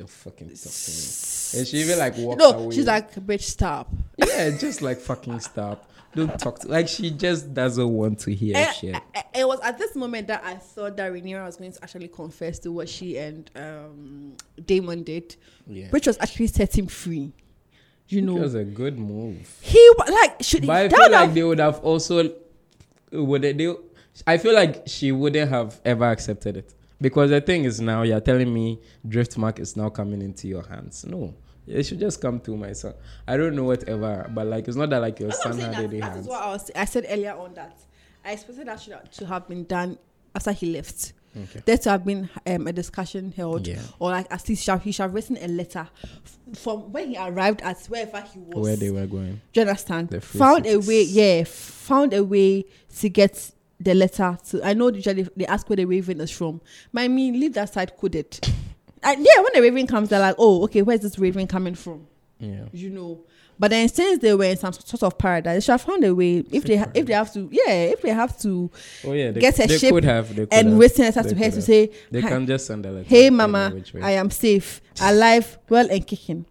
[0.00, 1.58] Don't fucking talk to me.
[1.60, 2.74] And she even like walks No, away.
[2.74, 3.92] she's like, bitch, stop.
[4.16, 5.86] yeah, just like fucking stop.
[6.14, 8.96] Don't talk to like she just doesn't want to hear Eh, shit.
[9.34, 12.58] It was at this moment that I thought that Rhaenyra was going to actually confess
[12.60, 15.36] to what she and um, Daemon did,
[15.68, 17.32] Yeah, which was actually set him free.
[18.08, 19.56] You know, it was a good move.
[19.60, 22.32] he like should But I feel like have- they would have also
[23.12, 23.74] would they, they
[24.26, 26.74] I feel like she wouldn't have ever accepted it.
[27.00, 31.04] Because the thing is now you're telling me Driftmark is now coming into your hands.
[31.06, 31.34] No.
[31.66, 32.94] It should just come to my son.
[33.28, 35.84] I don't know whatever, but like it's not that like your That's son had that-
[35.84, 36.26] any that hands.
[36.26, 36.70] what I was.
[36.74, 37.78] I said earlier on that
[38.24, 39.98] I expected that should to have been done
[40.34, 41.12] after he left.
[41.36, 41.62] Okay.
[41.64, 43.78] There to have been um, a discussion held, Yeah.
[44.00, 45.86] or like at least shall, he should have written a letter
[46.24, 48.64] f- from when he arrived at wherever he was.
[48.64, 49.40] Where they were going.
[49.52, 50.24] Do you understand?
[50.24, 52.64] Found a way, yeah, found a way
[52.98, 54.62] to get the letter to.
[54.64, 56.60] I know usually they ask where the raven is from.
[56.92, 58.38] But I mean, leave that side coded.
[59.02, 62.06] and yeah, when the raven comes, they're like, oh, okay, where's this raven coming from?
[62.38, 62.66] Yeah.
[62.72, 63.24] You know.
[63.58, 66.14] But then since they were in some sort of paradise, they should have found a
[66.14, 66.38] way.
[66.50, 68.70] If they ha- if they have to, yeah, if they have to
[69.04, 69.32] Oh yeah.
[69.32, 70.28] They, Get a they ship could have.
[70.30, 70.78] They could and have.
[70.78, 73.06] written letters They to her to say, They can just send a letter.
[73.06, 73.74] Hey, Mama.
[74.00, 76.46] I am safe, alive, well, and kicking.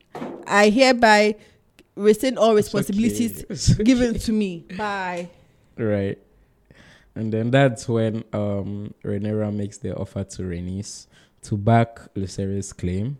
[0.45, 1.35] I hereby
[1.95, 3.73] rescind all responsibilities okay.
[3.73, 3.84] Okay.
[3.84, 4.65] given to me.
[4.77, 5.30] Bye.
[5.77, 6.19] Right.
[7.15, 11.07] And then that's when um Rhaenyra makes the offer to Rhaenys
[11.44, 13.18] to back Lucerys' claim.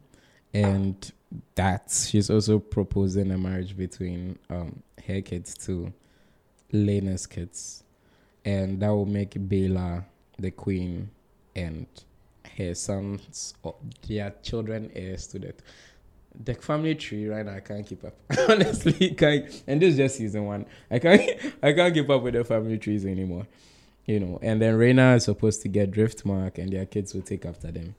[0.54, 1.12] And
[1.56, 5.94] that she's also proposing a marriage between um her kids to
[6.72, 7.84] Laena's kids.
[8.46, 10.06] And that will make Baela
[10.38, 11.10] the queen
[11.56, 11.86] and
[12.58, 13.76] her sons or
[14.08, 15.62] their children heirs to that.
[16.44, 18.16] The family tree right now I can't keep up.
[18.50, 20.66] Honestly, can't and this is just season one.
[20.90, 21.22] I can't
[21.64, 23.48] I can't keep up with the family trees anymore.
[24.10, 27.46] You know, and then Rhaena is supposed to get Driftmark and their kids will take
[27.46, 27.94] after them.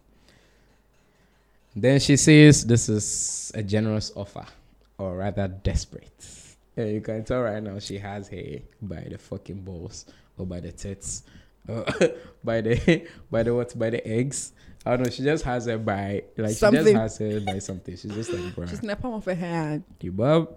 [1.76, 4.44] Then she says this is a generous offer,
[4.98, 6.10] or rather desperate.
[6.74, 10.06] Yeah, you can tell right now she has her by the fucking balls
[10.36, 11.22] or by the tits,
[12.42, 14.50] by the by the what by the eggs.
[14.84, 15.10] I don't know.
[15.10, 16.84] She just has her by like she Something.
[16.86, 17.96] just has her by something.
[17.96, 19.84] She's just like, bruh She's in the palm of her hand.
[20.00, 20.56] you bob.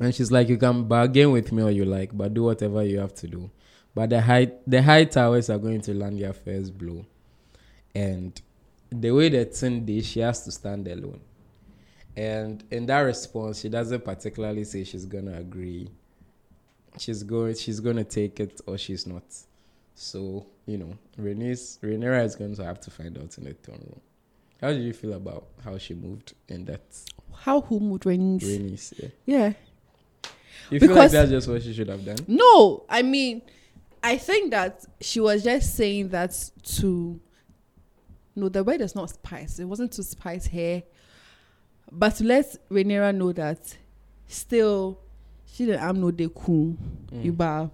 [0.00, 2.98] And she's like, you can bargain with me or you like, but do whatever you
[2.98, 3.48] have to do.
[3.94, 7.04] But the high the Hightowers are going to land their first blow.
[7.94, 8.40] And
[8.90, 11.20] the way they that Cindy, she has to stand alone.
[12.16, 15.88] And in that response, she doesn't particularly say she's gonna agree.
[16.98, 19.24] She's going she's gonna take it or she's not.
[19.94, 23.78] So, you know, Renee's Rhaenyra is going to have to find out in the throne
[23.78, 24.00] room.
[24.60, 26.80] How did you feel about how she moved in that
[27.32, 28.42] How who moved rings?
[28.42, 28.94] Rhaenys?
[28.96, 29.08] Yeah.
[29.26, 29.52] Yeah.
[30.70, 32.16] You feel like that's just what she should have done?
[32.26, 33.42] No, I mean,
[34.04, 37.18] I think that she was just saying that to.
[38.36, 39.58] No, the word is not spice.
[39.58, 40.82] It wasn't to spice her,
[41.90, 43.78] but to let Rhaenyra know that
[44.26, 45.00] still
[45.46, 46.76] she didn't am no de cool.
[47.10, 47.70] Mm.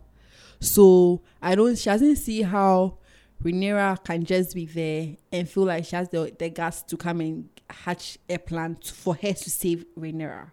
[0.60, 1.76] So I don't.
[1.76, 2.98] She doesn't see how
[3.42, 7.20] Rhaenyra can just be there and feel like she has the the guts to come
[7.22, 10.52] and hatch a plan to, for her to save Rhaenyra.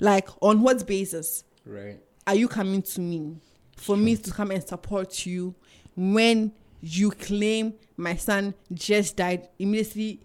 [0.00, 1.44] Like on what basis?
[1.64, 2.00] Right.
[2.26, 3.36] are you coming to me
[3.76, 5.54] for me to come and support you
[5.96, 10.20] when you claim my son just died immediately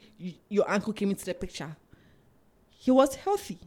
[0.49, 1.75] your uncle came into the picture
[2.69, 3.57] he was healthy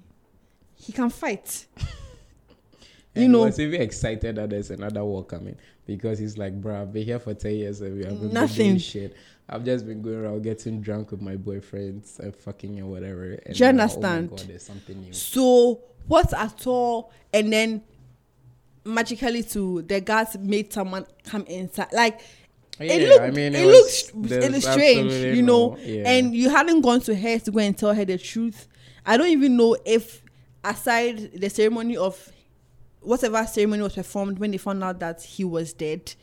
[0.74, 1.66] he can fight
[3.14, 6.82] You he know- was even excited that there's another war coming because he's like, bro,
[6.82, 8.66] I've been here for 10 years and we haven't been Nothing.
[8.68, 9.16] doing shit.
[9.48, 13.32] I've just been going around getting drunk with my boyfriends and fucking and whatever.
[13.32, 14.28] And Do you now, oh understand?
[14.32, 15.12] Oh God, there's something new.
[15.12, 17.82] so what at all and then
[18.84, 22.20] magically to the guards made someone come inside like
[22.78, 25.70] it Yeah, looked, I mean, it, was- looked there's it looked strange, you know.
[25.70, 26.10] no- yeah.
[26.10, 28.68] And you hadn't gone to her to go and tell her the truth.
[29.04, 30.22] I don't even know if,
[30.64, 32.16] aside the ceremony of
[33.00, 36.14] whatever ceremony was performed when they found out that he was dead,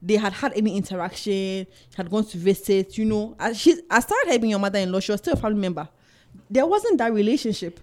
[0.00, 1.68] they had had any interaction.
[1.96, 3.36] Had gone to visit, you know.
[3.38, 5.88] As she, aside her being your mother-in-law, she was still a family member.
[6.50, 7.78] There wasn't that relationship.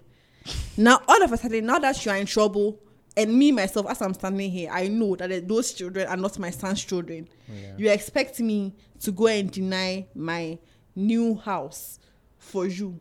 [0.76, 2.78] Now, all of a sudden, now that you are in trouble,
[3.16, 6.50] and me myself, as I'm standing here, I know that those children are not my
[6.50, 7.28] son's children.
[7.48, 7.72] Oh, yeah.
[7.76, 10.58] You expect me to go and deny my
[10.94, 11.98] new house
[12.38, 12.98] for you.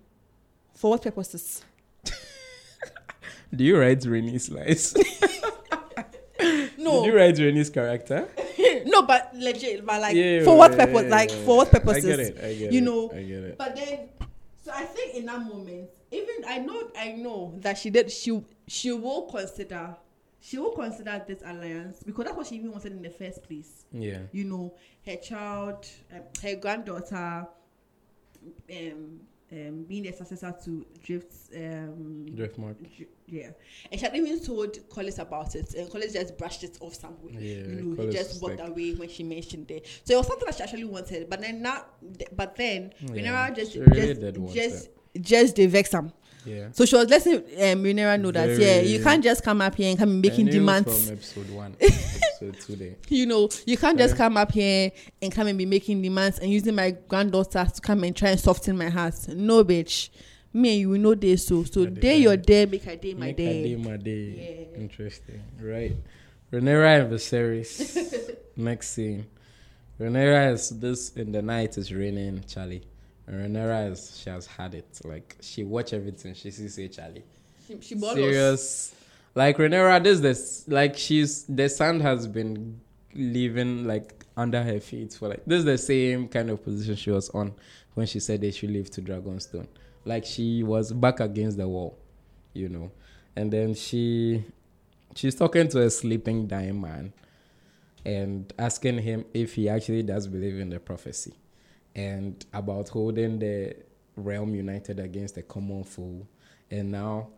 [0.74, 1.64] For what purposes?
[3.56, 4.96] Do you write Rhaenys lies?
[6.78, 8.26] No, Did you write Rhaenys character?
[8.86, 11.12] no, but legit, but like Yeah, for what yeah, purpose?
[11.12, 12.06] like for what purposes?
[12.06, 12.38] I get it.
[12.38, 12.84] I get you it.
[12.84, 13.58] know, I get it.
[13.58, 14.00] But then,
[14.64, 18.12] so I think in that moment, even I know, I know that she did.
[18.12, 19.96] She she will consider,
[20.40, 23.86] she will consider this alliance because that's what she even wanted in the first place.
[23.92, 24.20] Yeah.
[24.32, 24.74] You know,
[25.06, 27.48] her child, um, her granddaughter,
[28.72, 29.20] um,
[29.52, 32.76] um, being the successor to Drift's um, Driftmark.
[32.96, 33.50] Dr- yeah,
[33.92, 37.34] and she had even told Corlys about it, and Corlys just brushed it off somewhere.
[37.34, 37.68] Yeah.
[37.68, 39.88] you know, he just walked like- away when she mentioned it.
[40.04, 41.90] So it was something that she actually wanted, but then not.
[42.36, 43.10] But then Yeah,
[43.50, 46.12] Rhaenyra just she really just did want just just they vex am.
[46.46, 46.70] Yeah.
[46.72, 49.76] So she was letting um, Rhaenyra know that yeah, you Very- can't just come up
[49.76, 51.06] here and come and making demands.
[51.06, 52.76] from episode one, episode two.
[52.76, 52.96] There.
[53.10, 54.92] You know, you can't just come up here
[55.22, 58.40] and come and be making demands and using my granddaughter to come and try and
[58.40, 59.28] soften my heart.
[59.28, 60.10] No, bitch.
[60.52, 62.22] Me and you will know this so so day can.
[62.24, 63.62] your day make a day my day.
[63.62, 63.74] Make day.
[63.74, 64.68] a day my day.
[64.74, 64.80] Yeah.
[64.80, 65.44] Interesting.
[65.62, 65.96] Right.
[66.52, 68.36] Rhaenyra and Viserys.
[68.56, 69.28] Next scene.
[70.00, 72.82] Rhaenyra is this in the night is raining, Charlie.
[73.32, 75.00] Rhaenyra is she has had it.
[75.04, 76.34] Like she watch everything.
[76.34, 77.24] She sees say Charlie.
[77.68, 78.00] She, she.
[78.00, 78.96] Serious.
[79.36, 82.80] Like Rhaenyra, this this like she's the sand has been
[83.14, 87.12] living like under her feet for like this is the same kind of position she
[87.12, 87.54] was on
[87.94, 89.68] when she said they should leave to Dragonstone.
[90.06, 92.00] Like she was back against the wall,
[92.54, 92.92] you know.
[93.36, 94.44] And then she
[95.16, 97.14] she's talking to a sleeping dying man
[98.06, 101.34] and asking him if he actually does believe in the prophecy
[101.96, 103.76] and about holding the
[104.16, 106.26] realm united against a common foe.
[106.72, 107.30] And now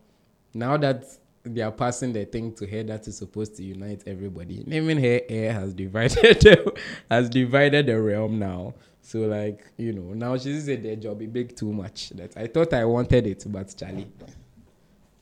[0.54, 1.04] now that
[1.44, 4.62] they are passing the thing to her that is supposed to unite everybody.
[4.66, 6.80] Naming her heir has divided the,
[7.10, 8.74] has divided the realm now.
[9.00, 12.10] So like you know now she said the job is big too much.
[12.10, 14.08] That I thought I wanted it, but Charlie,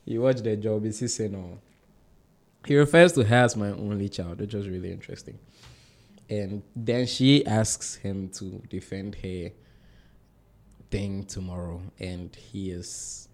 [0.05, 0.85] you watch the job.
[0.85, 1.39] Is no?
[1.39, 1.57] Oh.
[2.67, 5.39] He refers to her as my only child, which was really interesting.
[6.31, 9.51] And then she asks him to defend her
[10.89, 13.27] thing tomorrow, and he is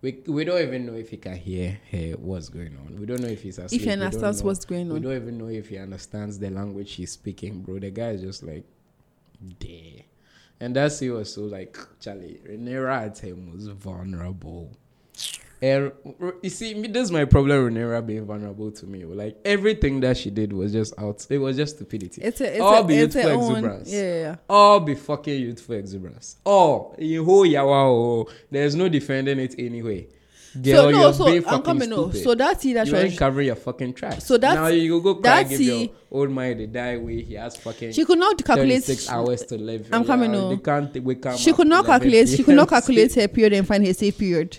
[0.00, 2.98] we we don't even know if he can hear her what's going on.
[2.98, 3.80] We don't know if he's asleep.
[3.80, 4.94] If he understands what's going on.
[4.94, 7.80] We don't even know if he understands the language he's speaking, bro.
[7.80, 8.64] The guy is just like,
[9.60, 10.04] there.
[10.60, 14.70] And that's he was so like, Charlie, Rhaenyra at him was vulnerable.
[15.60, 15.92] And
[16.42, 17.74] you see, this is my problem.
[17.74, 19.04] Rhaenyra being vulnerable to me.
[19.04, 19.08] Oh.
[19.08, 21.26] Like everything that she did was just out.
[21.28, 22.22] It was just stupidity.
[22.22, 23.92] It's a, it's All a, be it's youthful own, exuberance.
[23.92, 24.36] yeah, yeah.
[24.48, 26.36] All be fucking youthful exuberance.
[26.44, 27.86] All whole yawa.
[27.86, 30.06] oh, There's no defending it anyway.
[30.62, 31.90] Girl, so no, so I'm fucking coming.
[31.90, 34.24] No, so that tea that you ain't covering your fucking tracks.
[34.24, 37.34] So that's- now you go cry that's give your old man the die way he
[37.34, 38.82] has fucking she could not calculate.
[38.82, 39.88] six hours to live.
[39.92, 40.48] I'm coming, no.
[40.50, 41.36] They can't wake up.
[41.38, 42.28] She could not calculate.
[42.28, 44.58] She could not calculate her period and find her safe period.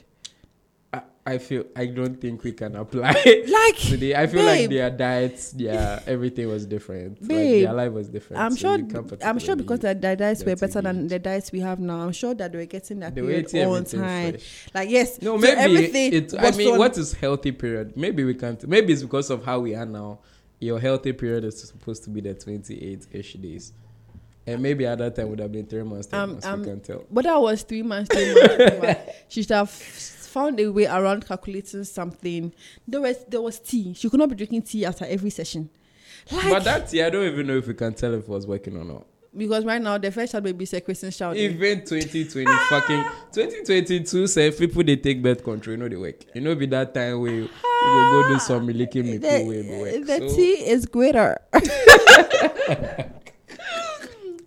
[1.29, 3.11] I, feel I don't think we can apply
[3.47, 4.15] Like, today.
[4.15, 7.21] I feel like their diets, yeah, everything was different.
[7.21, 8.41] Like their life was different.
[8.43, 9.17] I'm so sure.
[9.21, 11.99] I'm sure because their, their diets were better than the diets we have now.
[12.01, 14.31] I'm sure that they were getting that they period on time.
[14.33, 14.67] fresh.
[14.73, 16.13] Like yes, No, so maybe everything.
[16.13, 16.33] it.
[16.37, 17.95] I mean, on- what is healthy period?
[17.95, 18.67] Maybe we can't.
[18.67, 20.19] Maybe it's because of how we are now.
[20.59, 23.71] Your healthy period is supposed to be the 28 ish days,
[24.45, 26.07] and maybe at that time would have been three months.
[26.07, 27.03] Three Um, months um, we can tell.
[27.09, 28.09] But that was three months.
[28.13, 28.55] Three months.
[28.55, 29.01] three months.
[29.29, 29.69] she should have
[30.29, 32.53] found a way around calculating something.
[32.87, 33.93] There was there was tea.
[33.93, 35.69] She could not be drinking tea after every session.
[36.31, 38.45] Like, But that tea, I don't even know if we can tell if it was
[38.45, 39.05] working or not.
[39.35, 41.37] because right now the first child baby is a Criston child.
[41.37, 42.67] Even 2020 ah!
[42.69, 46.25] fucking 2022 say people they take birth control, you know they work.
[46.33, 48.23] You know be that time where you, you go ah!
[48.27, 50.05] go do some licking me the, way be work.
[50.07, 51.37] the So, tea is greater.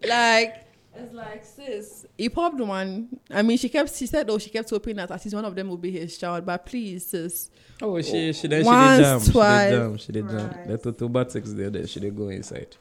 [0.05, 3.09] like it's like sis, he popped one.
[3.31, 3.95] I mean, she kept.
[3.95, 6.17] She said, "Oh, she kept hoping that at least one of them will be his
[6.19, 9.33] child." But please, sis, oh she she then Once, she did jam.
[9.33, 9.99] twice, she did jam.
[9.99, 10.69] She did jam.
[10.69, 10.95] The thrice.
[10.97, 12.77] totobatics there, there she did go inside.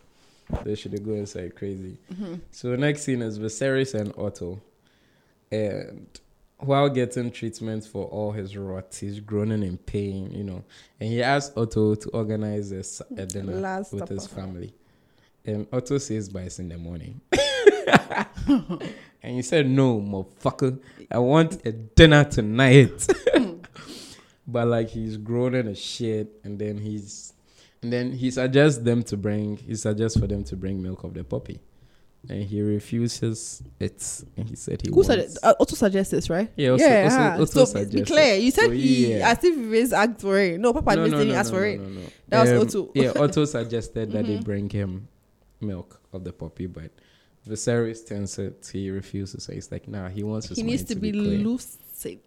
[0.63, 1.97] They should go inside crazy.
[2.13, 2.35] Mm-hmm.
[2.51, 4.61] So next scene is Viserys and Otto.
[5.51, 6.07] And
[6.57, 10.63] while getting treatment for all his rot, he's groaning in pain, you know.
[10.99, 14.73] And he asked Otto to organize a, s- a dinner Last with his family.
[15.45, 17.21] And Otto says, but it's in the morning.
[19.23, 20.79] and he said, no, motherfucker.
[21.09, 23.07] I want a dinner tonight.
[24.47, 26.39] but like he's groaning a shit.
[26.43, 27.33] And then he's,
[27.81, 31.13] and then he suggests them to bring, he suggests for them to bring milk of
[31.13, 31.59] the poppy.
[32.29, 34.23] And he refuses it.
[34.37, 35.07] And he said he who wants.
[35.07, 35.37] said it?
[35.41, 36.51] Uh, also suggests this, right?
[36.55, 37.03] Yeah, also- yeah.
[37.03, 37.35] also- huh.
[37.39, 38.35] also so be suggests clear.
[38.35, 39.29] You said So, he yeah.
[39.31, 40.59] as if he was asked for it.
[40.59, 41.79] No, Papa didn't ask for it.
[41.81, 42.01] no, no.
[42.27, 42.91] That was Um, Otto.
[42.93, 44.43] Yeah, Otto suggested that they Mhm.
[44.43, 45.07] bring him
[45.59, 46.91] milk of the poppy, but
[47.47, 48.69] Viserys turns it.
[48.71, 49.43] He refuses.
[49.45, 51.39] So he's like, nah, he wants his He mind needs to, be, clear.
[51.39, 52.19] lucid.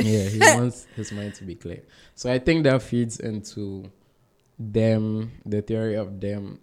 [0.00, 1.82] Yeah, he wants his mind to be clear.
[2.14, 3.90] So I think that feeds into
[4.58, 6.58] them, the theory of them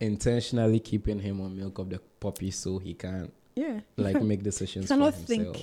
[0.00, 3.80] intentionally keeping him on milk of the poppy so he can't Yeah.
[3.96, 5.56] he like make decisions cannot for think.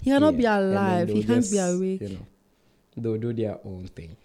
[0.00, 1.08] He cannot be Yeah, then alive.
[1.08, 2.00] He can't be awake.
[2.00, 2.26] You know,
[2.96, 4.16] they'll do their own thing.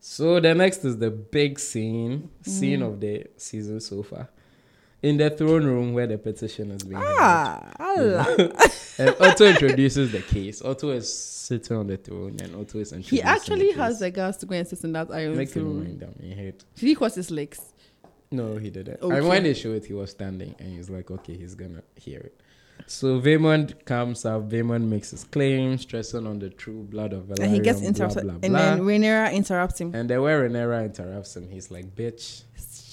[0.00, 2.86] So the next is the big scene, scene Mm.
[2.86, 4.28] of the season so far,
[5.02, 7.00] in the throne room where the petition is being.
[7.04, 8.52] Ah, Allah.
[8.98, 10.62] And Otto introduces the case.
[10.62, 14.10] Otto is sitting on the throne, and Otto is introducing He actually the has the
[14.10, 15.84] guts to go and sit in that iron Make him throne.
[15.84, 16.64] mind down in head.
[16.76, 17.60] Did he cross his legs?
[18.30, 19.02] No, he didn't.
[19.02, 19.18] Okay.
[19.18, 22.20] And when they show it, he was standing, and he's like, okay, he's gonna hear
[22.20, 22.40] it.
[22.86, 24.48] So Vaemond comes up.
[24.48, 27.40] Vaemond makes his claim, stressing on the true blood of Velaryon.
[27.44, 28.22] and he gets blah, interrupted.
[28.24, 29.94] blah, and then Rhaenyra interrupts him.
[29.94, 32.42] And then where Rhaenyra interrupts him, he's like, "Bitch,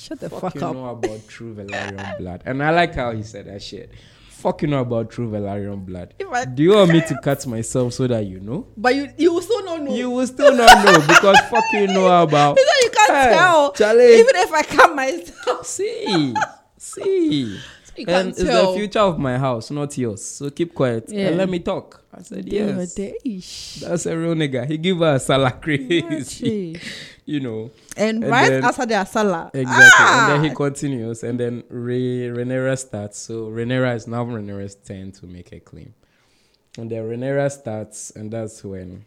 [0.03, 0.73] Shut the fuck, fuck, you up.
[0.75, 3.91] know about true Velaryon blood." And I like how he said that shit.
[4.29, 6.13] Fuck you know about true Velaryon blood.
[6.33, 8.67] I- Do you want me to cut myself so that you know?
[8.75, 9.95] but you, you will still not know.
[9.95, 12.55] You will still not know because fuck you know about.
[12.57, 13.71] Because you can't Hey, tell.
[13.71, 14.19] Charlie.
[14.19, 15.65] Even if I cut myself.
[15.65, 16.33] See,
[16.77, 17.57] See.
[17.95, 20.23] You And it's the future of my house, not yours.
[20.25, 21.27] So keep quiet Yeah.
[21.27, 22.01] and let me talk.
[22.15, 22.95] I said, yes.
[23.81, 24.67] That's a real nigga.
[24.67, 26.79] He give her a salad crazy.
[27.25, 27.71] you know.
[27.97, 29.49] And And right then- after their salad.
[29.53, 30.05] Exactly.
[30.07, 30.53] And then he Ah!
[30.53, 31.23] continues.
[31.23, 33.17] And then Re- Rhaenyra starts.
[33.19, 35.93] So Rhaenyra is now Rhaenyra's turn to make a claim.
[36.77, 39.05] And then Rhaenyra starts, and that's when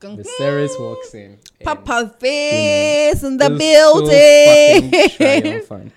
[0.00, 1.38] the series walks in.
[1.64, 4.90] Papa face in the building.
[4.92, 5.10] So fucking
[5.42, 5.94] triumphant.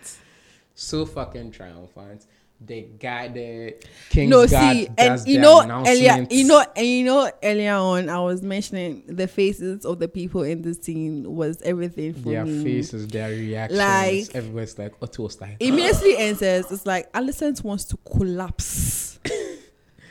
[0.79, 2.25] So fucking triumphant.
[2.61, 3.75] The got the
[4.09, 8.19] King's no, see, and you know earlier, you know, and you know earlier on, I
[8.19, 12.63] was mentioning the faces of the people in the scene was everything for their me.
[12.63, 15.57] faces, their reactions, Like- everywhere's like, oh, Otto was like, ah.
[15.59, 19.19] Immediately enters, it's like Alicent wants to collapse.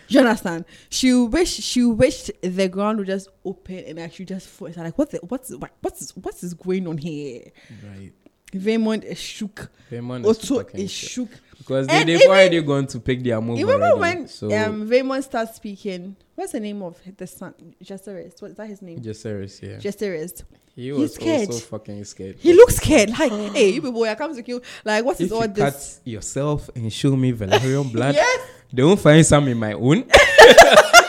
[0.09, 0.65] you understand?
[0.89, 4.69] She wish she wished the ground would just open and actually just fall.
[4.69, 7.43] It's like what the, what's what, what's what is going on here?
[7.87, 8.13] right.
[8.53, 9.71] Vaemond is shook.
[9.91, 11.11] Vaemond is Otto fucking is shit.
[11.11, 11.29] shook.
[11.59, 13.59] Because they, And they've even- already gone to pick their move.
[13.59, 16.17] Remember already, when so um Vaemond starts speaking?
[16.35, 17.53] What's the name of the son?
[17.83, 18.41] Jacaerys.
[18.41, 19.01] What is that his name?
[19.01, 19.77] Jacaerys, yeah.
[19.79, 20.45] Jacaerys.
[20.77, 21.49] he he's was scared.
[21.49, 22.37] also fucking scared.
[22.39, 23.11] He looks scared.
[23.11, 24.61] Like, hey, you people, I come to kill.
[24.85, 25.97] Like, what is all you this?
[25.99, 28.49] cut yourself and show me Valyrian blood, Yes.
[28.73, 30.05] they won't find some in my own.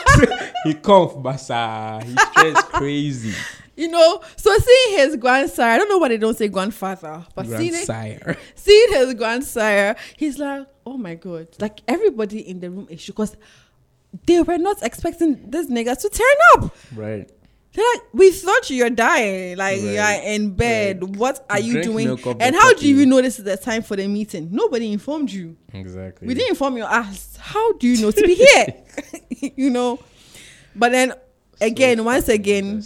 [0.64, 2.02] he cough, basa.
[2.02, 3.34] He stressed crazy.
[3.76, 7.46] You know, so seeing his grandsire, I don't know why they don't say grandfather, but
[7.46, 8.36] seeing, Grandsire.
[8.54, 13.36] seeing his grandsire, he's like, oh my god, like everybody in the room is because
[14.26, 16.76] they were not expecting this nigga to turn up.
[16.94, 17.30] Right.
[17.72, 19.84] They're like, we thought you're dying, like Right.
[20.24, 21.02] you're in bed.
[21.02, 21.16] Right.
[21.16, 22.06] What are you Drink doing?
[22.08, 24.48] milk of the And how do you know this is the time for the meeting?
[24.50, 25.56] Nobody informed you.
[25.72, 26.26] Exactly.
[26.26, 27.36] We didn't inform your ass.
[27.40, 28.74] How do you know to be here?
[29.56, 30.00] you know.
[30.74, 31.12] But then
[31.60, 32.84] again, So once again.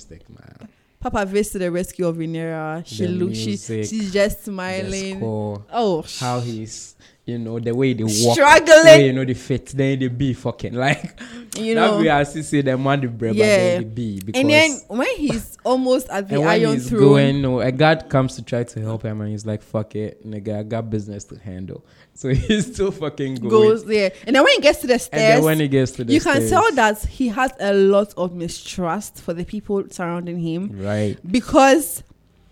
[1.01, 2.87] Papa Vis to the rescue of Rhaenyra.
[2.87, 5.19] She The looks she she's just smiling.
[5.19, 6.94] score, Oh how he's,
[7.27, 8.67] you know, the way they walk, Struggling.
[8.67, 11.19] the way, you know, the fit, then they be fucking like.
[11.59, 11.99] you that know.
[12.01, 13.45] way I still say the man the bread, Yeah.
[13.45, 14.41] but then they be because.
[14.43, 17.73] and then when he's almost at the and when iron he's throne, going, no, a
[17.73, 20.91] guard comes to try to help him, and he's like, "Fuck it, nigga, I got
[20.91, 21.85] business to handle."
[22.17, 23.51] So he's still fucking going.
[23.51, 24.13] goes there.
[24.25, 26.13] And then when he gets to the stairs, and then when he gets to the
[26.13, 30.79] you can tell that he has a lot of mistrust for the people surrounding him
[30.81, 32.05] right, because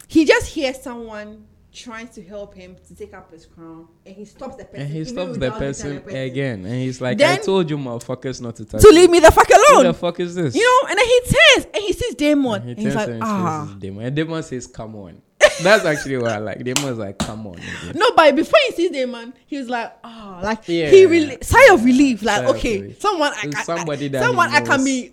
[0.08, 4.24] he just hears someone trying to help him to take up his crown and he
[4.26, 4.80] stops the person.
[4.82, 7.78] and he stops the looking at person again, and he's like, Then- "I told you,
[7.78, 9.84] motherfuckers, not to touch to leave me the fuck alone.
[9.86, 12.60] Who the fuck is this?" You know, and then he turns and he sees Daemon.
[12.62, 13.76] And And, he he's turns like, and ah.
[13.78, 14.04] Daemon.
[14.04, 15.22] And Daemon says, "Come on."
[15.62, 16.62] That's actually what I like.
[16.62, 20.40] Daemon's like, "Come on." nigga." No, but before he sees Daemon, he was like, ah,
[20.42, 20.90] like Yeah.
[20.90, 23.00] he really sigh of relief, like Sigh okay, relief.
[23.00, 25.12] someone I can, somebody that someone I can be,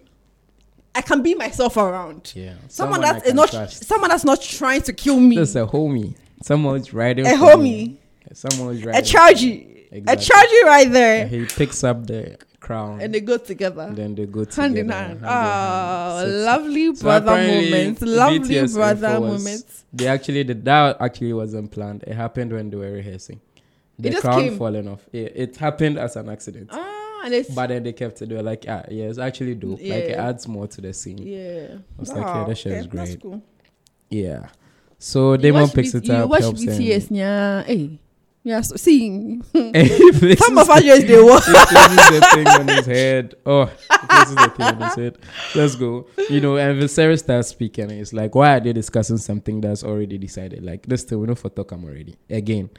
[0.93, 2.31] I can be myself around.
[2.35, 3.85] Yeah, Someone, I that is not, trust.
[3.85, 5.35] someone that's not trying to kill me.
[5.35, 6.15] Just a homie.
[6.41, 7.25] Someone's riding.
[7.25, 7.61] A homie.
[7.63, 7.99] me.
[8.33, 9.03] Someone's a riding.
[9.03, 10.25] chargy, a Exactly.
[10.27, 13.01] chargy right there, And he picks up the crown.
[13.01, 13.81] and they go together.
[13.83, 14.61] and then they go together.
[14.61, 15.19] hand in hand.
[15.21, 18.01] So- lovely so brother moments.
[18.01, 19.85] Lovely BTS brother was- moments.
[19.91, 20.97] They actually did that.
[21.01, 22.03] Actually, wasn't planned.
[22.03, 23.41] It happened when they were rehearsing.
[23.97, 24.57] The crown came.
[24.57, 25.01] falling off.
[25.11, 26.69] It, it happened as an accident.
[26.71, 28.29] Ah, and it's But then they kept it.
[28.29, 29.79] They were like, ah, yeah, it's actually dope.
[29.81, 31.17] Like it adds more to the scene.
[31.17, 31.37] Yeah.
[31.37, 31.75] yeah.
[31.97, 33.21] was like, yeah, that shit is Ah, That's great.
[33.21, 33.41] cool.
[34.99, 36.69] So You Daemon watch picks it you up, watch helps him.
[36.73, 37.63] BTS, yeah.
[37.63, 37.99] Hey,
[38.43, 38.59] yeah.
[38.61, 39.71] So, see, He
[40.11, 43.35] places some of us just they places the thing on his head.
[43.45, 45.17] Oh, he places the thing on his head.
[45.55, 46.07] Let's go.
[46.29, 47.89] You know, and Viserys starts speaking.
[47.91, 50.63] It's like, why are they discussing something that's already decided?
[50.63, 52.17] Like this thing, we know for Tokam already.
[52.29, 52.69] Again,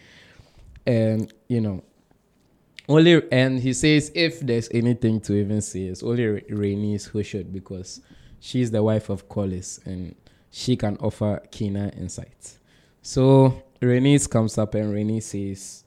[0.87, 1.83] and you know,
[2.87, 7.51] only and he says if there's anything to even say, it's only Rhaenys who should
[7.51, 8.03] because
[8.41, 10.15] she's the wife of Corlys and
[10.51, 12.59] she can offer keener insights.
[13.03, 15.85] So Rhaenys comes up and Rhaenys says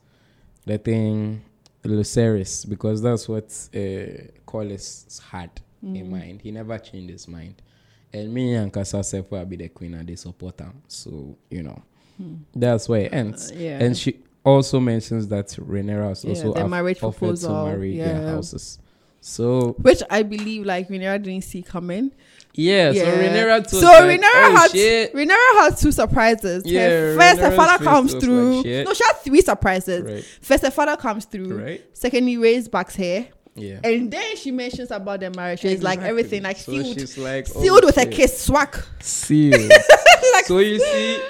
[0.64, 1.44] the thing
[1.84, 5.50] Lucerys because that's what uh, Corlys had
[5.82, 6.40] in mind.
[6.40, 7.60] He never changed his mind.
[8.12, 10.82] And me and Kasa Sefo will be the queen and they support him.
[10.88, 11.82] So, you know,
[12.54, 13.50] that's where it ends.
[13.50, 13.82] Uh, yeah.
[13.82, 17.96] And she also mentions that Rhaenyra has Yeah, also the marriage offered proposal, to marry
[17.96, 18.04] yeah.
[18.04, 18.78] their houses.
[19.20, 22.12] So Which I believe, like Rhaenyra didn't see coming.
[22.54, 25.14] Yeah, so Rhaenyra told So like, Rhaenyra oh, had shit.
[25.14, 26.64] Rhaenyra had two surprises.
[26.64, 28.62] Her Yeah, first, her father comes through.
[28.62, 30.02] like no, she had three surprises.
[30.04, 31.60] Right, First, her father comes through.
[31.62, 31.84] right.
[31.92, 33.28] Secondly, raised back's hair.
[33.56, 33.80] Yeah.
[33.84, 35.60] And then she mentions about the marriage.
[35.60, 38.76] She's like everything, like so sealed, she's like oh, sealed with a kiss, swag.
[39.00, 39.72] Sealed.
[40.44, 41.22] so you see,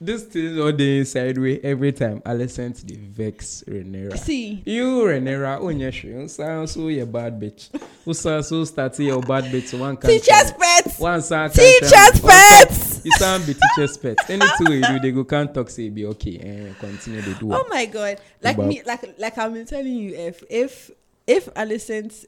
[0.00, 4.16] this thing all the inside way every time I listen to the vex Rhaenyra.
[4.18, 7.68] See, You Rhaenyra, oh, onye shi, sound so you bad bitch.
[8.04, 10.98] Who sound so start your bad bitch one can teachers' pets.
[10.98, 13.04] One sound Teachers' pets.
[13.04, 14.16] You sound be teacher's pet.
[14.30, 17.52] Anything you do, they go can't talk say be okay and continue to do.
[17.52, 18.20] Oh my god!
[18.42, 20.90] Like About- me, like like I've been telling you, if if
[21.26, 22.26] if Alicent's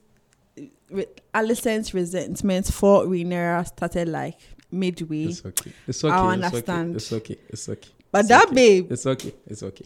[1.33, 4.37] Alicent's resentment for Renera started like
[4.73, 5.71] midway, It's okay.
[5.87, 6.13] It's okay.
[6.13, 6.89] I it's understand.
[6.89, 6.95] Okay.
[6.97, 7.37] It's okay.
[7.49, 7.89] It's okay.
[8.11, 8.55] but It's that okay.
[8.55, 9.33] babe, It's okay.
[9.47, 9.85] It's okay.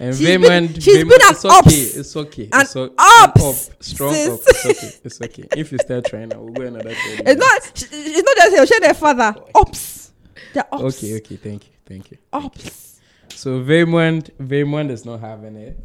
[0.00, 1.74] And She's Vim been- she's Vim- been an it's okay.
[2.00, 2.48] It's okay.
[2.52, 4.28] An it's o- ops, up, strong sis.
[4.28, 4.40] up.
[4.46, 4.94] It's okay.
[5.04, 5.44] It's okay.
[5.56, 6.94] If you start trying, I will go another.
[6.94, 9.34] 30 it's not it's not just he'll share their father.
[9.56, 10.12] Ops,
[10.54, 10.82] they're ops.
[11.02, 11.16] Okay.
[11.16, 11.36] Okay.
[11.36, 11.72] Thank you.
[11.84, 12.18] Thank you.
[12.32, 13.00] Ops.
[13.34, 15.76] So Vaemond, Vaemond is not having it,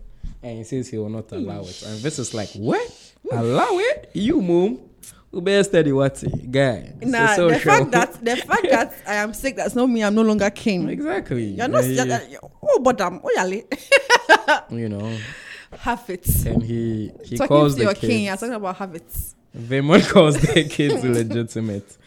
[0.44, 1.82] and he says he will not allow it.
[1.84, 2.88] And this is like, what?
[3.28, 3.36] Hmm.
[3.38, 4.12] Allow it?
[4.14, 4.80] You mom?
[5.34, 6.94] Who better study what guy?
[7.02, 10.04] Nah, the fact that the fact that I am sick, that's not me.
[10.04, 10.88] I'm no longer king.
[10.90, 11.46] exactly.
[11.58, 11.84] You're not.
[11.86, 13.64] You're, you're, oh, but um, oh, yale.
[14.70, 15.18] you know,
[15.80, 16.28] have it.
[16.46, 18.08] and he he talking calls to the your kids.
[18.14, 18.30] king.
[18.30, 19.36] I'm talking about habits.
[19.58, 21.98] Vaemond calls the kids legitimate.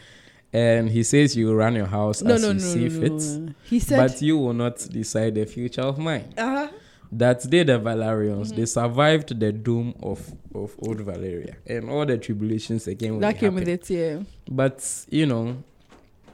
[0.53, 3.55] and he says you run your house No, as no, you no, see fit.
[3.65, 6.33] He said, but you will not decide the future of mine.
[6.37, 6.67] uh,
[7.11, 8.55] that they the Valerians Mm-hmm.
[8.57, 10.19] they survived the doom of
[10.53, 14.19] of old Valyria and all the tribulations again that came with it, yeah.
[14.49, 15.63] But you know,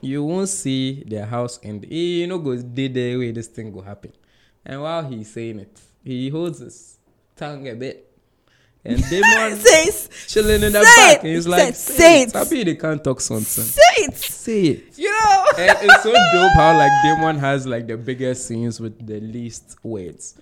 [0.02, 1.86] you won't see their house end.
[1.90, 4.12] You know, goes did the way this thing will happen.
[4.66, 6.98] And while he's saying it, he holds his
[7.36, 8.10] tongue a bit.
[8.86, 11.18] And Daemon Says, chilling in the back.
[11.18, 11.20] it.
[11.20, 12.28] And he's like, say, say it.
[12.30, 12.34] it.
[12.34, 13.64] Happy they can't talk something.
[13.64, 14.16] say it.
[14.16, 14.98] Say it.
[14.98, 15.46] You know.
[15.58, 19.78] And it's so dope how like Daemon has like the biggest scenes with the least
[19.84, 20.36] words.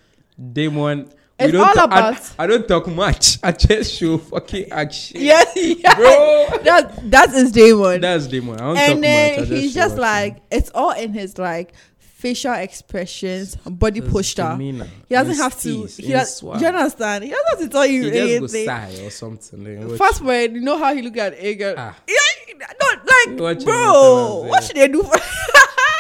[0.53, 1.05] Daemon,
[1.39, 3.37] we It's don't all talk- I- about- I, don't talk much.
[3.43, 5.17] I just show fucking action.
[5.21, 5.95] Yeah, yeah.
[5.95, 6.47] Bro.
[6.63, 8.01] That that is day one.
[8.01, 8.55] That's Daemon.
[8.55, 9.51] I don't and talk then much.
[9.51, 10.01] I he's just action.
[10.01, 14.43] like it's all in his like facial expressions, body His posture.
[14.51, 15.85] demeanor, He doesn't his have to.
[15.85, 16.61] He does, swag.
[16.61, 17.23] you understand?
[17.23, 19.97] He doesn't have to tell you He just go sigh or something.
[19.97, 21.73] Fast forward, you know how he look at Aegon.
[21.77, 21.97] Ah.
[22.07, 25.01] Yeah, no, like, bro, what should they do?
[25.01, 25.17] For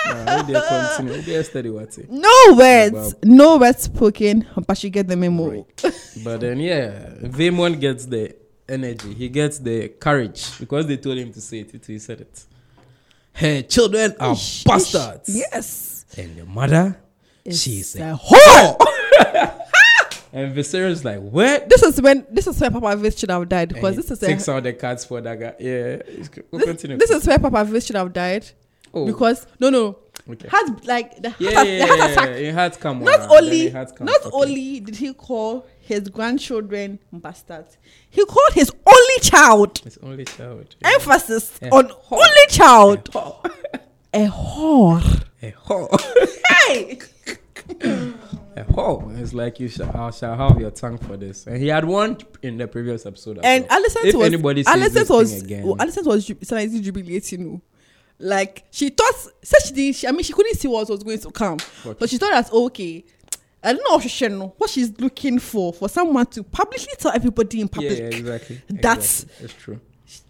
[0.05, 1.13] Nah, we dey continue.
[1.13, 2.09] We dey study what it.
[2.09, 5.49] no words, no words spoken, but you get the memo.
[5.51, 5.93] Right.
[6.23, 8.35] But then yeah, Vaemond gets the
[8.67, 9.13] energy.
[9.13, 11.85] He gets the courage because they told him to say it.
[11.85, 12.45] He said it.
[13.33, 15.29] Her children are Ish, bastards.
[15.29, 15.35] ish.
[15.51, 16.05] Yes.
[16.17, 16.97] And the mother,
[17.45, 18.77] It's she's a a whore.
[20.33, 21.69] and Viserys like what?
[21.69, 24.47] this is when this is where Papa Viz should have died because this is takes
[24.47, 25.53] a, out the cards for that guy.
[25.59, 26.97] Yeah, this, continue.
[26.97, 28.49] this is where Papa Viz should have died
[28.93, 29.97] oh, because no no
[30.29, 30.47] okay.
[30.47, 32.29] heart like the yeah, heart, yeah, the yeah, heart yeah, attack.
[32.29, 32.35] yeah.
[32.35, 33.03] It had come.
[33.03, 34.05] Not on, only had come.
[34.07, 34.29] not Okay.
[34.33, 37.77] only did he call his grandchildren bastards,
[38.09, 39.79] he called his only child.
[39.79, 40.75] his only child.
[40.83, 42.13] Emphasis A on whore.
[42.13, 43.03] only child.
[43.11, 43.51] whore.
[44.13, 45.23] A whore.
[45.41, 46.01] A whore.
[46.67, 46.99] Hey.
[48.57, 49.17] A whore.
[49.19, 51.47] It's like you shall, shall have your tongue for this.
[51.47, 53.39] And he had one in the previous episode.
[53.43, 53.81] And well.
[53.81, 57.47] Alicent if was anybody says this was thing again, oh, Alicent was ju- jubilating.
[57.47, 57.61] Oh.
[58.21, 58.27] No.
[58.27, 59.95] Like she thought, said she did.
[59.95, 61.99] She, I mean, she couldn't see what was going to come, What?
[61.99, 63.03] but she thought that's okay.
[63.63, 67.11] I don't know what she know what she's looking for for someone to publicly tell
[67.11, 67.99] everybody in public.
[67.99, 68.61] yeah, exactly.
[68.69, 69.45] That's- exactly.
[69.45, 69.79] it's true.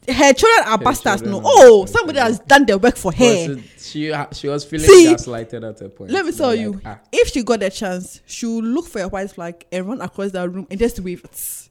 [0.07, 1.21] Her children are Her bastards.
[1.21, 3.55] No, children are oh, somebody has done their work for her.
[3.55, 6.11] But she, she she was feeling See, gaslighted at a point.
[6.11, 9.01] Let me tell like, you, ah, if she got a chance, she will look for
[9.01, 11.69] a white flag and run across that room and just wave it.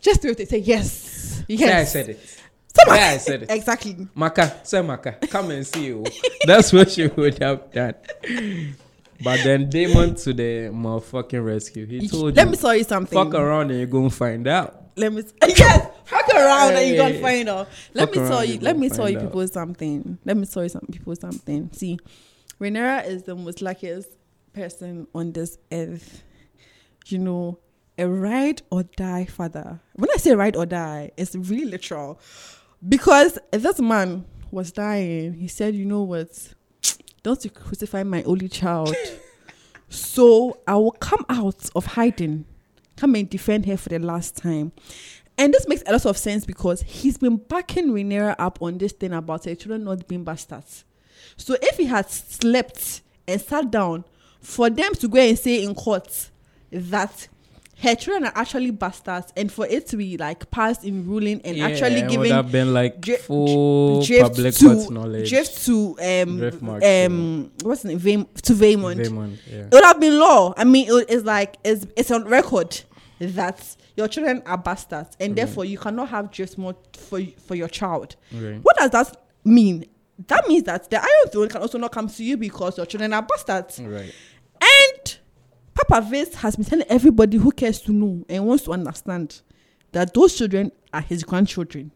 [0.00, 0.48] Just wave it.
[0.50, 1.60] Say yes, yes.
[1.60, 2.41] Say I said it.
[2.86, 3.50] Yeah, I said it.
[3.50, 4.06] Exactly.
[4.14, 6.04] Maka, say Maka, come and see you.
[6.06, 6.28] Oh.
[6.46, 7.94] That's what she would have done.
[9.22, 11.86] But then Daemon to the motherfucking rescue.
[11.86, 13.16] He told Let you, Let me tell you something.
[13.16, 14.78] fuck around and you're to find out.
[14.96, 16.96] Let me yes, fuck around and you Hey.
[16.96, 17.68] gonna find out.
[17.94, 18.58] Let Fuck me tell you.
[18.60, 19.32] Let me tell you find out.
[19.32, 20.18] people something.
[20.24, 21.70] Let me tell you some people something.
[21.72, 21.98] See,
[22.60, 24.08] Rhaenyra is the most luckiest
[24.52, 26.22] person on this earth.
[27.06, 27.58] You know,
[27.96, 29.80] a ride or die father.
[29.94, 32.20] When I say ride or die, it's really literal,
[32.86, 35.34] because this man was dying.
[35.34, 36.54] He said, "You know what?
[37.22, 38.94] Don't you crucify my only child."
[39.92, 42.46] So I will come out of hiding,
[42.96, 44.72] come and defend her for the last time.
[45.36, 48.92] And this makes a lot of sense because he's been backing Rhaenyra up on this
[48.92, 50.86] thing about her children not being bastards.
[51.36, 54.04] So if he had slept and sat down
[54.40, 56.30] for them to go and say in court
[56.70, 57.28] that
[57.82, 61.60] her children are actually bastards and for it to be like passed in ruling and
[61.60, 65.28] actually it would giving have been like dri- full drift public to knowledge.
[65.28, 68.96] drift to um Drift marks, um what's the name Vaim- to Vaemond.
[69.04, 69.58] Vaemond, yeah.
[69.66, 70.54] It would have been law.
[70.56, 72.80] I mean, it, it's like it's it's on record
[73.18, 75.36] that your children are bastards, and Mhm.
[75.36, 78.16] therefore you cannot have just more for for your child.
[78.32, 78.58] Right.
[78.62, 79.86] What does that mean?
[80.28, 83.12] that means that the Iron Throne can also not come to you because your children
[83.12, 83.80] are bastards.
[83.80, 84.12] Right.
[86.10, 89.40] Vince has been telling everybody who cares to know and wants to understand
[89.92, 91.90] that those children are his grandchildren.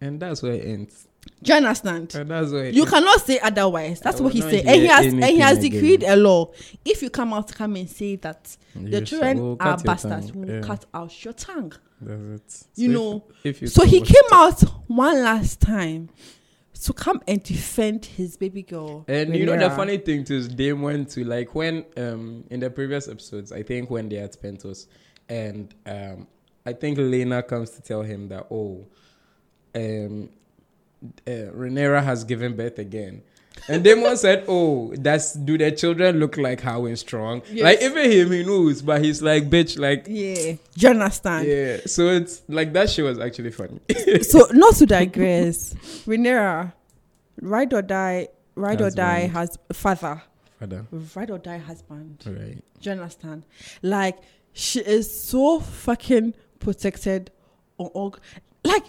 [0.00, 1.08] And that's where it ends.
[1.42, 2.14] Do you understand?
[2.16, 2.90] And that's where You ends.
[2.92, 4.00] cannot say otherwise.
[4.00, 4.66] That's I what he will said.
[4.66, 6.18] And he has and he has decreed again.
[6.18, 6.50] a law.
[6.84, 10.60] If you come out come and say that the children we'll are bastards, we'll Yeah.
[10.62, 11.72] cut out your tongue.
[12.00, 12.68] That's it.
[12.80, 16.08] You So know, if, if you So he came out one last time
[16.82, 19.04] to come and defend his baby girl.
[19.06, 22.60] And you know the funny thing too is Dame went to like when um in
[22.60, 24.86] the previous episodes, I think when they had Pentos
[25.28, 26.26] and um
[26.66, 28.86] I think Laena comes to tell him that oh
[29.74, 30.28] um
[31.26, 33.22] uh, Rhaenyra has given birth again.
[33.68, 37.42] And Daemon said, "Oh, that's do the children look like Harwin Strong?
[37.50, 37.62] Yes.
[37.62, 41.46] Like even him, he knows, but he's like, bitch, like, Yeah, do you understand?
[41.46, 41.76] yeah.
[41.86, 43.78] So it's like that shit was actually funny.
[44.22, 45.74] So not to digress,
[46.06, 46.72] Rhaenyra,
[47.40, 50.22] ride or die, ride or die has father,
[50.58, 52.22] Father, ride or die husband.
[52.26, 52.56] right?
[52.80, 53.44] Do you understand?
[53.82, 54.18] Like
[54.54, 57.30] she is so fucking protected
[57.78, 58.16] on all.
[58.64, 58.84] Like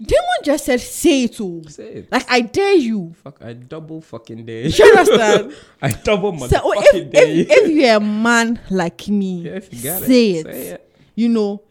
[0.00, 1.62] Daemon just said, say it all.
[1.68, 2.12] Say it.
[2.12, 3.14] Like I dare you.
[3.22, 4.68] Fuck, I double fucking dare.
[4.68, 5.54] Do you understand?
[5.80, 7.24] I double So oh, if, dare.
[7.26, 10.52] if, if you're a man like me, Yeah, you say it, it.
[10.52, 10.90] say it.
[11.14, 11.62] You know,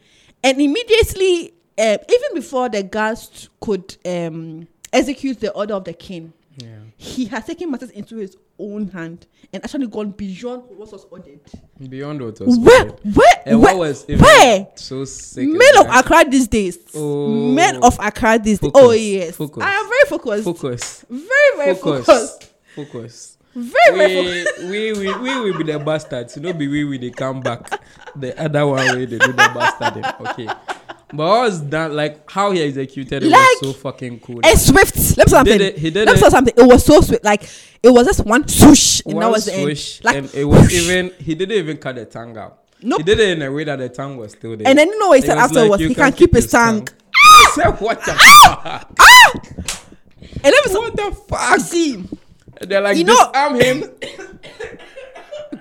[0.43, 6.31] and immediately, uh, even before the guards could um, execute the order of the king,
[6.57, 6.67] Yeah.
[7.03, 11.41] He has taken matters into his own hand and actually gone beyond what was ordered.
[11.89, 12.99] Beyond what was Where, ordered.
[13.15, 14.67] where, And where, what was where?
[14.75, 15.47] so sick?
[15.49, 16.77] Men of Accra these days.
[16.95, 17.27] Oh.
[17.27, 18.71] Men of Accra these days.
[18.73, 19.63] Oh yes, focus.
[19.63, 20.43] I am very focused.
[20.45, 21.05] Focus.
[21.09, 22.05] Very very Focus.
[22.05, 22.53] focused.
[22.75, 23.38] Focus.
[23.53, 24.59] Very very focused.
[24.69, 26.35] We, we, we, will be the bastards.
[26.38, 27.69] You know, be we, we, they come back.
[28.15, 30.03] The other one way, they do the bastard.
[30.27, 30.47] Okay.
[31.15, 34.40] But was done, like, how he executed it Like, was so fucking cool.
[34.44, 34.95] And swift.
[35.18, 35.57] Let me say something.
[35.60, 36.53] did it- he did Let me say something.
[36.57, 37.23] It was so swift.
[37.23, 37.44] Like
[37.84, 39.99] it was just one swoosh, and One that was the end.
[40.03, 42.60] Like and it was even, he didn't even cut the tongue out.
[42.81, 42.99] Nope.
[42.99, 44.68] He did it in a way that the tongue was still there.
[44.68, 45.81] And then you know what he said like, afterwards?
[45.81, 46.88] you he can not keep his tongue.
[47.15, 48.91] I said, what the fuck?
[48.99, 49.34] Ah!
[50.44, 51.60] And let me say, What the fuck?
[51.60, 52.03] see,
[52.61, 53.84] they're like, You know- I'm him.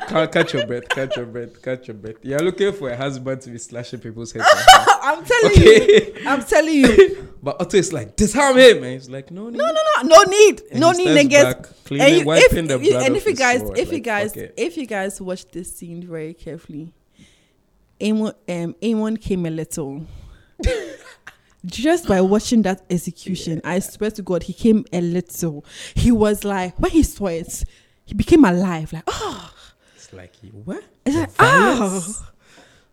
[0.09, 2.17] Ca- catch your breath, catch your breath, catch your breath.
[2.23, 4.47] You're looking for a husband to be slashing people's heads.
[5.03, 6.13] I'm telling Okay.
[6.23, 7.29] you, I'm telling you.
[7.43, 8.83] but Otto is like, I'm him.
[8.85, 9.73] And he's like, no, No, no,
[10.03, 11.91] no, no need, And no need, niggas.
[11.91, 14.77] And, you, wiping if, the you- and if you guys, sword, if you guys, if
[14.77, 16.95] you guys watch this scene very carefully,
[18.01, 20.07] Aemond, um, came a little.
[21.65, 25.65] Just by watching that execution, I swear to God, he came a little.
[25.95, 27.63] He was like, when he saw it,
[28.05, 28.93] he became alive.
[28.93, 29.53] Like, oh,
[29.95, 30.33] It's like,
[30.65, 30.83] what?
[31.07, 32.21] it's like, Violence?
[32.21, 32.29] oh,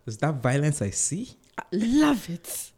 [0.06, 1.30] Is that violence I see?
[1.72, 2.70] I love it.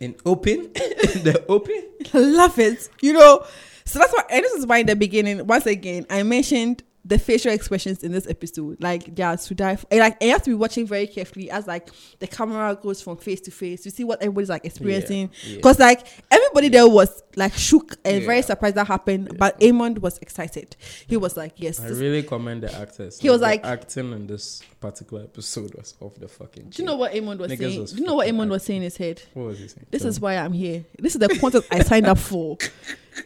[0.00, 0.72] In open?
[0.74, 1.82] the open?
[2.14, 2.88] love it.
[3.00, 3.44] You know,
[3.84, 7.18] so that's why, and this is why in the beginning, once again, I mentioned the
[7.18, 8.82] facial expressions in this episode.
[8.82, 9.86] Like, yeah, to die for.
[9.90, 11.88] and, Like, and you have to be watching very carefully as, like,
[12.18, 13.84] the camera goes from face to face.
[13.86, 15.30] You see what everybody's, like, experiencing.
[15.44, 15.56] yeah.
[15.56, 19.38] Because, like, everybody there was, like, shook and very surprised that happened.
[19.38, 20.76] But Aemond was excited.
[21.06, 21.80] He was like, yes.
[21.80, 23.18] I really commend the actors.
[23.18, 26.70] He was like- acting in this particular episode was off the fucking.
[26.70, 27.80] do you know what Aemond was Niggas saying?
[27.80, 29.22] was Do you know what Aemond was saying in his head?
[29.34, 29.86] What was he saying?
[29.90, 30.24] This Tell is me.
[30.24, 30.84] why I'm here.
[30.98, 32.58] This is the content I signed up for.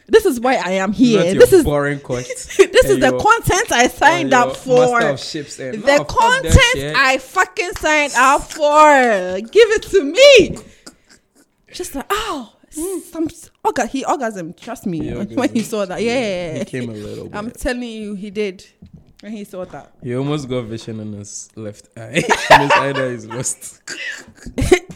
[0.08, 1.34] This is why I am here.
[1.34, 2.24] This is boring quote.
[2.26, 5.02] this is the content I signed up for.
[5.02, 6.96] Of The oh, No, content.
[6.96, 9.40] I fucking signed up for.
[9.40, 10.56] Give it to me.
[11.72, 12.98] Just like, oh, hmm.
[13.00, 13.28] some
[13.64, 14.52] orga- he orgasm.
[14.54, 15.00] Trust me.
[15.00, 16.02] He when he saw that.
[16.02, 16.58] Yeah.
[16.58, 17.34] He came a little bit.
[17.34, 18.66] I'm telling you, he did.
[19.22, 19.92] When he saw that.
[20.02, 22.24] he almost got vision in his left eye.
[22.50, 23.80] and his eye is lost.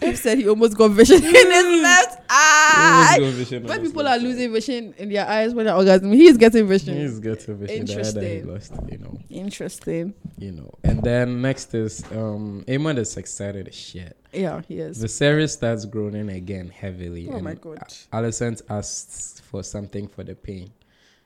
[0.03, 3.07] he said he almost got vision in his left He eye.
[3.21, 5.77] almost got vision in When his people are losing vision in their eyes when they're
[5.77, 6.97] orgasming, he's getting vision.
[6.97, 7.87] He's getting vision.
[7.87, 8.53] The eye that he Interesting.
[8.53, 9.19] lost, you know.
[9.31, 10.15] Interesting.
[10.39, 10.71] You know.
[10.83, 14.17] And then next is um Aemond is excited as shit.
[14.33, 14.99] Yeah, he is.
[14.99, 17.29] The series starts groaning again heavily.
[17.31, 17.79] Oh my God.
[18.13, 20.73] Alicent asks for something for the pain,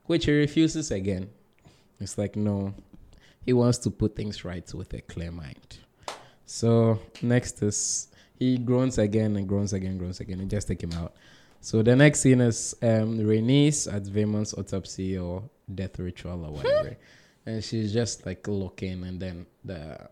[0.05, 1.31] which he refuses again.
[1.99, 2.73] It's like, no,
[3.45, 5.79] he wants to put things right with a clear mind.
[6.47, 8.09] So next is
[8.39, 11.15] he groans again and groans again, groans again, and just take him out.
[11.61, 15.43] So the next scene is um Rhaenys at Vaemond's autopsy or
[15.73, 16.97] death ritual or whatever.
[17.47, 20.09] and she's just like looking and then the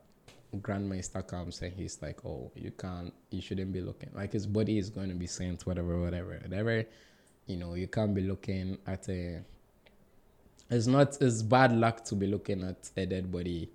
[0.56, 4.10] grandmaster comes and he's like, Oh, you can't you shouldn't be looking.
[4.14, 6.84] Like his body is going to be sent, whatever, whatever, whatever.
[7.46, 9.40] You know, you can't be looking at a
[10.70, 13.70] it's not it's bad luck to be looking at a dead body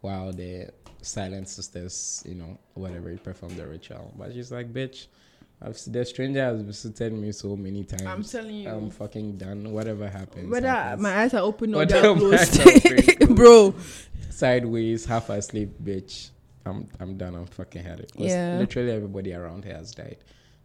[0.00, 0.68] while the
[1.00, 4.12] silent sisters, you know, whatever, perform the ritual.
[4.16, 5.06] But she's like, bitch,
[5.62, 8.02] I've the stranger has visited me so many times.
[8.02, 8.68] I'm telling you.
[8.68, 9.72] I'm fucking done.
[9.72, 10.50] Whatever happens.
[10.50, 11.02] Whether happens.
[11.02, 13.34] my eyes are open or they're closed, are open, closed.
[13.36, 13.74] bro.
[14.30, 16.30] sideways, half asleep, bitch.
[16.66, 17.34] I'm I'm done.
[17.34, 18.12] I'm fucking had it.
[18.16, 18.58] Yeah.
[18.58, 20.18] Literally everybody around here has died.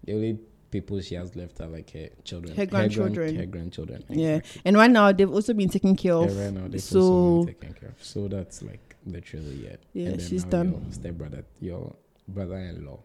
[0.03, 0.39] The only
[0.72, 3.36] people she has left are like her children, Her grandchildren.
[3.36, 4.04] her grandchildren.
[4.10, 4.62] Yeah, Exactly.
[4.66, 6.38] and right now they've also been taken care Yeah, of.
[6.38, 8.04] right now they've so- also been taken care of.
[8.04, 9.82] So that's like literally it.
[9.94, 10.72] Yeah, she's done.
[10.72, 11.96] Your stepbrother, your
[12.28, 13.00] brother-in-law,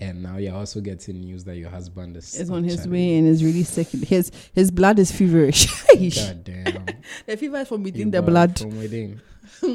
[0.00, 3.26] and now you're also getting news that your husband is Is on his way and
[3.28, 3.88] is really sick.
[3.88, 5.66] His his blood is feverish.
[5.94, 6.86] God damn.
[7.26, 8.58] the fever is from within the blood.
[8.58, 9.20] from within.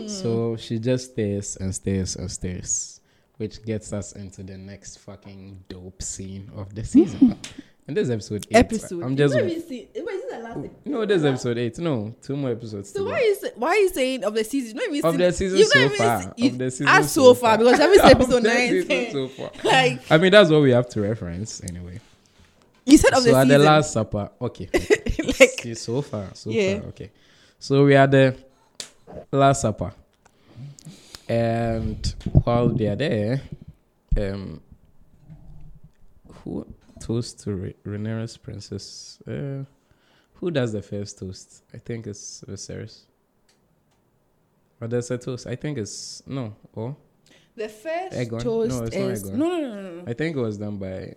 [0.08, 3.02] so she just stays and stays and stays,
[3.38, 7.20] which gets us into the next fucking dope scene of the season.
[7.32, 7.34] Hmm.
[7.88, 8.58] and this is episode eight.
[8.58, 9.04] Episode.
[9.04, 10.60] I'm just Wait, wait, see- wait, is it the last?
[10.86, 11.78] no, this is episode eight.
[11.80, 12.92] No, two more episodes.
[12.92, 13.26] So why go.
[13.26, 14.78] is why are you saying of the season?
[14.78, 16.22] Not even of seen- the season you've not so even far?
[16.22, 19.12] seen- you- Of the season so far because I haven't seen Of episode nine.
[19.12, 19.52] so far.
[19.64, 22.00] like I mean, that's what we have to reference anyway.
[22.86, 23.60] you said of so the at season.
[23.62, 24.70] the last supper, okay.
[24.74, 26.80] like See, so far, so Yeah.
[26.80, 27.12] far, okay.
[27.60, 28.36] So we are the
[29.32, 29.94] last supper,
[31.28, 33.42] and while they are there,
[34.18, 34.62] um,
[36.28, 36.66] who
[37.00, 39.20] toast to Re- Rhaenyra's princess?
[39.28, 39.64] Uh,
[40.36, 41.64] who does the first toast?
[41.74, 43.04] I think it's Viserys.
[44.82, 45.48] Or there's a toast.
[45.48, 46.56] I think it's no.
[46.76, 46.96] Oh,
[47.56, 48.42] the first Aegon?
[48.42, 50.04] toast No, is no, no, no, no.
[50.06, 51.14] I think it was done by.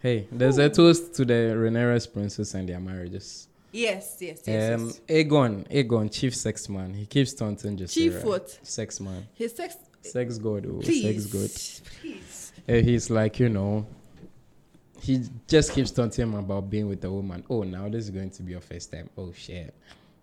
[0.00, 3.48] Hey, there's a toast to the Rhaenyra's princess and their marriages.
[3.74, 4.80] Yes, yes, yes.
[4.80, 5.00] Um, yes.
[5.08, 6.94] Aegon, Aegon, chief sex man.
[6.94, 8.48] He keeps taunting just Chief what?
[8.62, 9.76] Sex man, His sex.
[10.00, 11.90] sex god, oh, Please, sex god.
[12.00, 12.52] please.
[12.68, 13.84] Uh, he's like, you know,
[15.00, 17.42] he just keeps taunting him about being with a woman.
[17.50, 19.10] Oh, now this is going to be your first time.
[19.18, 19.74] Oh shit.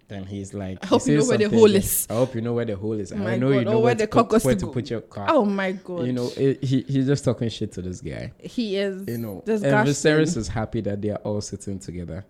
[0.07, 2.07] Then he's like, I hope you know where the hole like, is.
[2.09, 3.13] I hope you know where the hole is.
[3.13, 4.65] My I know God, you know where where, the to, put, cock was where to
[4.65, 4.71] go.
[4.71, 5.27] put your car.
[5.29, 6.05] Oh my god.
[6.05, 8.31] You know, it, he he's just talking shit to this guy.
[8.39, 9.03] he is.
[9.09, 9.61] You know, and.
[9.61, 12.25] Viserys is happy that they are all sitting together.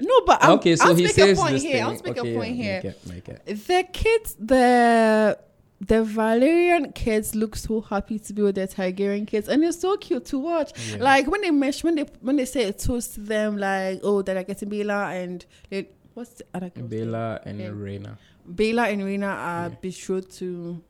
[0.00, 1.72] No, but I'm, okay, so I'll he make says a point here.
[1.72, 1.82] thing.
[1.84, 2.94] I'll make okay, a point yeah, here.
[3.06, 3.66] Make it, make it.
[3.66, 5.38] The kids, the
[5.80, 9.96] the Valyrian kids look so happy to be with their Targaryen kids, and it's so
[9.96, 10.72] cute to watch.
[10.90, 11.02] Yeah.
[11.02, 14.22] Like when they mesh, when they when they say a toast to them, like oh,
[14.22, 16.70] they're get to Baela and they, what's the other?
[16.70, 17.68] Baela and Yeah.
[17.68, 18.16] Rhaena.
[18.48, 19.76] Baela and Rhaena are Yeah.
[19.80, 20.82] betrothed to.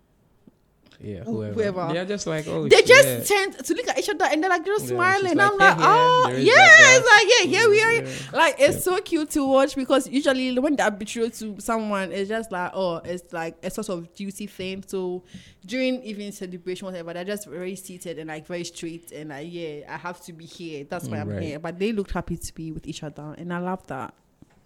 [1.00, 1.54] Yeah, oh, whoever.
[1.54, 1.92] whoever.
[1.92, 4.64] They're just like, oh, they just tend to look at each other and they're like
[4.64, 5.32] just Yeah, smiling.
[5.32, 7.92] she's I'm like, like, "Hey, oh yeah, it's like yeah, here we are.
[7.92, 8.08] Yeah.
[8.32, 8.80] Like it's Yeah.
[8.96, 12.96] so cute to watch because usually when they're betrothed to someone, it's just like oh,
[13.04, 14.84] it's like a sort of duty thing.
[14.86, 15.22] So
[15.66, 19.80] during even celebration, whatever, they're just very seated and like very straight and like yeah,
[19.88, 20.84] I have to be here.
[20.84, 21.58] That's why I'm here.
[21.58, 24.14] But they looked happy to be with each other, and I love that.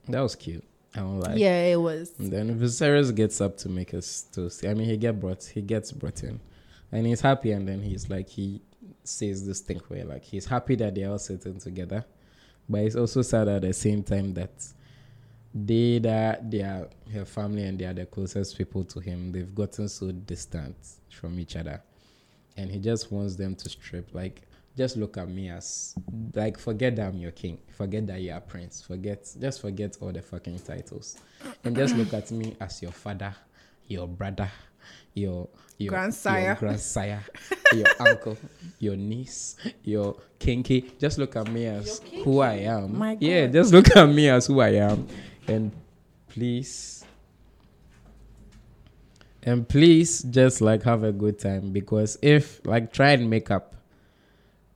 [0.09, 0.65] That was cute.
[1.03, 1.39] Like.
[1.39, 2.13] yeah, it was.
[2.19, 4.65] And then Viserys gets up to make his toast.
[4.65, 5.45] I mean, he get brought.
[5.45, 6.41] He gets brought in,
[6.93, 7.53] and he's happy.
[7.53, 8.61] And then he's like, he
[9.05, 12.05] says this thing where like he's happy that they're all sitting together,
[12.69, 14.53] but he's also sad at the same time that
[15.55, 19.33] they that they are her family and they are the closest people to him.
[19.33, 20.77] They've gotten so distant
[21.11, 21.83] from each other,
[22.57, 24.43] and he just wants them to strip like.
[24.79, 25.97] Just look at me as
[26.35, 27.59] like forget that I'm your king.
[27.77, 28.81] Forget that you are prince.
[28.81, 31.19] Forget just forget all the fucking titles.
[31.65, 33.35] And just look at me as your father,
[33.89, 34.49] your brother,
[35.15, 35.49] your
[35.79, 36.45] your Grandsire.
[36.45, 37.25] your grandsire,
[37.73, 38.39] your uncle,
[38.79, 40.93] your niece, your kinky.
[41.01, 42.97] Just look at me as who I am.
[42.97, 45.09] My Yeah, just look at me as who I am.
[45.49, 45.73] And
[46.29, 47.05] please
[49.43, 53.75] and please just like have a good time because if like try and make up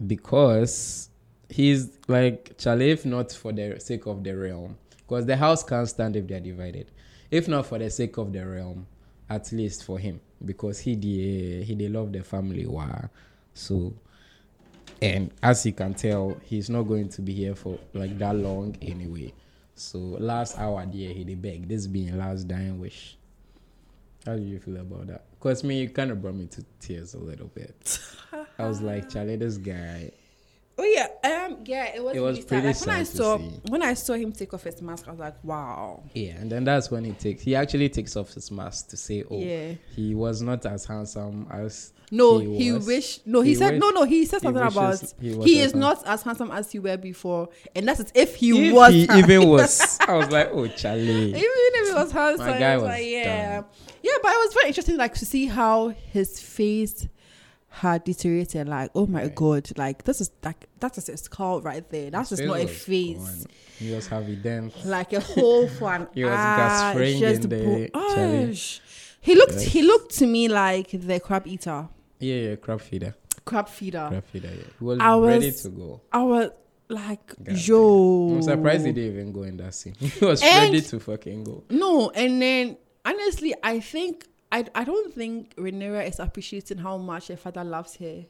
[0.06, 1.08] because
[1.48, 5.88] he's like Charlie, if not for the sake of the realm, because the house can't
[5.88, 6.90] stand if they're divided.
[7.30, 8.86] If not for the sake of the realm,
[9.30, 12.66] at least for him, because he did he did love the family.
[12.66, 13.08] Wow.
[13.54, 13.94] So,
[15.00, 18.76] and as you can tell, he's not going to be here for like that long
[18.82, 19.32] anyway.
[19.74, 21.68] So last hour there, he did beg.
[21.68, 23.16] This being last dying wish.
[24.24, 25.24] How do you feel about that?
[25.42, 27.98] Cause me, you kind of brought me to tears a little bit.
[28.60, 30.12] I was like, Charlie, this guy.
[30.78, 31.08] Oh yeah,
[31.46, 32.16] um, yeah, it was.
[32.16, 32.48] It was really sad.
[32.48, 33.38] pretty Like when I saw
[33.68, 36.02] when I saw him take off his mask, I was like, wow.
[36.14, 37.42] Yeah, and then that's when he takes.
[37.42, 39.74] He actually takes off his mask to say, "Oh, Yeah.
[39.94, 42.70] he was not as handsome as." No, He he.
[43.26, 44.04] No, he, he said wish- no, no.
[44.04, 45.80] He said he something wishes about he he, is handsome.
[45.80, 48.12] not as handsome as you were before, and that's it.
[48.14, 51.94] If he if was, he even was, I was like, "Oh, Charlie." even if he
[51.94, 53.64] was handsome, My guy was was like, yeah, done.
[54.02, 54.12] Yeah.
[54.22, 57.08] But it was very interesting, like to see how his face
[57.68, 58.68] had deteriorated.
[58.68, 59.34] Like, oh my Right.
[59.34, 62.10] god, like this is like that is a skull right there.
[62.10, 63.16] That's His just not a face.
[63.18, 63.46] gone.
[63.78, 64.84] He was Harvey Dent.
[64.84, 68.80] like a hole for an He was ah, eye, gaspraying just in the bo-
[69.20, 69.52] He looked.
[69.54, 69.66] Yes.
[69.72, 71.88] He looked to me like the crab eater.
[72.18, 73.14] Yeah, yeah, crab feeder.
[73.44, 74.06] crab feeder.
[74.08, 74.64] Crab feeder, yeah.
[74.78, 76.00] He was I ready to go.
[76.12, 76.50] I was
[76.88, 78.34] like, God yo.
[78.34, 79.94] I'm surprised he didn't even go in that scene.
[79.98, 81.64] He was And- ready to fucking go.
[81.70, 87.28] No, and then honestly, I think I I don't think Rhaenyra is appreciating how much
[87.28, 88.24] her father loves her.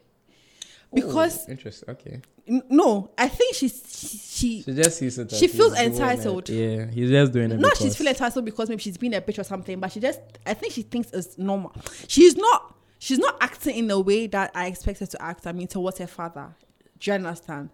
[0.94, 1.88] Because Oh, interesting.
[1.90, 2.20] Okay.
[2.46, 5.30] n- no, I think she's she, she She just sees it.
[5.32, 6.48] She feels entitled.
[6.50, 7.58] Yeah, he's just doing it.
[7.58, 10.20] No, she's feeling entitled because maybe she's been a bitch or something, but she just
[10.44, 11.72] I think she thinks it's normal.
[12.08, 15.46] She's not she's not acting in the way that I expect her to act.
[15.46, 16.54] I mean, towards her father.
[16.98, 17.70] Do you understand?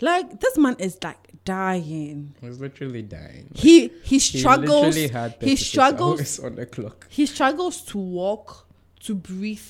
[0.00, 2.34] Like this man is like dying.
[2.40, 3.48] He's literally dying.
[3.50, 4.96] Like, He he he struggles.
[4.96, 6.38] had He struggles.
[6.40, 7.06] on the clock.
[7.10, 8.66] He struggles to walk,
[9.00, 9.60] to breathe,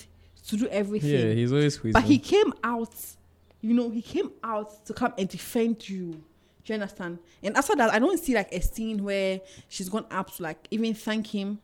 [0.49, 1.11] to do everything.
[1.11, 1.93] Yeah, he's always squeezing.
[2.01, 2.95] But he came out,
[3.61, 6.13] you know, he came out to come and defend you.
[6.65, 7.19] Do you understand?
[7.43, 10.69] And after that, I don't see like a scene where she's gone up to like
[10.71, 11.59] even thank him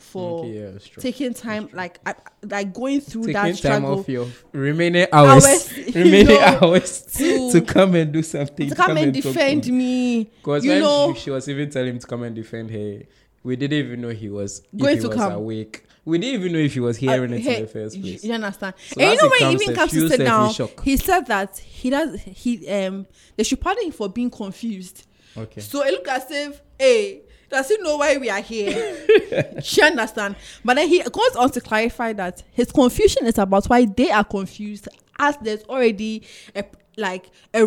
[0.00, 1.02] for Okay, yeah, true.
[1.02, 5.44] taking time, like I, like going through Taking that time struggle off your remaining hours,
[5.46, 8.68] Hours, remaining know, hours to- to, come and do something.
[8.68, 10.24] to come and talk defend me.
[10.24, 13.02] Because you when know- she, was even telling him to come and defend her,
[13.42, 15.32] we didn't even know he was Going he to was come.
[15.32, 15.84] awake.
[16.04, 18.24] We didn't even know if he was hearing Uh, it hey, in the first place.
[18.24, 18.74] You understand?
[18.88, 21.58] So and you know when comes, he even comes to sit down, he said that
[21.58, 23.06] he does he um
[23.36, 25.06] they should pardon him for being confused.
[25.36, 25.60] Okay.
[25.60, 29.60] So it look as if, hey, does he know why we are here?
[29.62, 30.36] she understand.
[30.64, 34.24] But then he goes on to clarify that his confusion is about why they are
[34.24, 36.22] confused, as there's already
[36.54, 36.64] a
[36.96, 37.62] like a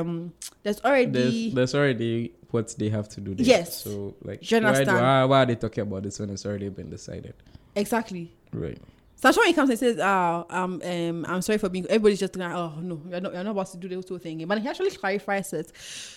[0.00, 0.32] um
[0.62, 3.34] there's already There's, there's already what they have to do.
[3.34, 3.46] There.
[3.46, 3.82] Yes.
[3.84, 4.98] So like, You why, understand?
[4.98, 7.34] why, why are they talking about this when it's already been decided?
[7.76, 8.32] exactly.
[8.52, 8.78] Right.
[9.16, 12.36] So when he comes and says, "Ah, um, um, I'm sorry for being," everybody's just
[12.36, 14.68] like, "Oh no, you're not, you're not about to do the whole thing." But he
[14.68, 15.72] actually clarifies it.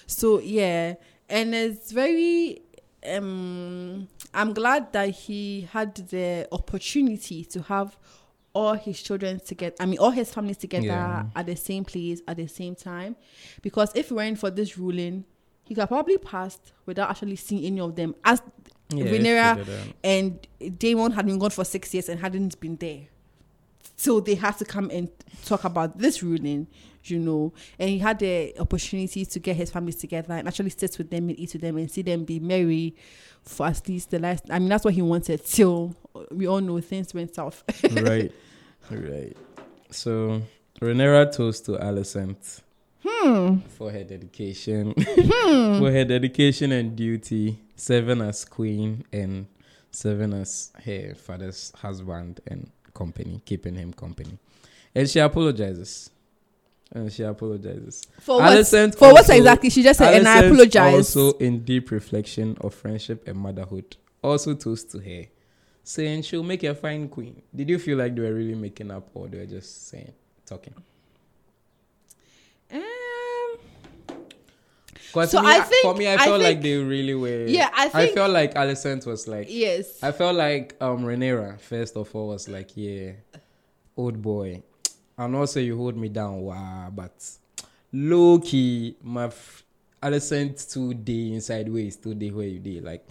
[0.05, 0.93] So yeah,
[1.27, 2.61] and it's very.
[3.07, 7.97] Um, I'm glad that he had the opportunity to have
[8.53, 9.75] all his children together.
[9.79, 11.25] I mean, all his family together Yeah.
[11.35, 13.15] at the same place at the same time.
[13.61, 15.25] Because if it weren't for this ruling,
[15.63, 18.13] he could have probably passed without actually seeing any of them.
[18.23, 18.41] As
[18.93, 22.59] Yeah, if Rhaenyra they didn't- and Daemon had been gone for six years and hadn't
[22.59, 23.07] been there.
[24.01, 25.09] So they had to come and
[25.45, 26.65] talk about this ruling,
[27.03, 27.53] you know.
[27.77, 31.29] And he had the opportunity to get his families together and actually sit with them
[31.29, 32.95] and eat with them and see them be merry
[33.43, 34.45] for at least the last.
[34.49, 35.45] I mean, that's what he wanted.
[35.45, 35.95] Till
[36.31, 37.63] we all know things went south.
[37.91, 38.31] right.
[38.89, 39.37] Right.
[39.91, 40.41] So
[40.81, 42.61] Rhaenyra toast to Alicent
[43.05, 43.57] Hmm.
[43.77, 44.95] for her dedication.
[44.97, 45.77] hmm.
[45.77, 49.45] for her dedication and duty, serving as queen and
[49.91, 54.37] serving as her father's husband and company, keeping him company.
[54.93, 56.09] And she apologizes.
[56.91, 58.05] And she apologizes.
[58.19, 58.51] For what?
[58.51, 59.69] Alicent For what exactly?
[59.69, 60.93] She just said, and I apologize.
[60.93, 65.25] Also, in deep reflection of friendship and motherhood, also toast to her,
[65.83, 67.41] saying she'll make a fine queen.
[67.55, 70.11] Did you feel like they were really making up, or they were just saying,
[70.45, 70.73] talking?
[75.11, 77.45] Because So me, I think- for me, I I felt like they really were.
[77.47, 79.47] Yeah, I think- I felt like Alicent was like.
[79.49, 80.01] yes.
[80.01, 83.11] I felt like um Rhaenyra first of all was like, yeah,
[83.97, 84.63] old boy.
[85.17, 87.11] And also you hold me down, wow, but
[87.91, 89.63] low key, my f-
[90.01, 93.05] Alicent two day inside ways, two day where you did like.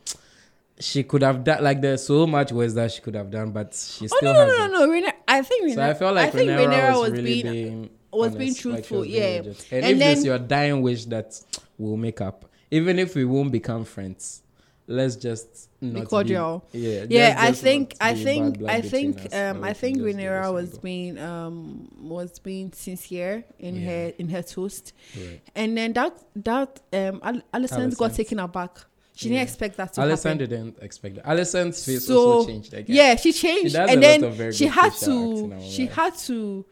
[0.81, 3.75] She could have done like there's so much worse that she could have done, but
[3.75, 4.73] she Oh still no no hasn't.
[4.73, 4.89] no no!
[4.93, 7.43] Rhaenyra, I think Rhaenyra, So I felt like I think Rhaenyra Rhaenyra was, was really
[7.43, 9.41] being being was being honest, like truthful, was yeah.
[9.45, 9.67] legit.
[9.73, 11.41] And, And if then- it's your dying wish that
[11.79, 14.43] we'll make up, even if we won't become friends,
[14.87, 16.65] let's just not cordial.
[16.73, 19.99] Be, yeah, yeah just- i just think i be think i think um i think
[19.99, 20.19] can just
[20.49, 23.87] do was being um was being sincere in Yeah.
[23.89, 25.41] her in her toast Right.
[25.55, 28.79] and then that that um Al- Alicent got taken aback
[29.15, 29.35] she Yeah.
[29.37, 31.25] didn't expect that to Alicent happen didn't expect that.
[31.25, 32.97] Alicent's face So, also changed again.
[32.97, 36.67] yeah she changed She and then she had to I she had to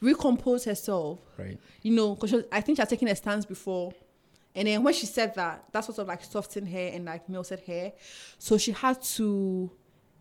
[0.00, 1.58] recompose herself Right.
[1.82, 3.92] you know, because I think she had taken a stance before.
[4.54, 7.60] And then when she said that, that sort of like softened her and like melted
[7.66, 7.92] her.
[8.38, 9.70] So she had to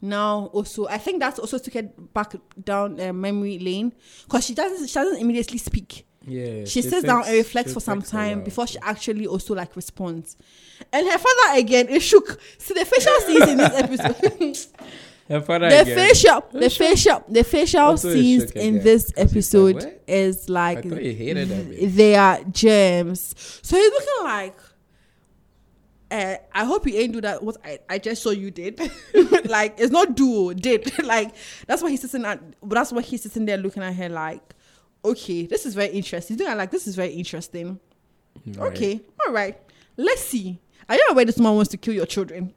[0.01, 3.93] now also, I think that's also took her back down uh, memory lane
[4.25, 6.05] because she doesn't, she doesn't immediately speak.
[6.27, 6.65] Yeah.
[6.65, 10.37] She, sits down and reflects for some time before she actually also like responds.
[10.91, 12.39] And her father again, it shook.
[12.57, 14.57] See the facial scenes in this episode.
[15.69, 20.03] The facial, the facial, the facial scenes in this this 'cause he's like, episode "What?
[20.07, 21.49] is like I thought you hated
[21.95, 23.35] they are gems.
[23.61, 24.55] So he's looking like,
[26.11, 27.43] uh, I hope you ain't do that.
[27.43, 28.79] What I, I just saw you did.
[29.45, 30.91] like it's not do did.
[31.05, 31.35] like
[31.67, 32.41] that's why he's sitting at.
[32.63, 34.41] That's why he's sitting there looking at her like,
[35.05, 36.35] okay, this is very interesting.
[36.37, 37.79] He's doing like this is very interesting.
[38.47, 38.71] Right.
[38.71, 39.59] Okay, all right.
[39.97, 40.59] Let's see.
[40.87, 42.53] Are you aware this man wants to kill your children,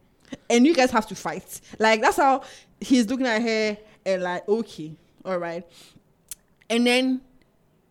[0.49, 1.61] and you guys have to fight?
[1.79, 2.43] Like that's how
[2.79, 4.95] he's looking at her and like, okay,
[5.25, 5.65] all right.
[6.69, 7.21] And then,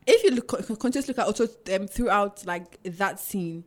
[0.06, 3.64] if you look, continue to look at also um, throughout like that scene,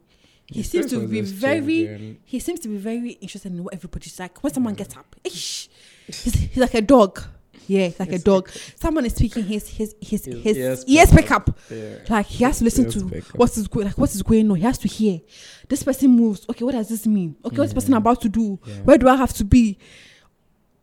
[0.48, 2.20] he His seems to be very.
[2.24, 4.44] He seems to be very interested in what everybody's like.
[4.44, 5.70] When someone gets up, Ish,
[6.08, 7.24] he's, he's like a dog.
[7.68, 8.50] Yeah, he's like a It's dog.
[8.76, 9.44] Someone is speaking.
[9.44, 11.58] His his his His his ears ears pick up.
[11.70, 11.98] Yeah.
[12.10, 13.00] Like he has to listen to
[13.36, 14.58] what is going like what is going on.
[14.58, 15.22] He has to hear.
[15.68, 16.46] This person moves.
[16.50, 17.36] Okay, what does this mean?
[17.44, 18.60] Okay, what's this person about to do?
[18.66, 18.74] Yeah.
[18.84, 19.78] Where do I have to be?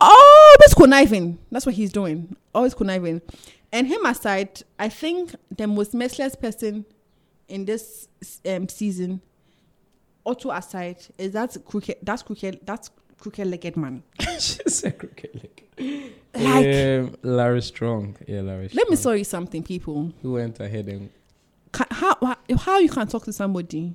[0.00, 1.38] Always conniving.
[1.50, 2.36] That's what he's doing.
[2.54, 3.22] Always conniving.
[3.70, 6.84] And him aside, I think the most merciless person
[7.48, 8.08] in this
[8.46, 9.20] um, season,
[10.26, 11.96] Otto aside, is that crooked.
[12.02, 12.60] That's crooked.
[12.64, 12.90] That's
[13.22, 14.02] crooked legged man.
[14.40, 16.12] She's a crooked leg.
[16.34, 18.16] Like- um, Larys Strong.
[18.26, 19.12] Yeah, Larys Let me Strong.
[19.12, 20.12] tell you something, people.
[20.22, 21.08] Who went ahead and
[21.72, 23.94] Ca how how- how you can talk to somebody?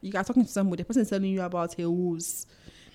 [0.00, 0.82] You are talking to somebody.
[0.82, 2.46] The person is telling you about her woes.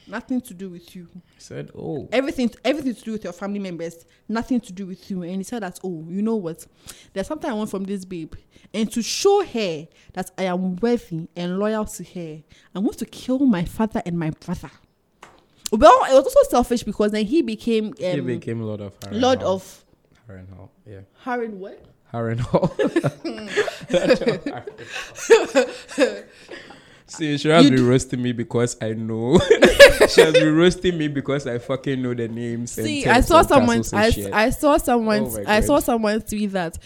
[0.07, 1.07] Nothing to do with you.
[1.13, 5.09] He said, "Oh, everything everything to do with your family members nothing to do with
[5.11, 6.65] you and he said that oh you know what
[7.13, 8.33] there's something i want from this babe
[8.75, 12.41] and to show her that i am worthy and loyal to her
[12.75, 14.69] i want to kill my father and my brother
[15.71, 19.21] well it was also selfish because then he became um, he became Lord of Harrenhal.
[19.21, 19.85] lord of
[20.27, 20.69] Harrenhal.
[20.85, 21.83] Yeah, Harren what
[22.13, 22.69] Harrenhal.
[27.09, 29.39] See, she has You been roasting me because I know.
[30.09, 32.73] she has been roasting me because I fucking know the names.
[32.73, 33.77] See, I saw someone.
[33.77, 34.33] castles and I, shit.
[34.33, 35.23] I saw someone.
[35.23, 36.77] Oh I saw someone tweet that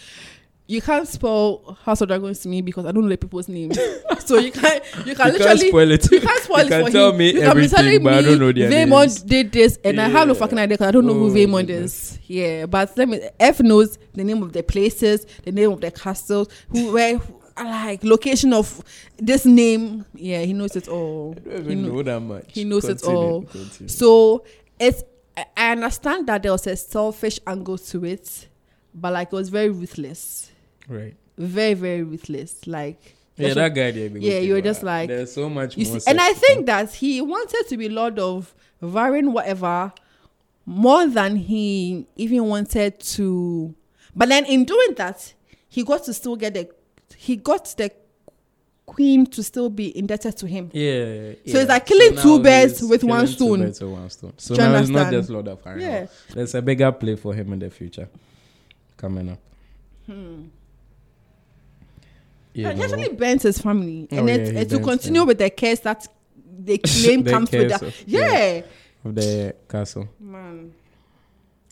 [0.66, 3.78] you can't spell House of Dragons to me because I don't know the people's names.
[4.24, 4.82] so you can't.
[5.06, 5.38] You can You literally.
[5.38, 6.10] can't spoil it.
[6.10, 7.18] You can't spoil You it can for tell him.
[7.18, 9.22] me you can be everything, telling but I don't know their Vaemond names.
[9.22, 10.40] did this, and I have no Yeah.
[10.40, 12.18] fucking idea because I don't know Oh who Vaemond is.
[12.26, 13.20] Yeah, but let me.
[13.38, 17.20] F knows the name of the places, the name of the castles, who where.
[17.56, 18.82] Like location of
[19.16, 21.36] this name, yeah, he knows it all.
[21.46, 22.44] I don't He even kno- know that much.
[22.48, 23.42] he knows it all.
[23.42, 23.88] continue.
[23.88, 24.44] So
[24.80, 25.04] it's
[25.56, 28.48] I understand that there was a selfish angle to it,
[28.92, 30.50] but like it was very ruthless,
[30.88, 31.14] right.
[31.38, 32.66] very very ruthless.
[32.66, 34.08] Like Yeah, that guy there.
[34.16, 37.64] Yeah, you were just like- there's so much see, and I think that he wanted
[37.68, 39.92] to be lord of Varin, whatever,
[40.66, 43.74] more than he even wanted to.
[44.14, 45.34] But then in doing that,
[45.68, 46.68] he got to still get the
[47.16, 47.90] he got the
[48.86, 50.70] queen to still be indebted to him.
[50.72, 51.32] Yeah.
[51.46, 53.60] So it's like killing now two birds with one killing two stone.
[53.60, 54.32] birds with one stone.
[54.36, 55.80] So now it's not just Lord of Harrenhal.
[55.80, 56.06] Yeah.
[56.32, 58.08] There's a bigger play for him in the future
[58.96, 59.38] coming up.
[60.06, 60.42] Hmm.
[62.54, 62.84] You And know?
[62.84, 66.06] actually burnt his family, Oh, and yeah, it, to continue with the curse that
[66.58, 67.82] they claim comes with that.
[67.82, 68.20] of- yeah.
[68.54, 68.62] Yeah,
[69.04, 70.08] of the castle.
[70.20, 70.72] man.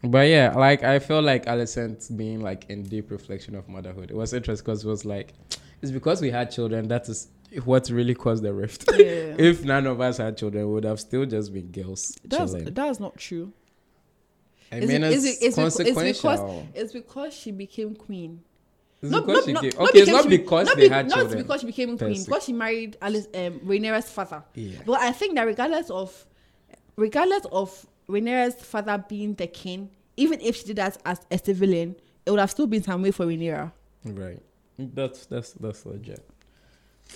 [0.05, 4.11] But yeah, like I feel like Alicent being like in deep reflection of motherhood.
[4.11, 5.33] It was interesting because it was like
[5.81, 7.29] it's because we had children that is
[7.65, 8.85] what really caused the rift.
[8.91, 8.97] Yeah.
[9.39, 12.75] if none of us had children, we would have still just been girls That's chilling.
[12.75, 13.53] that's not true.
[14.73, 16.31] I Is mean, it- it's, is it- is it- it's consequential.
[16.33, 18.41] because- It's because she became queen.
[19.11, 20.77] Not- because not- she not- gave- not okay, it's because not she be- because not
[20.77, 21.43] they had not children.
[21.43, 22.25] because she became queen, se.
[22.27, 24.45] because she married Alice, um, Rhaenyra's father.
[24.55, 24.79] Yeah.
[24.87, 26.27] But I think that regardless of,
[26.97, 31.97] regardless of Rhaenyra's father being the king, even if she did that as a civilian,
[32.25, 33.73] it would have still been some way for Rhaenyra.
[34.05, 34.41] Right.
[34.79, 36.25] That's that's that's legit.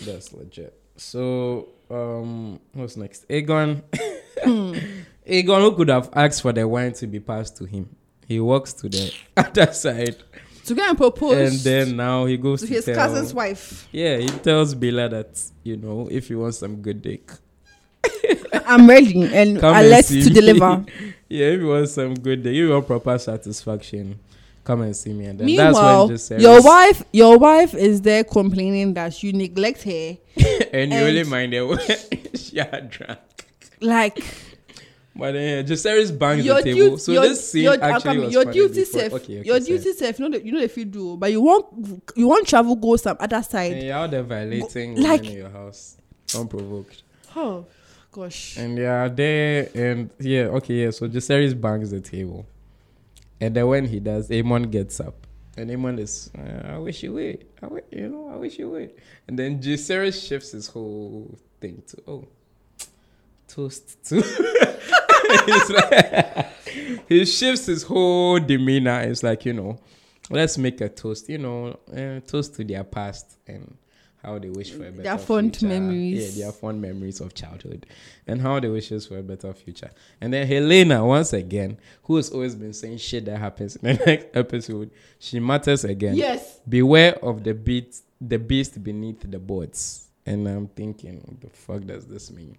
[0.05, 0.75] That's legit.
[0.97, 3.29] So um what's next?
[3.29, 3.83] Aegon
[4.43, 4.75] Hmm.
[5.27, 7.89] Aegon who could have asked for the wine to be passed to him.
[8.29, 10.17] He walks to the other side
[10.67, 13.89] To go and propose and then now he goes to to, his tell, cousin's wife.
[13.93, 17.31] Yeah, he tells Baela that, you know, if you want some good dick.
[18.67, 20.31] I'm ready and Come I and to me.
[20.31, 20.85] deliver.
[21.29, 24.19] yeah, if you want some good dick, if you want proper satisfaction,
[24.65, 25.27] come and see me.
[25.27, 29.85] And then Meanwhile, that's when your wife, your wife is there complaining that you neglect
[29.85, 30.17] her.
[30.73, 31.79] and you only mind it when
[32.35, 33.21] she had drunk.
[33.81, 34.25] Like
[35.19, 36.79] But Jacaerys bangs your the table.
[36.91, 39.79] duty, so your, this scene your, actually was your duty self, Okay, okay, your sorry.
[39.79, 40.19] duty self.
[40.19, 41.67] You know, the, you know if you do, but you want
[42.15, 43.73] you want travel go some other side.
[43.73, 45.97] And you're out there violating Go- like- in your house
[46.37, 47.03] unprovoked.
[47.35, 47.65] Oh
[48.13, 48.57] gosh.
[48.59, 50.91] And yeah, there and yeah, okay, yeah.
[50.91, 52.45] So Jacaerys bangs the table,
[53.41, 55.27] and then when he does, Aemond gets up,
[55.57, 58.69] and Aemond is, uh, I wish you would, I wish, you know, I wish you
[58.71, 58.93] would.
[59.29, 62.29] And then Jacaerys shifts his whole thing to, oh,
[63.49, 64.23] toast to.
[65.47, 66.47] It's like-
[67.09, 69.01] he shifts his whole demeanor.
[69.01, 69.79] It's like you know,
[70.31, 71.29] let's make a toast.
[71.29, 73.77] You know, uh, toast to their past and
[74.23, 75.69] how they wish for a better Their fond future.
[75.73, 76.37] memories.
[76.37, 77.87] Yeah, their fond memories of childhood
[78.27, 79.91] and how they wishes for a better future.
[80.21, 84.05] And then Helaena, once again, who has always been saying shit that happens in the
[84.07, 84.91] next episode,
[85.21, 86.17] she matters again.
[86.17, 86.59] Yes.
[86.69, 90.09] Beware of the beast, the beast beneath the boards.
[90.25, 92.57] And I'm thinking, what the fuck does this mean?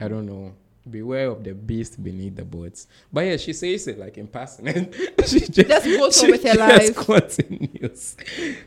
[0.00, 0.54] I don't know.
[0.88, 2.86] Beware of the beast beneath the boards.
[3.12, 4.68] But yeah, she says it like in passing.
[4.74, 4.94] And
[5.26, 6.96] she just, Just goes on she with her just life.
[6.96, 8.16] continues.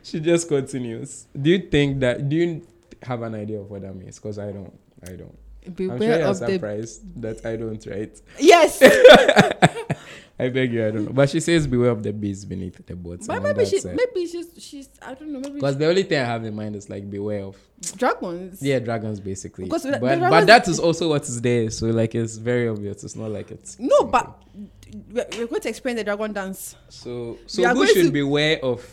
[0.03, 1.27] She just continues.
[1.39, 2.27] Do you think that?
[2.29, 2.67] Do you
[3.03, 4.17] have an idea of what that means?
[4.19, 4.77] Because I don't.
[5.05, 5.37] I don't.
[5.67, 8.21] I'm sure Beware you're of the surprised that I don't, right?
[8.39, 8.81] yes.
[10.39, 11.11] I beg you, I don't know.
[11.13, 13.25] But she says beware of the beast beneath the boards.
[13.25, 13.85] but maybe she, it.
[13.85, 16.75] maybe she's, she's, I don't know, maybe Because the only thing I have in mind
[16.75, 17.57] is like beware of
[17.95, 18.61] dragons.
[18.61, 19.65] yeah dragons basically.
[19.65, 21.69] Because but the but that is also what is there.
[21.71, 23.03] So like it's very obvious.
[23.03, 24.11] It's not like it's No, something.
[24.11, 26.75] but we're going to explain the dragon dance.
[26.89, 28.85] so so who should to- beware of?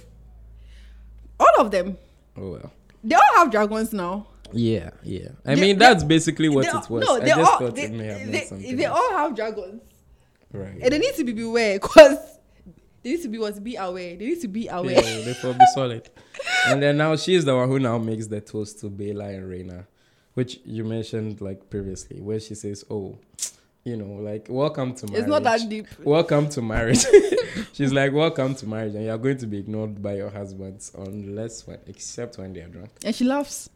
[1.39, 1.97] All of them.
[2.37, 2.73] Oh well.
[3.03, 4.29] They all have dragons now.
[4.53, 5.29] Yeah, yeah.
[5.45, 7.05] I They- mean that's basically what it was.
[7.05, 9.83] No, they all they, it may have they, they all have dragons,
[10.55, 10.79] right.
[10.83, 12.17] and they need to be beware because
[13.03, 14.17] they need to be what be aware.
[14.17, 14.93] They need to be aware.
[14.95, 16.09] Yeah, they will be solid.
[16.67, 19.87] And then now she's the one who now makes the toast to Baela and Rhaena,
[20.35, 23.19] which you mentioned like previously, where she says, "Oh,
[23.85, 25.87] you know, like welcome to marriage." It's not that deep.
[26.03, 27.05] Welcome to marriage.
[27.75, 30.93] she's like, "Welcome to marriage," and you are going to be ignored by your husbands
[30.97, 32.91] unless when, except when they are drunk.
[33.05, 33.69] And she laughs.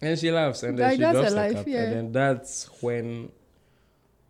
[0.00, 1.82] And she laughs, and then Like, she drops her life, cup, yeah.
[1.82, 3.30] and then that's when.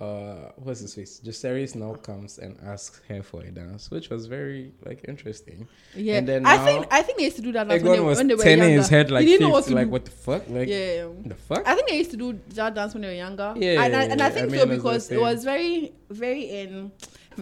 [0.00, 1.20] Uh, what's his face?
[1.24, 5.68] Jacaerys now comes and asks her for a dance, which was very like interesting.
[5.94, 8.04] Yeah, And then I think I think they used to do that when they, Aegon
[8.04, 8.78] was when they were turning younger.
[8.78, 9.90] his head like he didn't know what fifth, to like do.
[9.92, 11.62] what the fuck, like yeah, the fuck.
[11.64, 13.54] I think they used to do that dance when they were younger.
[13.56, 16.90] Yeah, and I, and I I think mean, so because it was very very in.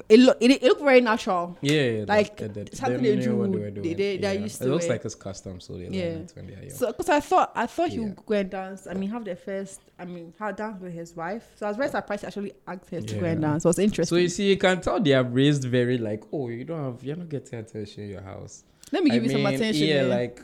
[0.08, 1.58] It looked it, it looked very natural.
[1.60, 3.96] yeah, like, they, they, something they they do, they they- doing.
[3.96, 4.40] they- they're yeah.
[4.40, 4.90] used It looks it.
[4.90, 6.02] like it's custom, so they Yeah.
[6.04, 6.70] it when they are young.
[6.70, 8.02] So, because I thought I thought he Yeah.
[8.04, 8.86] would go and dance.
[8.86, 9.80] I mean, have the first.
[9.98, 11.44] I mean, have dance with his wife.
[11.56, 12.22] So I was very surprised.
[12.22, 13.48] He actually asked her to go and Yeah.
[13.48, 13.64] dance.
[13.64, 14.16] It was interesting.
[14.16, 17.04] so you see, you can tell they are raised very like, oh, you don't have,
[17.04, 18.64] you're not getting attention in your house.
[18.90, 19.86] Let me I give you some attention.
[19.86, 20.42] Yeah, like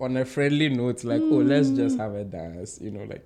[0.00, 1.76] on a friendly note, like, oh, let's Mm.
[1.76, 2.78] just have a dance.
[2.80, 3.24] You know, like,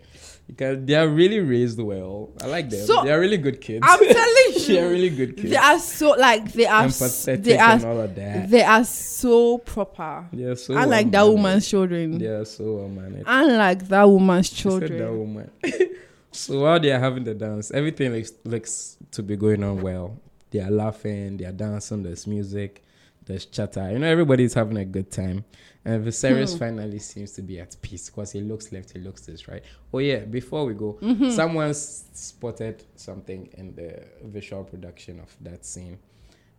[0.51, 2.31] because they are really raised well.
[2.43, 2.85] I like them.
[2.85, 3.87] So, they are really good kids.
[3.87, 5.51] I'm telling you, they are really good kids.
[5.51, 8.51] they are so like they are empathetic they are and all of that.
[8.51, 10.27] they are so proper.
[10.33, 12.19] Are so Unlike that woman's children.
[12.19, 13.25] They are so well managed.
[13.29, 15.19] Unlike that woman's said that children.
[15.19, 15.51] woman.
[16.33, 20.19] so while they are having the dance, everything looks, looks to be going on well.
[20.51, 22.83] They are laughing, they are dancing, there's music,
[23.25, 23.89] there's chatter.
[23.93, 25.45] You know, everybody's having a good time.
[25.85, 26.59] And Viserys Hmm.
[26.59, 29.63] finally seems to be at peace because he looks left, he looks this, right?
[29.95, 31.31] Oh, yeah, before we go, Mm-hmm.
[31.31, 35.99] someone spotted something in the visual production of that scene.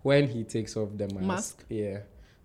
[0.01, 1.21] When he takes off the mask.
[1.27, 1.65] Mask?
[1.69, 1.99] Yeah.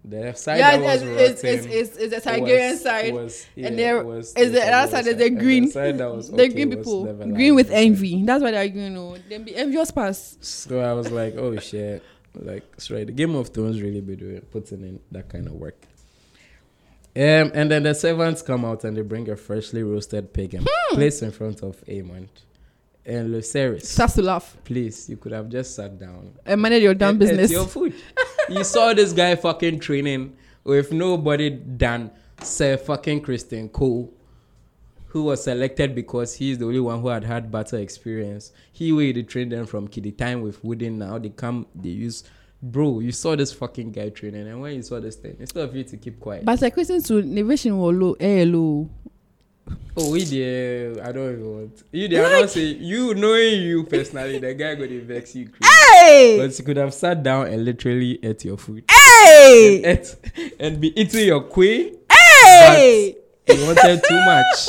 [0.04, 3.14] The side Yeah, that was it's, it's, it's, it's, the Targaryen was- side.
[3.14, 5.70] was- and yeah, there was is the other side is the green.
[5.70, 7.04] side that was the okay green people.
[7.32, 8.22] Green with envy.
[8.24, 8.94] That's why they're green.
[8.94, 10.36] No, they be envious pass.
[10.42, 12.04] So I was like, oh shit,
[12.34, 13.06] like right.
[13.06, 15.80] The Game of Thrones really be doing putting in that kind of work.
[17.16, 20.68] Um, and then the servants come out and they bring a freshly roasted pig and
[20.70, 20.94] Hmm.
[20.96, 22.28] place in front of Aemond.
[23.06, 24.56] And Lucerys, Starts to laugh.
[24.64, 26.32] please, you could have just sat down.
[26.44, 27.50] And manage your damn and ate business.
[27.52, 27.94] your food.
[28.50, 32.10] you saw this guy fucking training with nobody than
[32.42, 34.12] Sir fucking Criston Cole,
[35.06, 38.52] who was selected because he's the only one who had had battle experience.
[38.72, 40.98] He really trained them from kiddie time with wooden.
[40.98, 42.24] Now they come, they use.
[42.62, 45.76] Bro, you saw this fucking guy training, and when you saw this thing, instead of
[45.76, 48.88] you to keep quiet, But like question to innovation will low, eh, low.
[49.96, 51.82] oh, we there, I don't even want.
[51.92, 55.48] You there, I don't say you knowing you personally, the guy to vex you.
[55.48, 55.70] crazy.
[56.00, 56.38] Hey!
[56.38, 58.84] But you could have sat down and literally ate your food.
[58.90, 59.82] Hey!
[59.84, 61.96] and, ate, and be eating your queen.
[62.10, 63.16] Hey!
[63.46, 64.68] But You wanted too much.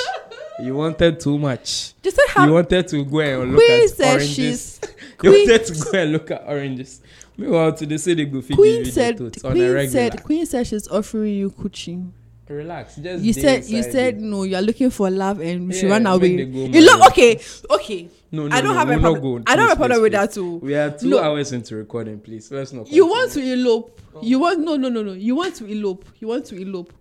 [0.60, 1.94] You wanted too much.
[2.02, 4.36] Just say how You wanted to go and look at oranges.
[4.36, 4.80] she's
[5.24, 7.02] You wanted to go and look at oranges.
[7.38, 9.90] Meanwhile, to the city go figure Queen you the said totes on a Queen regular.
[10.12, 12.12] said Queen said she's offering you coochie.
[12.50, 12.96] Relax.
[12.96, 16.04] Just You said you said no, you are looking for love and you Yeah, run
[16.04, 16.36] make away.
[16.38, 17.40] they go You look okay,
[17.70, 18.10] okay.
[18.32, 19.44] No, no, I don't no, have a we'll not problem.
[19.44, 19.52] go.
[19.52, 20.56] I don't have a problem with that too.
[20.58, 21.20] We are two No.
[21.20, 22.50] hours into recording, please.
[22.52, 22.88] Let's not.
[22.90, 24.02] You want to elope.
[24.22, 25.12] You want no no no no.
[25.14, 26.06] You want to elope.
[26.20, 26.94] You want to elope.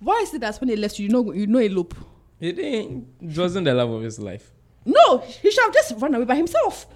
[0.00, 1.94] Why is it that when they left you, you know you know elope?
[2.40, 3.06] It didn't.
[3.20, 4.52] It wasn't the love of his life.
[4.84, 6.86] No, he should have just run away by himself.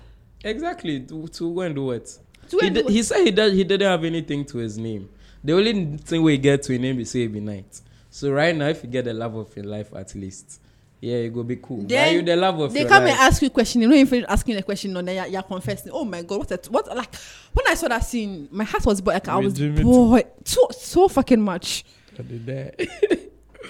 [0.45, 1.01] Exactly.
[1.01, 2.19] To, to go and do what?
[2.51, 2.91] To he, what?
[2.91, 5.09] he said he, did, he didn't have anything to his name.
[5.45, 7.81] The only thing we get to a name is say it be night.
[8.11, 10.61] So right now, if you get the love of your life at least,
[11.01, 11.79] yeah, it go be cool.
[11.79, 13.13] But Then you the love of They your come life.
[13.13, 13.83] and ask you a question.
[13.83, 15.93] You know, if you're asking a question, no, then you're, you're confessing.
[15.93, 16.51] Oh my god, what?
[16.51, 16.97] A, what?
[16.97, 17.15] Like
[17.53, 21.41] when I saw that scene, my heart was like I was boy so so fucking
[21.41, 21.85] much.
[22.19, 23.21] I did that.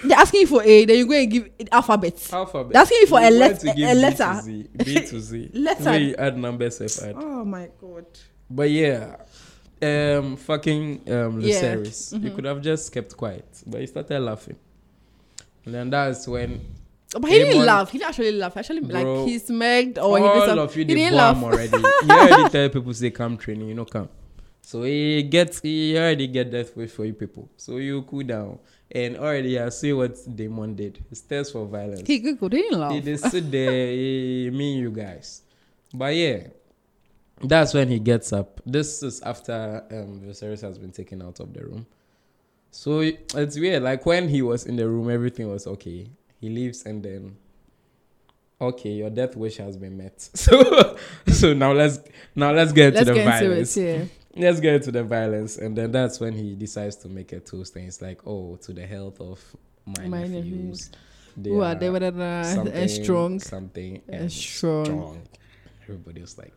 [0.05, 2.29] They're asking you for A, then you go and give it alphabet.
[2.31, 2.71] Alphabet.
[2.73, 4.33] They're asking you for a You let- want to a- give a B letter.
[4.35, 5.49] To Z, B to Z.
[5.53, 5.83] Letter.
[5.83, 7.15] Where you add numbers, if add.
[7.17, 8.05] Oh my god.
[8.49, 9.15] But yeah,
[9.81, 11.75] um, fucking um, Yeah.
[11.75, 12.23] Lucerys.
[12.23, 14.55] You could have just kept quiet, but he started laughing,
[15.65, 16.61] and then that's when
[17.11, 17.91] But he didn't laugh.
[17.91, 18.57] He didn't actually laugh.
[18.57, 21.41] Actually, Bro, like he smirked or he all did some, of you he didn't laugh.
[21.43, 21.77] already.
[21.77, 24.09] you already tell people say come training, you know come.
[24.61, 27.49] So he gets he already get that wish for you people.
[27.57, 28.59] So you cool down.
[28.91, 31.03] And already I see what Daemon did.
[31.09, 32.07] He stares for violence.
[32.07, 32.53] He giggled.
[32.53, 32.91] He didn't laugh.
[32.93, 35.41] He just sit there, he, me you guys.
[35.93, 36.47] But yeah,
[37.41, 38.61] that's when he gets up.
[38.65, 41.85] This is after um, Viserys has been taken out of the room.
[42.71, 43.83] So it's weird.
[43.83, 46.07] Like when he was in the room, everything was okay.
[46.39, 47.37] He leaves and then,
[48.59, 50.29] okay, your death wish has been met.
[50.35, 50.97] So,
[51.27, 51.99] so now let's
[52.35, 53.77] now let's get Let's to the get into violence.
[53.77, 53.99] it.
[53.99, 54.05] Yeah.
[54.39, 57.75] Let's get to the violence, and then that's when he decides to make a toast,
[57.75, 59.43] and it's like, oh, to the health of
[59.83, 60.43] my, My nephews.
[60.43, 60.89] nephews.
[61.35, 61.89] They Who are are they?
[61.89, 63.39] They're something, strong.
[63.39, 64.85] something, and strong.
[64.85, 65.21] strong.
[65.83, 66.53] Everybody was like,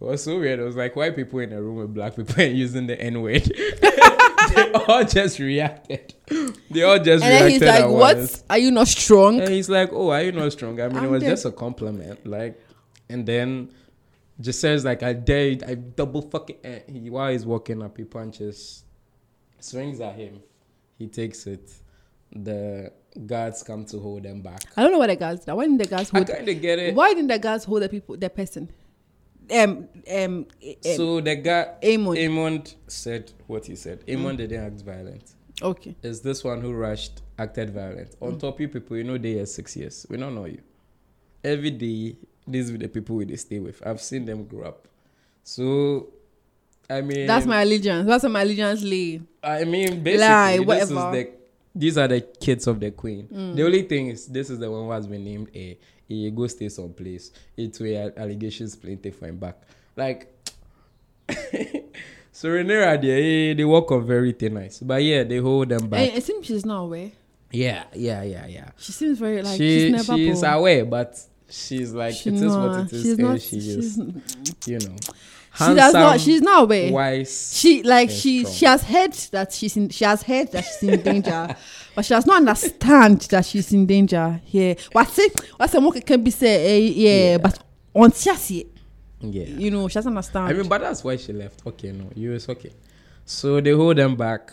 [0.00, 0.60] it was so weird.
[0.60, 3.22] It was like white people in a room with black people and using the N
[3.22, 3.42] word.
[4.54, 6.14] they all just reacted.
[6.70, 8.16] They all just And reacted he's like, "What?
[8.16, 8.44] once.
[8.50, 11.04] Are you not strong?" And he's like, "Oh, are you not strong?" I mean, I'm
[11.04, 11.30] it was dead.
[11.30, 12.60] just a compliment, like.
[13.08, 13.70] And then,
[14.40, 18.04] just says like, "I dare, I double fucking." eh." He while he's walking up, he
[18.04, 18.84] punches,
[19.60, 20.40] swings at him.
[20.98, 21.70] He takes it.
[22.32, 22.92] The
[23.26, 24.60] guards come to hold them back.
[24.76, 25.46] I don't know why the guards.
[25.46, 26.26] Why didn't the I hold?
[26.28, 26.94] kind of get it.
[26.94, 28.70] Why didn't the guys hold the people, the person?
[29.50, 30.46] Um, um, um
[30.82, 32.18] So the guy Aemond.
[32.18, 34.06] Aemond said what he said.
[34.06, 35.34] Aemond didn't act violent.
[35.62, 35.94] okay.
[36.02, 38.14] Is this one who rushed acted violent.
[38.20, 40.06] On top of you people, you know they are six years.
[40.08, 40.60] We don't know you.
[41.42, 42.16] Every day,
[42.46, 43.84] these are the people we they stay with.
[43.86, 44.88] I've seen them grow up.
[45.42, 46.08] So
[46.88, 48.06] I mean That's my allegiance.
[48.06, 49.20] That's my allegiance lay.
[49.42, 50.94] I mean basically Lie, this whatever.
[50.94, 51.14] Mm.
[51.18, 51.32] is the
[51.74, 53.28] these are the kids of the queen.
[53.30, 53.64] The mm.
[53.64, 56.68] only thing is this is the one who has been named a he go stay
[56.68, 57.32] someplace.
[57.56, 59.56] It's where allegations plenty for him back.
[59.96, 60.30] Like
[62.32, 64.80] so Rhaenyra there, eh, they walk on very thin ice.
[64.80, 66.00] But yeah, they hold them back.
[66.00, 67.10] And it seems she's not aware.
[67.50, 68.70] yeah, yeah, yeah, yeah.
[68.76, 70.18] She seems very like she she's never.
[70.18, 70.52] she's born.
[70.52, 71.18] aware, but
[71.48, 73.02] she's like She it is what it is.
[73.02, 73.40] She's and not.
[73.40, 74.96] she she's, is, you know.
[75.56, 76.20] She does not.
[76.20, 76.92] She's not aware.
[76.92, 77.56] wise.
[77.56, 78.54] She like she strong.
[78.54, 81.56] she has heard that she's in she has heard that she's in danger,
[81.94, 84.40] but she does not understand that she's in danger.
[84.46, 85.40] Yeah, what's it?
[85.56, 86.86] What's more can be say?
[86.86, 87.62] eh, yeah, but
[87.94, 88.10] on
[89.20, 89.44] yeah.
[89.44, 90.48] you know, she doesn't understand.
[90.48, 91.66] I mean, but that's why she left.
[91.66, 92.72] Okay, no, you is okay.
[93.24, 94.52] So they hold them back.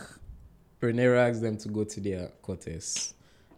[0.81, 3.13] Rhaenyra asks them to go to their quarters.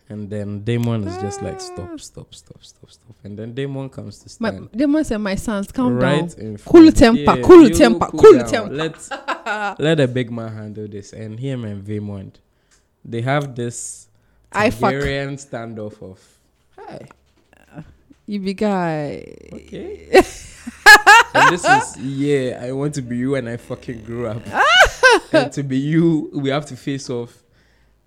[0.09, 1.59] And then Daemon is just like, ah.
[1.59, 3.15] stop, stop, stop, stop, stop.
[3.23, 6.57] And then Daemon comes to my stand Daemon said, "My sons, calm right down.
[6.65, 8.47] Cool temper, cool temper, cool down.
[8.47, 8.73] temper.
[8.73, 11.13] Let, let a big man handle this.
[11.13, 12.34] And him and Vaemond,
[13.05, 14.07] they have this
[14.51, 16.19] Targaryen standoff of,
[16.77, 17.07] hi,
[18.25, 19.35] you, big guy.
[19.51, 20.09] okay.
[21.34, 24.41] and this is yeah, I want to be you and I fucking grew up.
[25.34, 27.43] and to be you, we have to face off.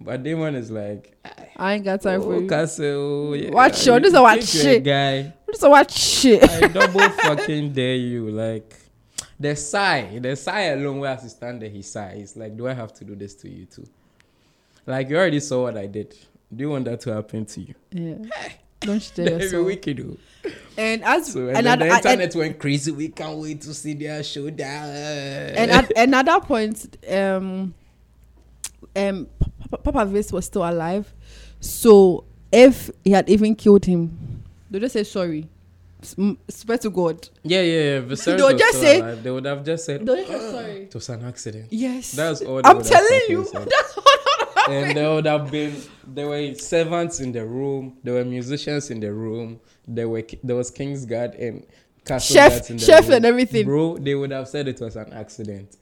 [0.01, 1.16] But Daemon is like,
[1.56, 2.48] I ain't got time for oh, you.
[2.48, 4.85] Castle, yeah, Watch you this is think what you're a shit.
[4.85, 5.32] guy.
[5.55, 6.48] So what shit?
[6.48, 8.31] I double fucking dare you.
[8.31, 8.74] Like
[9.40, 12.36] the sigh, the sigh alone where I stand there, he sighs.
[12.36, 13.86] Like, do I have to do this to you too?
[14.85, 16.14] Like you already saw what I did.
[16.55, 17.74] Do you want that to happen to you?
[17.90, 18.16] Yeah.
[18.81, 19.66] Don't you tell Every yourself.
[19.66, 20.18] week you do.
[20.77, 22.93] And as So and and, at, the at- internet went crazy.
[22.93, 24.89] We can't wait to see their showdown.
[24.90, 25.93] and at,
[26.28, 27.74] at point, um,
[28.94, 29.27] um,
[29.70, 31.12] Papa, Papa Vince was still alive.
[31.60, 35.48] So if he had even killed him, they just say sorry.
[36.02, 37.28] S- m- Swear to God.
[37.43, 38.01] yeah, yeah, yeah.
[38.02, 39.22] Viserys They'll was just still say- alive.
[39.22, 40.82] they would have just said They just say sorry.
[40.82, 41.66] it was an accident.
[41.70, 42.12] Yes.
[42.12, 42.56] That's all.
[42.56, 43.44] they I'm would telling fucking you.
[43.47, 43.68] said.
[43.70, 45.74] That's all and there would have been
[46.06, 50.56] there were servants in the room, there were musicians in the room, there were there
[50.56, 51.64] was King's Guard and
[52.05, 53.12] castle Chef- guards in the chef room.
[53.14, 53.64] and everything.
[53.64, 55.76] Bro, they would have said it was an accident.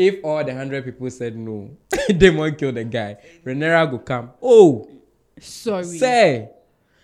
[0.00, 1.76] If all the hundred people said no,
[2.08, 3.18] Daemon kill the guy.
[3.44, 4.30] Rhaenyra go come.
[4.42, 4.88] Oh,
[5.38, 5.84] sorry.
[5.84, 6.48] say.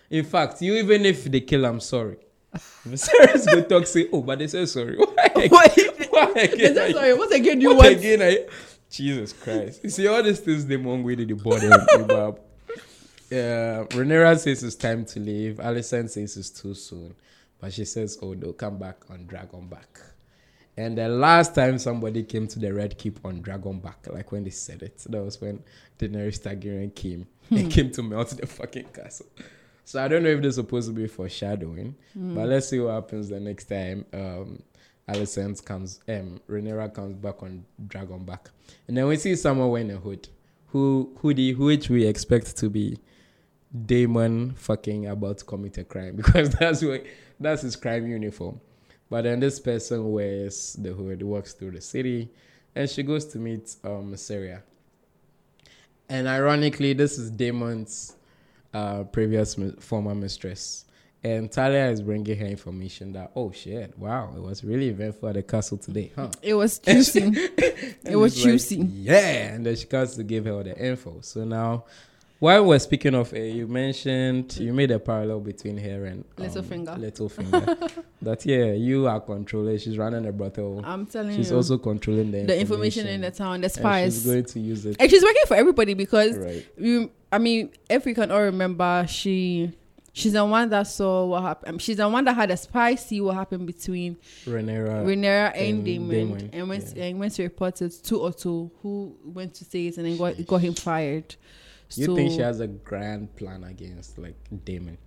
[0.09, 2.17] In fact, you even if they kill, I'm sorry.
[2.87, 4.95] Viserys go talk say, oh, but they say sorry.
[5.33, 5.67] Why?
[6.09, 6.75] Why They again?
[6.75, 7.13] say sorry.
[7.13, 7.97] What again you What want?
[7.97, 8.21] again?
[8.21, 8.47] I,
[8.89, 9.83] Jesus Christ.
[9.83, 11.67] You see, all these things one way the body.
[13.29, 15.57] Uh, Rhaenyra says it's time to leave.
[15.57, 17.13] Alicent says it's too soon.
[17.59, 20.13] But she says, oh, they'll come back and drag on Dragonback.
[20.77, 24.51] And the last time somebody came to the Red Keep on Dragonback, like when they
[24.51, 25.63] said it, that was when
[25.97, 29.25] Daenerys Targaryen came and came to melt the fucking castle.
[29.85, 32.91] So I don't know if this is supposed to be foreshadowing, but let's see what
[32.91, 34.05] happens the next time.
[34.13, 34.61] Um,
[35.09, 38.47] Alicent comes, um, Rhaenyra comes back on Dragonback,
[38.87, 40.27] and then we see someone wearing a hood,
[40.67, 42.99] who hoodie, which we expect to be
[43.85, 47.03] Daemon fucking about to commit a crime because that's what
[47.39, 48.59] that's his crime uniform.
[49.09, 52.29] But then this person wears the hood, walks through the city,
[52.75, 54.63] and she goes to meet um Syria.
[56.09, 58.15] And ironically, this is Daemon's
[58.73, 60.85] uh, previous mi- former mistress.
[61.23, 65.35] And Talya is bringing her information that, oh shit, wow, it was really eventful at
[65.35, 66.29] the castle today, huh?
[66.41, 67.21] It was juicy.
[68.05, 68.75] It was it's like, juicy.
[68.77, 71.19] yeah, and then she comes to give her all the info.
[71.21, 71.85] So now,
[72.39, 76.45] while we're speaking of her, you mentioned you made a parallel between her and um,
[76.45, 76.97] Littlefinger.
[76.97, 78.03] Littlefinger.
[78.21, 79.77] that yeah, you are controlling.
[79.79, 80.81] She's running a brothel.
[80.83, 81.43] I'm telling She's you.
[81.45, 84.13] She's also controlling the, the information in the town, the spies.
[84.13, 84.97] she's going to use it.
[84.99, 86.67] and she's working for everybody because Right.
[86.77, 89.73] you I mean, if we can all remember, she
[90.13, 91.73] she's the one that saw what happened.
[91.73, 95.03] Um, she's the one that had a spy see what happened between Renera.
[95.03, 97.05] Rhaenyra and, and Daemon, Daemon, and went yeah.
[97.05, 100.45] and went to report it to Otto, who went to say it and then got
[100.45, 101.35] got him fired.
[101.95, 104.35] You so think she has a grand plan against like
[104.65, 104.97] Daemon?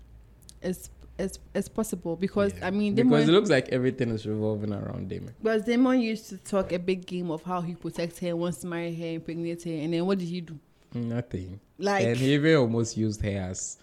[0.62, 2.66] it's it's it's possible because Yeah.
[2.66, 5.34] I mean because it looks like everything is revolving around Daemon.
[5.42, 8.66] because Daemon used to talk a big game of how he protects her, wants to
[8.66, 10.58] marry her, impregnate her, and then what did he do?
[10.94, 11.60] Nothing.
[11.78, 13.78] Like and he even almost used her as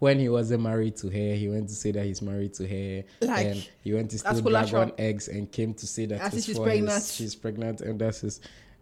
[0.00, 3.04] when he wasn't married to her, he went to say that he's married to her,
[3.20, 6.90] Like, and he went to steal dragon eggs and came to say that she's pregnant.
[6.94, 8.40] his- she's pregnant, and that's his.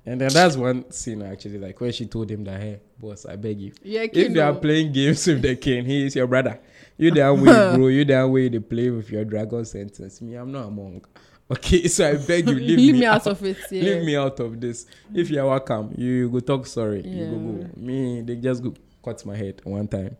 [0.09, 3.37] And then that's one scene actually, like when she told him that, "Hey, boss, I
[3.37, 6.59] beg you, yeah, if you are playing games with the king, he is your brother.
[6.97, 7.45] You that way,
[7.77, 7.89] bro.
[7.89, 10.21] You that way they play with your dragon sentence.
[10.23, 11.07] Me, I'm not a monk.
[11.51, 13.27] Okay, so I beg you, leave, leave me, me out.
[13.27, 13.59] out of it.
[13.71, 13.83] Yeah.
[13.83, 14.87] Leave me out of this.
[15.15, 17.03] If you are welcome, you go talk sorry.
[17.07, 17.69] You go go.
[17.77, 18.75] Me, they just go
[19.05, 20.17] cut my head one time.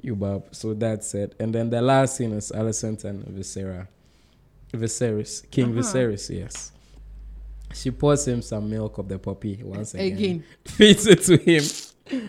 [0.00, 0.54] You bab.
[0.54, 1.34] So that's it.
[1.40, 3.88] And then the last scene is Alicent and Visera.
[4.72, 5.50] Viserys.
[5.50, 5.80] King Uh-huh.
[5.82, 6.72] Viserys, yes.
[7.72, 10.06] She pours him some milk of the poppy once again.
[10.12, 10.44] Again.
[10.64, 12.28] Feeds it to him.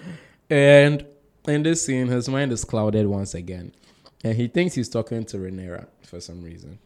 [0.49, 1.05] And
[1.47, 3.73] in this scene, his mind is clouded once again.
[4.23, 6.77] And he thinks he's talking to Rhaenyra for some reason.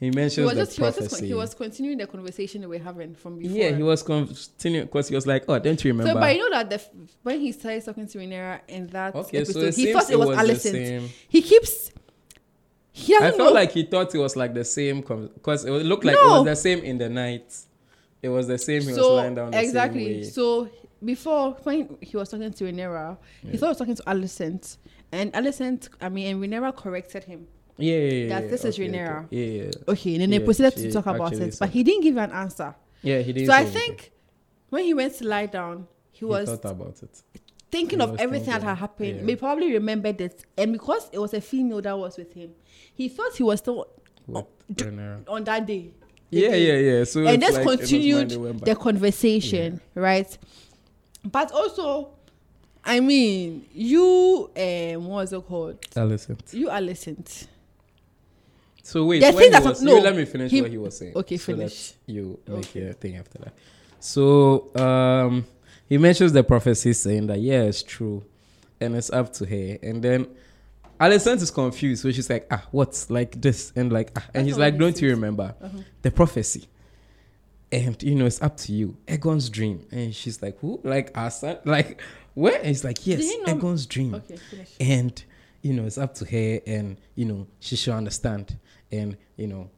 [0.00, 1.10] He He mentions was, the just, he, was prophecy.
[1.10, 3.56] just, he was continuing the conversation that we're having from before.
[3.56, 6.50] Yeah, he was continuing because he was like, "Oh, don't you remember?" So, but you
[6.50, 9.92] know that the, when he started talking to Rhaenyra in that okay, episode, so he
[9.92, 10.72] thought it was, Alicent.
[10.72, 11.08] same.
[11.28, 11.92] He keeps.
[12.90, 13.50] He I felt know.
[13.50, 16.56] like he thought it was like the same because it looked like it was the
[16.56, 17.56] same in the night.
[18.24, 18.80] It was the same.
[18.82, 20.04] He was so lying down the exactly.
[20.04, 20.22] same way.
[20.24, 20.70] So
[21.04, 23.18] before when he was talking to Rhaenyra,
[23.50, 24.78] he thought he was talking to Alicent,
[25.12, 27.46] and Alicent, I mean, and Rhaenyra corrected him.
[27.76, 28.28] Yeah, yeah, yeah.
[28.30, 29.26] that yeah, this is Rhaenyra.
[29.26, 29.36] Okay.
[29.36, 32.16] Yeah, yeah, Okay, and then they proceeded to talk about it, but he didn't give
[32.16, 32.74] an answer.
[33.02, 33.18] yeah.
[33.20, 33.48] He didn't.
[33.48, 33.80] So I anything.
[33.82, 34.12] think
[34.70, 37.22] when he went to lie down, he, he was thought about it.
[37.70, 39.20] thinking of was everything that had happened.
[39.20, 39.26] yeah.
[39.26, 42.52] He probably remembered it, and because it was a female that was with him,
[42.94, 43.86] he thought he was still
[44.26, 44.86] With d-
[45.28, 45.90] on that day.
[46.34, 46.84] Yeah, Again.
[46.84, 47.04] yeah, yeah.
[47.04, 47.78] So and just like in his mind
[48.30, 50.38] continued the conversation, right?
[51.24, 52.10] But also,
[52.84, 55.80] I mean, you um, what was it called?
[55.94, 56.52] Alicent.
[56.52, 57.46] You are listened.
[58.82, 61.16] So wait, The when he was, no, let me finish he- what he was saying.
[61.16, 61.94] Okay, so finish.
[62.06, 62.80] you make Okay.
[62.84, 63.54] your thing after that.
[64.00, 65.46] So um,
[65.88, 68.22] he mentions the prophecy saying that yeah, it's true,
[68.80, 69.78] and it's up to her.
[69.82, 70.26] And then
[71.00, 73.72] Alicent is confused, so she's like, ah, what's like this?
[73.76, 75.78] And like, ah, and he's like, don't you remember Uh-huh.
[76.02, 76.68] the prophecy?
[77.72, 78.96] And you know, it's up to you.
[79.08, 80.80] Aegon's dream, and she's like, who?
[80.84, 81.58] Like our son?
[81.64, 82.00] Like
[82.34, 82.56] where?
[82.58, 84.70] And he's like, yes, know- Aegon's dream Okay, finish.
[84.80, 85.24] and
[85.62, 88.58] you know it's up to her and you know she should understand
[88.92, 89.70] and you know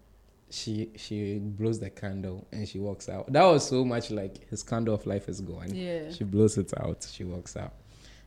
[0.50, 4.64] she she blows the candle and she walks out that was so much like his
[4.64, 6.10] candle of life is gone Yeah.
[6.10, 7.72] she blows it out she walks out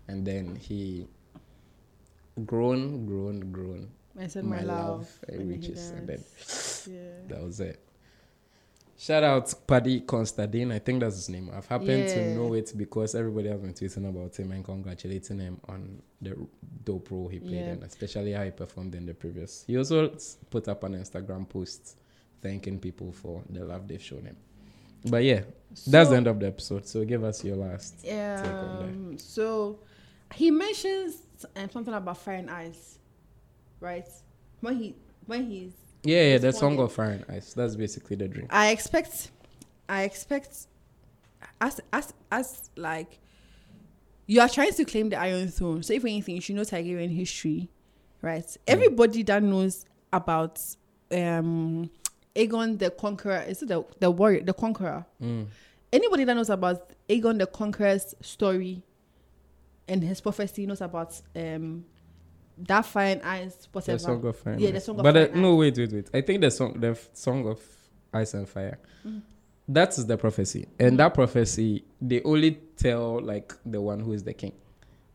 [0.07, 1.05] and then he
[2.45, 3.89] groan grown, grown.
[4.19, 5.07] I said my, love.
[5.27, 6.23] it and he reaches and then.
[6.87, 6.99] Yeah.
[7.35, 7.79] that was it
[8.97, 10.73] Shout out Paddy Considine.
[10.73, 11.49] I think that's his name.
[11.55, 12.15] I've happened Yeah.
[12.15, 16.35] to know it because everybody has been tweeting about him and congratulating him on the
[16.83, 17.71] dope role he played Yeah.
[17.73, 19.63] in, especially how he performed in the previous.
[19.65, 20.09] He also
[20.49, 21.95] put up an Instagram post
[22.41, 24.35] thanking people for the love they've shown him.
[25.05, 25.43] But yeah,
[25.87, 26.85] that's the end of the episode.
[26.85, 28.03] So give us your last.
[28.03, 28.45] on that.
[28.45, 29.79] Um, so
[30.33, 31.21] he mentions
[31.55, 32.99] um, something about fire and ice,
[33.79, 34.07] right?
[34.61, 34.95] When he
[35.25, 37.53] when he's Yeah, yeah, the song of Fire and Ice.
[37.53, 38.47] That's basically the dream.
[38.49, 39.31] I expect
[39.87, 40.67] I expect
[41.61, 43.19] as as as like
[44.27, 45.83] you are trying to claim the Iron Throne.
[45.83, 47.69] So if anything, you should know Targaryen history,
[48.21, 48.45] right?
[48.67, 50.59] Everybody that knows about
[51.11, 51.89] um
[52.35, 55.05] Aegon the Conqueror, is it the the warrior, the conqueror?
[55.21, 55.47] Mm.
[55.91, 58.83] Anybody that knows about Aegon the Conqueror's story
[59.89, 61.83] and his prophecy knows about um
[62.57, 63.97] that fire and ice, whatever.
[63.97, 64.55] The song of Fire.
[64.59, 66.09] Yeah, the Song of But Fire uh, and no, wait, wait, wait.
[66.13, 67.59] I think the song, the f- song of
[68.13, 68.77] Ice and Fire.
[69.05, 69.21] Mhm.
[69.69, 70.97] That is the prophecy, and Mhm.
[70.97, 74.53] that prophecy they only tell like the one who is the king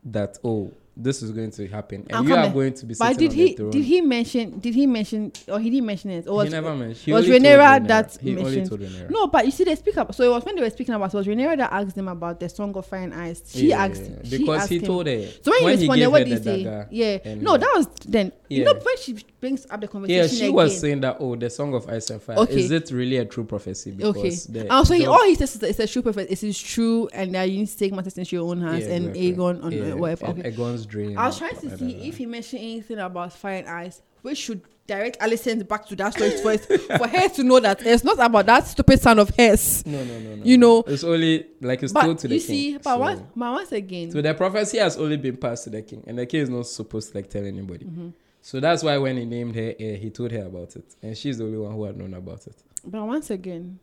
[0.05, 3.17] that oh this is going to happen, and I'm you are going to be But
[3.17, 6.25] did he did he mention did he mention or he didn't mention it?
[6.27, 6.97] Or was he never mentioned.
[7.05, 9.09] He was only told that He only mentioned- told Rhaenyra.
[9.09, 11.13] no but you see they speak up so it was when they were speaking about
[11.13, 13.41] it was Rhaenyra that asked them about the song of fire and ice.
[13.47, 14.85] She Yeah, asked yeah, because asked he him.
[14.85, 15.27] told her.
[15.41, 16.87] so when, when he responded what did he say?
[16.91, 17.35] yeah.
[17.35, 18.31] no that was then.
[18.47, 21.17] You know when she brings up the conversation Yeah, she again, was saying that.
[21.19, 22.37] Oh, the song of ice and fire.
[22.39, 22.59] Okay.
[22.61, 23.91] Is it really a true prophecy?
[23.91, 24.29] Because Okay.
[24.67, 26.31] the so he, all he says is that it's a true prophecy.
[26.33, 28.85] It is true, and that you need to take matters into your own hands.
[28.87, 29.33] Yeah, and exactly.
[29.33, 30.25] Aegon on Yeah, uh, whatever.
[30.27, 30.51] Okay.
[30.51, 31.17] Aegon's dream.
[31.17, 34.61] I was trying to see if he mentioned anything about fire and ice, which should
[34.87, 38.45] direct Alicent back to that story first for her to know that it's not about
[38.47, 39.83] that stupid son of hers.
[39.85, 40.43] No, no, no, no.
[40.43, 42.47] You know- it's only like it's told to the you king.
[42.47, 45.69] see, but so, once, but once again, so the prophecy has only been passed to
[45.71, 47.85] the king, and the king is not supposed to like tell anybody.
[47.85, 48.09] Mm-hmm.
[48.45, 51.39] So that's why when he named her, uh, he told her about it, and she's
[51.39, 52.55] the only one who had known about it.
[52.85, 53.79] but once again,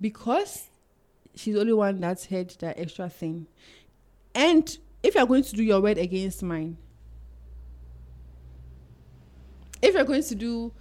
[0.00, 0.70] because
[1.34, 3.46] she's the only one that's heard that extra thing,
[4.34, 6.78] and if you're going to do your word against mine,
[9.82, 10.72] if you're going to do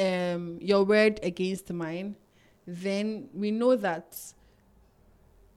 [0.00, 2.16] um, your word against mine,
[2.66, 4.16] then we know that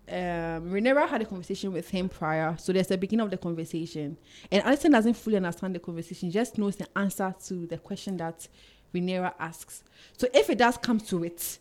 [0.09, 4.17] um, Rhaenyra had a conversation with him prior, so there's the beginning of the conversation,
[4.51, 8.47] and Alicent doesn't fully understand the conversation; just knows the answer to the question that
[8.93, 9.83] Rhaenyra asks.
[10.17, 11.59] So if it does come to it,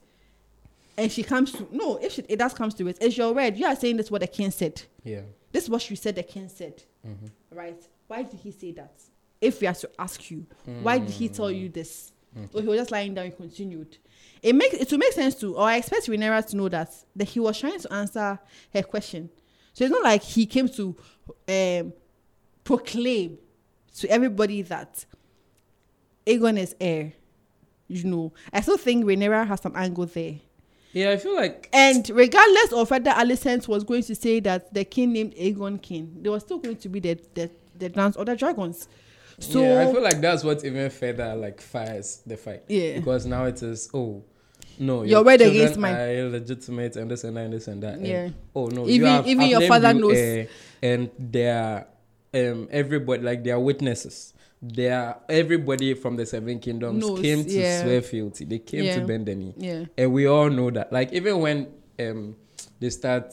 [0.96, 3.56] and she comes to no, if she, it does comes to it, it's your word.
[3.56, 4.82] You are saying this what the king said.
[5.04, 5.20] Yeah.
[5.52, 7.30] This is what you said the king said, Mhm.
[7.52, 7.82] right?
[8.06, 8.92] Why did he say that?
[9.40, 10.44] If we are to ask you,
[10.82, 12.12] why did he tell you this?
[12.52, 13.96] Or he was just lying down and continued.
[14.42, 17.28] It makes it will make sense to, or I expect Rhaenyra to know that that
[17.28, 18.38] he was trying to answer
[18.72, 19.30] her question.
[19.72, 20.96] So it's not like he came to
[21.48, 21.92] um,
[22.64, 23.38] proclaim
[23.96, 25.04] to everybody that
[26.26, 27.12] Aegon is heir.
[27.88, 30.36] You know, I still think Rhaenyra has some angle there.
[30.92, 34.84] Yeah, I feel like And regardless of whether Alicent was going to say that the
[34.84, 38.24] king named Aegon king, there was still going to be the the, the dance or
[38.24, 38.88] the dragons.
[39.40, 42.62] So yeah, I feel like that's what even further like fires the fight.
[42.68, 42.98] Yeah.
[42.98, 44.24] Because now it is oh
[44.80, 47.82] no Your word children against my are illegitimate and this and that and this and
[47.82, 47.94] that.
[47.94, 48.28] and, Yeah.
[48.54, 48.82] oh no.
[48.88, 50.16] Even- you have, even I've your father you, knows.
[50.16, 50.46] uh,
[50.82, 51.86] and they are
[52.34, 54.34] um everybody like they are witnesses.
[54.60, 57.82] They are everybody from the seven kingdoms Knows, came to yeah.
[57.82, 58.44] swear fealty.
[58.44, 58.96] They came Yeah.
[59.00, 59.54] to bend the knee.
[59.56, 59.84] yeah.
[59.96, 60.92] And we all know that.
[60.92, 61.68] Like even when
[62.00, 62.34] um
[62.80, 63.32] they start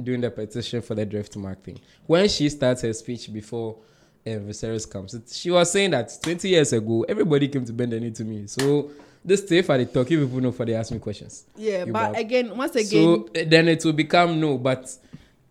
[0.00, 3.78] doing the petition for the Driftmark thing, when she starts her speech before
[4.26, 8.00] um, Viserys comes, she was saying that 20 years ago everybody came to bend the
[8.00, 8.46] knee to me.
[8.46, 8.90] So
[9.24, 11.44] this stay for the talk, people know for they ask me questions.
[11.56, 14.90] Yeah, You but again, once again, uh, then it will become no, but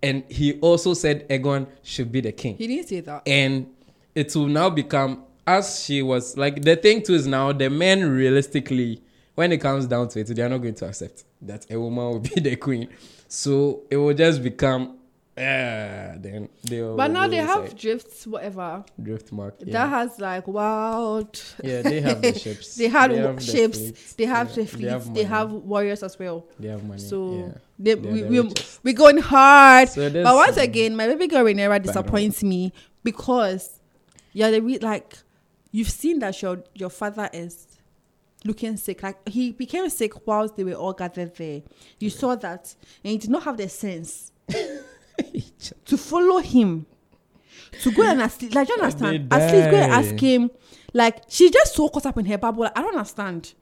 [0.01, 3.23] and he also said Aegon should be the king he didn't say that.
[3.25, 3.67] and
[4.13, 8.09] it will now become as she was like the thing too is now the men
[8.11, 9.01] realistically
[9.35, 12.03] when it comes down to it they are not going to accept that a woman
[12.05, 12.89] will be the queen
[13.29, 14.97] so it will just become
[15.37, 18.85] yeah then they But now they have drifts, whatever.
[19.01, 19.73] Driftmark yeah.
[19.73, 21.41] That has like wild.
[21.63, 23.77] yeah they have the ships They had have the ships.
[23.77, 24.13] fleets.
[24.13, 25.05] They have Yeah, the fleets.
[25.05, 25.23] They money.
[25.23, 26.45] have warriors as well.
[26.59, 27.57] they have money So yeah.
[27.79, 28.53] they, They we, the we,
[28.83, 29.89] we're going hard.
[29.89, 32.71] So but once again, my baby girl Rhaenyra disappoints me
[33.03, 33.79] because
[34.33, 35.17] yeah, they re- like
[35.71, 37.67] you've seen that your your father is
[38.45, 39.01] looking sick.
[39.01, 41.61] Like he became sick whilst they were all gathered there.
[41.99, 44.31] You saw that, and he did not have the sense
[45.85, 46.85] to follow him.
[47.81, 49.29] To go and ask, like, do you understand?
[49.31, 50.51] They At least go and ask him.
[50.93, 52.63] Like, she's just so caught up in her bubble.
[52.63, 53.53] Like, I don't understand.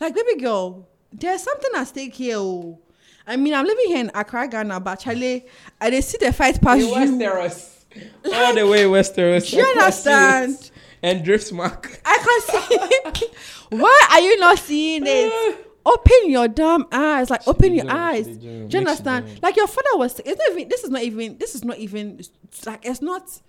[0.00, 2.36] Like, baby girl, there's something at stake here.
[2.38, 2.78] Oh.
[3.26, 5.44] I mean, I'm living here in Accra, Ghana, but Charlie,
[5.80, 6.94] I did see the fight past In you.
[6.94, 7.84] Westeros.
[8.32, 10.14] all the way Westeros Do you I can see it.
[10.14, 10.70] understand?
[11.02, 12.18] and Driftmark I
[12.48, 13.26] can't see.
[13.70, 15.66] Why are you not seeing it?
[15.86, 18.26] Open your damn eyes, like open your do, eyes.
[18.26, 18.66] do.
[18.68, 19.26] Do you understand?
[19.26, 19.32] do.
[19.42, 20.20] Like your father was.
[20.24, 20.68] It's not even.
[20.68, 21.38] This is not even.
[21.38, 22.20] This is not even.
[22.66, 23.40] Like it's not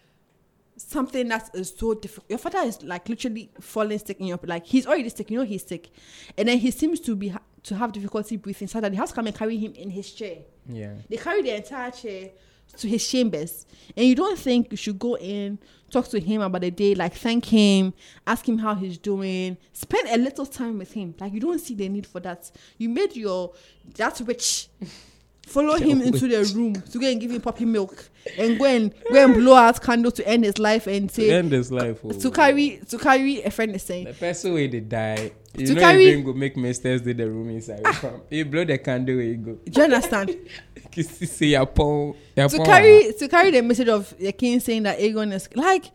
[0.77, 2.29] something that is so difficult.
[2.29, 5.29] Your father is like literally falling sick in your like he's already sick.
[5.29, 5.89] You know he's sick,
[6.37, 8.67] and then he seems to be ha- to have difficulty breathing.
[8.67, 10.37] So that they have to come and carry him in his chair.
[10.67, 12.29] yeah They carry the entire chair
[12.77, 13.65] to his chambers,
[13.95, 15.59] and you don't think you should go in,
[15.91, 17.93] talk to him about the day, like thank him,
[18.25, 21.13] ask him how he's doing, spend a little time with him.
[21.19, 22.49] Like you don't see the need for that.
[22.77, 23.53] You made your
[23.95, 24.67] that witch
[25.45, 28.93] follow him into the room to go and give him poppy milk, and go and
[29.11, 31.99] go and blow out candle to end his life and to say end his life
[32.03, 32.11] oh.
[32.11, 34.05] to carry to carry a friend is saying.
[34.05, 37.29] the person way they die you To know carry- even go make maesters do the
[37.29, 38.11] room inside ah.
[38.29, 40.37] you blow the candle you go Do you understand?
[40.97, 44.59] you see say your pon your to carry to carry the message of the king
[44.59, 45.85] saying that Aegon is like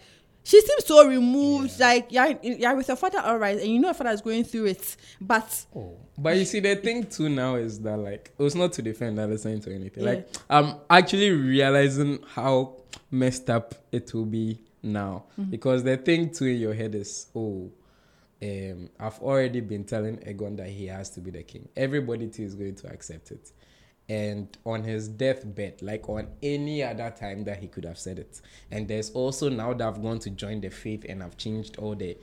[0.42, 1.80] she seems so removed.
[1.80, 4.44] Like yeah, yeah, with your father, all right, and you know your father is going
[4.44, 5.96] through it, but Oh.
[6.16, 9.18] But you see, the thing too now is that like it was not to defend
[9.18, 10.04] Alicent or anything.
[10.04, 10.10] Yeah.
[10.10, 12.76] Like I'm actually realizing how
[13.10, 15.50] messed up it will be now Mm-hmm.
[15.50, 17.70] because the thing too in your head is oh.
[18.42, 21.70] Um, I've already been telling Aegon that he has to be the king.
[21.74, 23.50] Everybody too is going to accept it.
[24.08, 28.40] And on his deathbed, like on any other time that he could have said it.
[28.70, 31.96] And there's also now that I've gone to join the faith and I've changed all
[31.96, 32.16] the,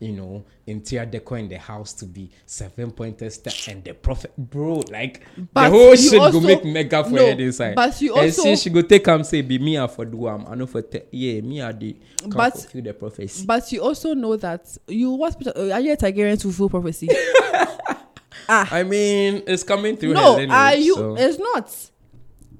[0.00, 4.32] you know, interior decor in the house to be seven pointer star and the prophet,
[4.36, 4.82] bro.
[4.90, 7.76] Like But the whole shit also- go make mega for no, head inside.
[7.76, 10.44] but you and also- see, she go take him say be me for do am.
[10.48, 11.96] I know for te- yeah me I the
[12.26, 13.44] But- fulfill the prophecy.
[13.46, 17.08] but you also know that you what uh, are you a Targaryen to fulfill prophecy?
[18.48, 20.14] ah, I mean, it's coming through.
[20.14, 20.94] no, are you?
[20.94, 21.90] so- It's not.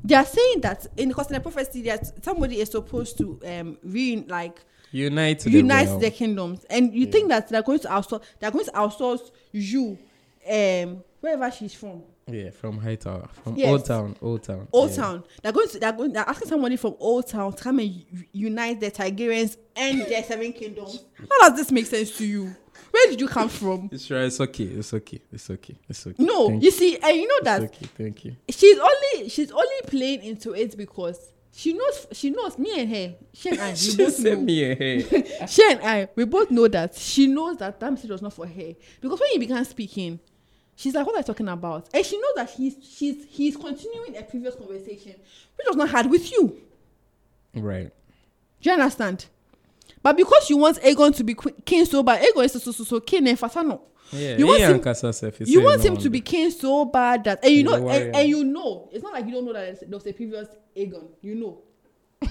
[0.05, 3.79] They are saying that in because in the prophecy that somebody is supposed to um
[3.83, 4.61] re like
[4.93, 6.01] unite the unite realm.
[6.01, 9.99] the kingdoms, and you think that they're going to outsource they're going to outsource you,
[10.49, 13.69] um wherever she's from, Yeah, from High Tower, from Yes.
[13.69, 14.97] Old Town, Old Town, Old yeah.
[14.97, 15.25] Town.
[15.43, 18.81] They're going to they're going they're asking somebody from Old Town to come and unite
[18.81, 21.05] the Targaryens and their seven kingdoms.
[21.29, 22.55] How does this make sense to you?
[22.99, 23.89] Where did you come from?
[23.93, 24.25] It's right.
[24.25, 24.65] It's okay.
[24.65, 25.21] It's okay.
[25.33, 25.77] It's okay.
[25.89, 26.23] It's okay.
[26.23, 27.87] No, Thank you see, and you know It's that okay.
[27.97, 28.37] Thank you.
[28.49, 31.19] she's only she's only playing into it because
[31.53, 33.15] she knows she knows me and her.
[33.33, 34.37] She and I we She both know.
[34.41, 35.47] me and her.
[35.47, 38.47] she and I we both know that she knows that that message was not for
[38.47, 40.19] her because when he began speaking,
[40.75, 44.17] she's like, "What are you talking about?" And she knows that he's she's he's continuing
[44.17, 45.15] a previous conversation
[45.57, 46.61] which was not had with you.
[47.55, 47.93] right.
[48.61, 49.27] Do you understand?
[50.03, 52.73] But because you want Aegon to be qu- king so bad, Aegon is so so
[52.73, 53.81] so, so king and Fasano.
[54.13, 54.37] Yeah.
[54.39, 57.63] You want him- self, You want him to be king so bad that and you
[57.65, 60.13] know and, and you know it's not like you don't know that there was a
[60.13, 61.09] previous Aegon.
[61.21, 61.59] You know.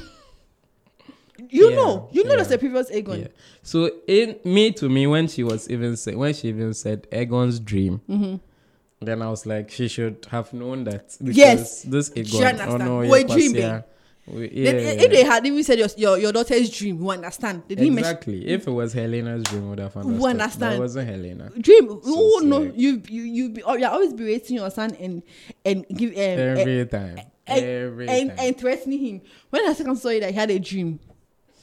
[1.49, 2.09] you Yeah, know.
[2.11, 2.35] You know yeah.
[2.37, 3.21] there's a previous Aegon.
[3.21, 3.27] Yeah.
[3.61, 7.59] So in me to me when she was even say, when she even said Aegon's
[7.59, 9.05] dream, Mm-hmm.
[9.05, 11.81] then I was like she should have known that because Yes.
[11.83, 12.79] this She Aegon understand.
[12.79, 13.83] no, yeah, dreaming.
[14.27, 14.45] Yeah, we-.
[14.47, 17.63] If they had even said your, your, your daughter's dream, you understand.
[17.67, 18.47] They didn't mention exactly.
[18.47, 20.21] If it was Helaena's dream, would have understood.
[20.21, 20.75] But understand.
[20.75, 21.61] it wasn't Helaena.
[21.61, 21.87] dream.
[21.89, 25.23] So oh no, like- you you you be, you're always berating your son and
[25.65, 27.19] and give um, Every time.
[27.47, 28.39] and, Every and, time.
[28.39, 29.21] and threatening him.
[29.49, 30.99] When I second saw it, I had a dream.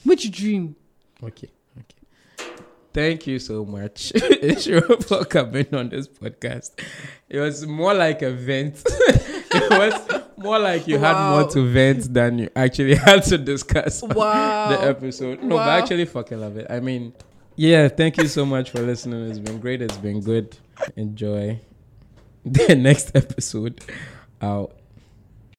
[0.05, 0.77] Which dream?
[1.23, 1.51] Okay.
[1.78, 2.53] Okay.
[2.93, 6.70] Thank you so much, Nhyira, for coming on this podcast.
[7.28, 8.82] It was more like a vent.
[8.86, 14.02] it was more like you had more to vent than you actually had to discuss
[14.02, 14.69] Wow.
[14.70, 15.43] the episode.
[15.43, 15.82] No, but I Wow.
[15.82, 16.66] actually fucking love it.
[16.70, 17.12] I mean,
[17.56, 19.28] yeah, thank you so much for listening.
[19.31, 19.81] It's been great.
[19.82, 20.56] It's been good.
[20.97, 21.61] Enjoy
[22.44, 23.81] the next episode
[24.43, 24.77] out.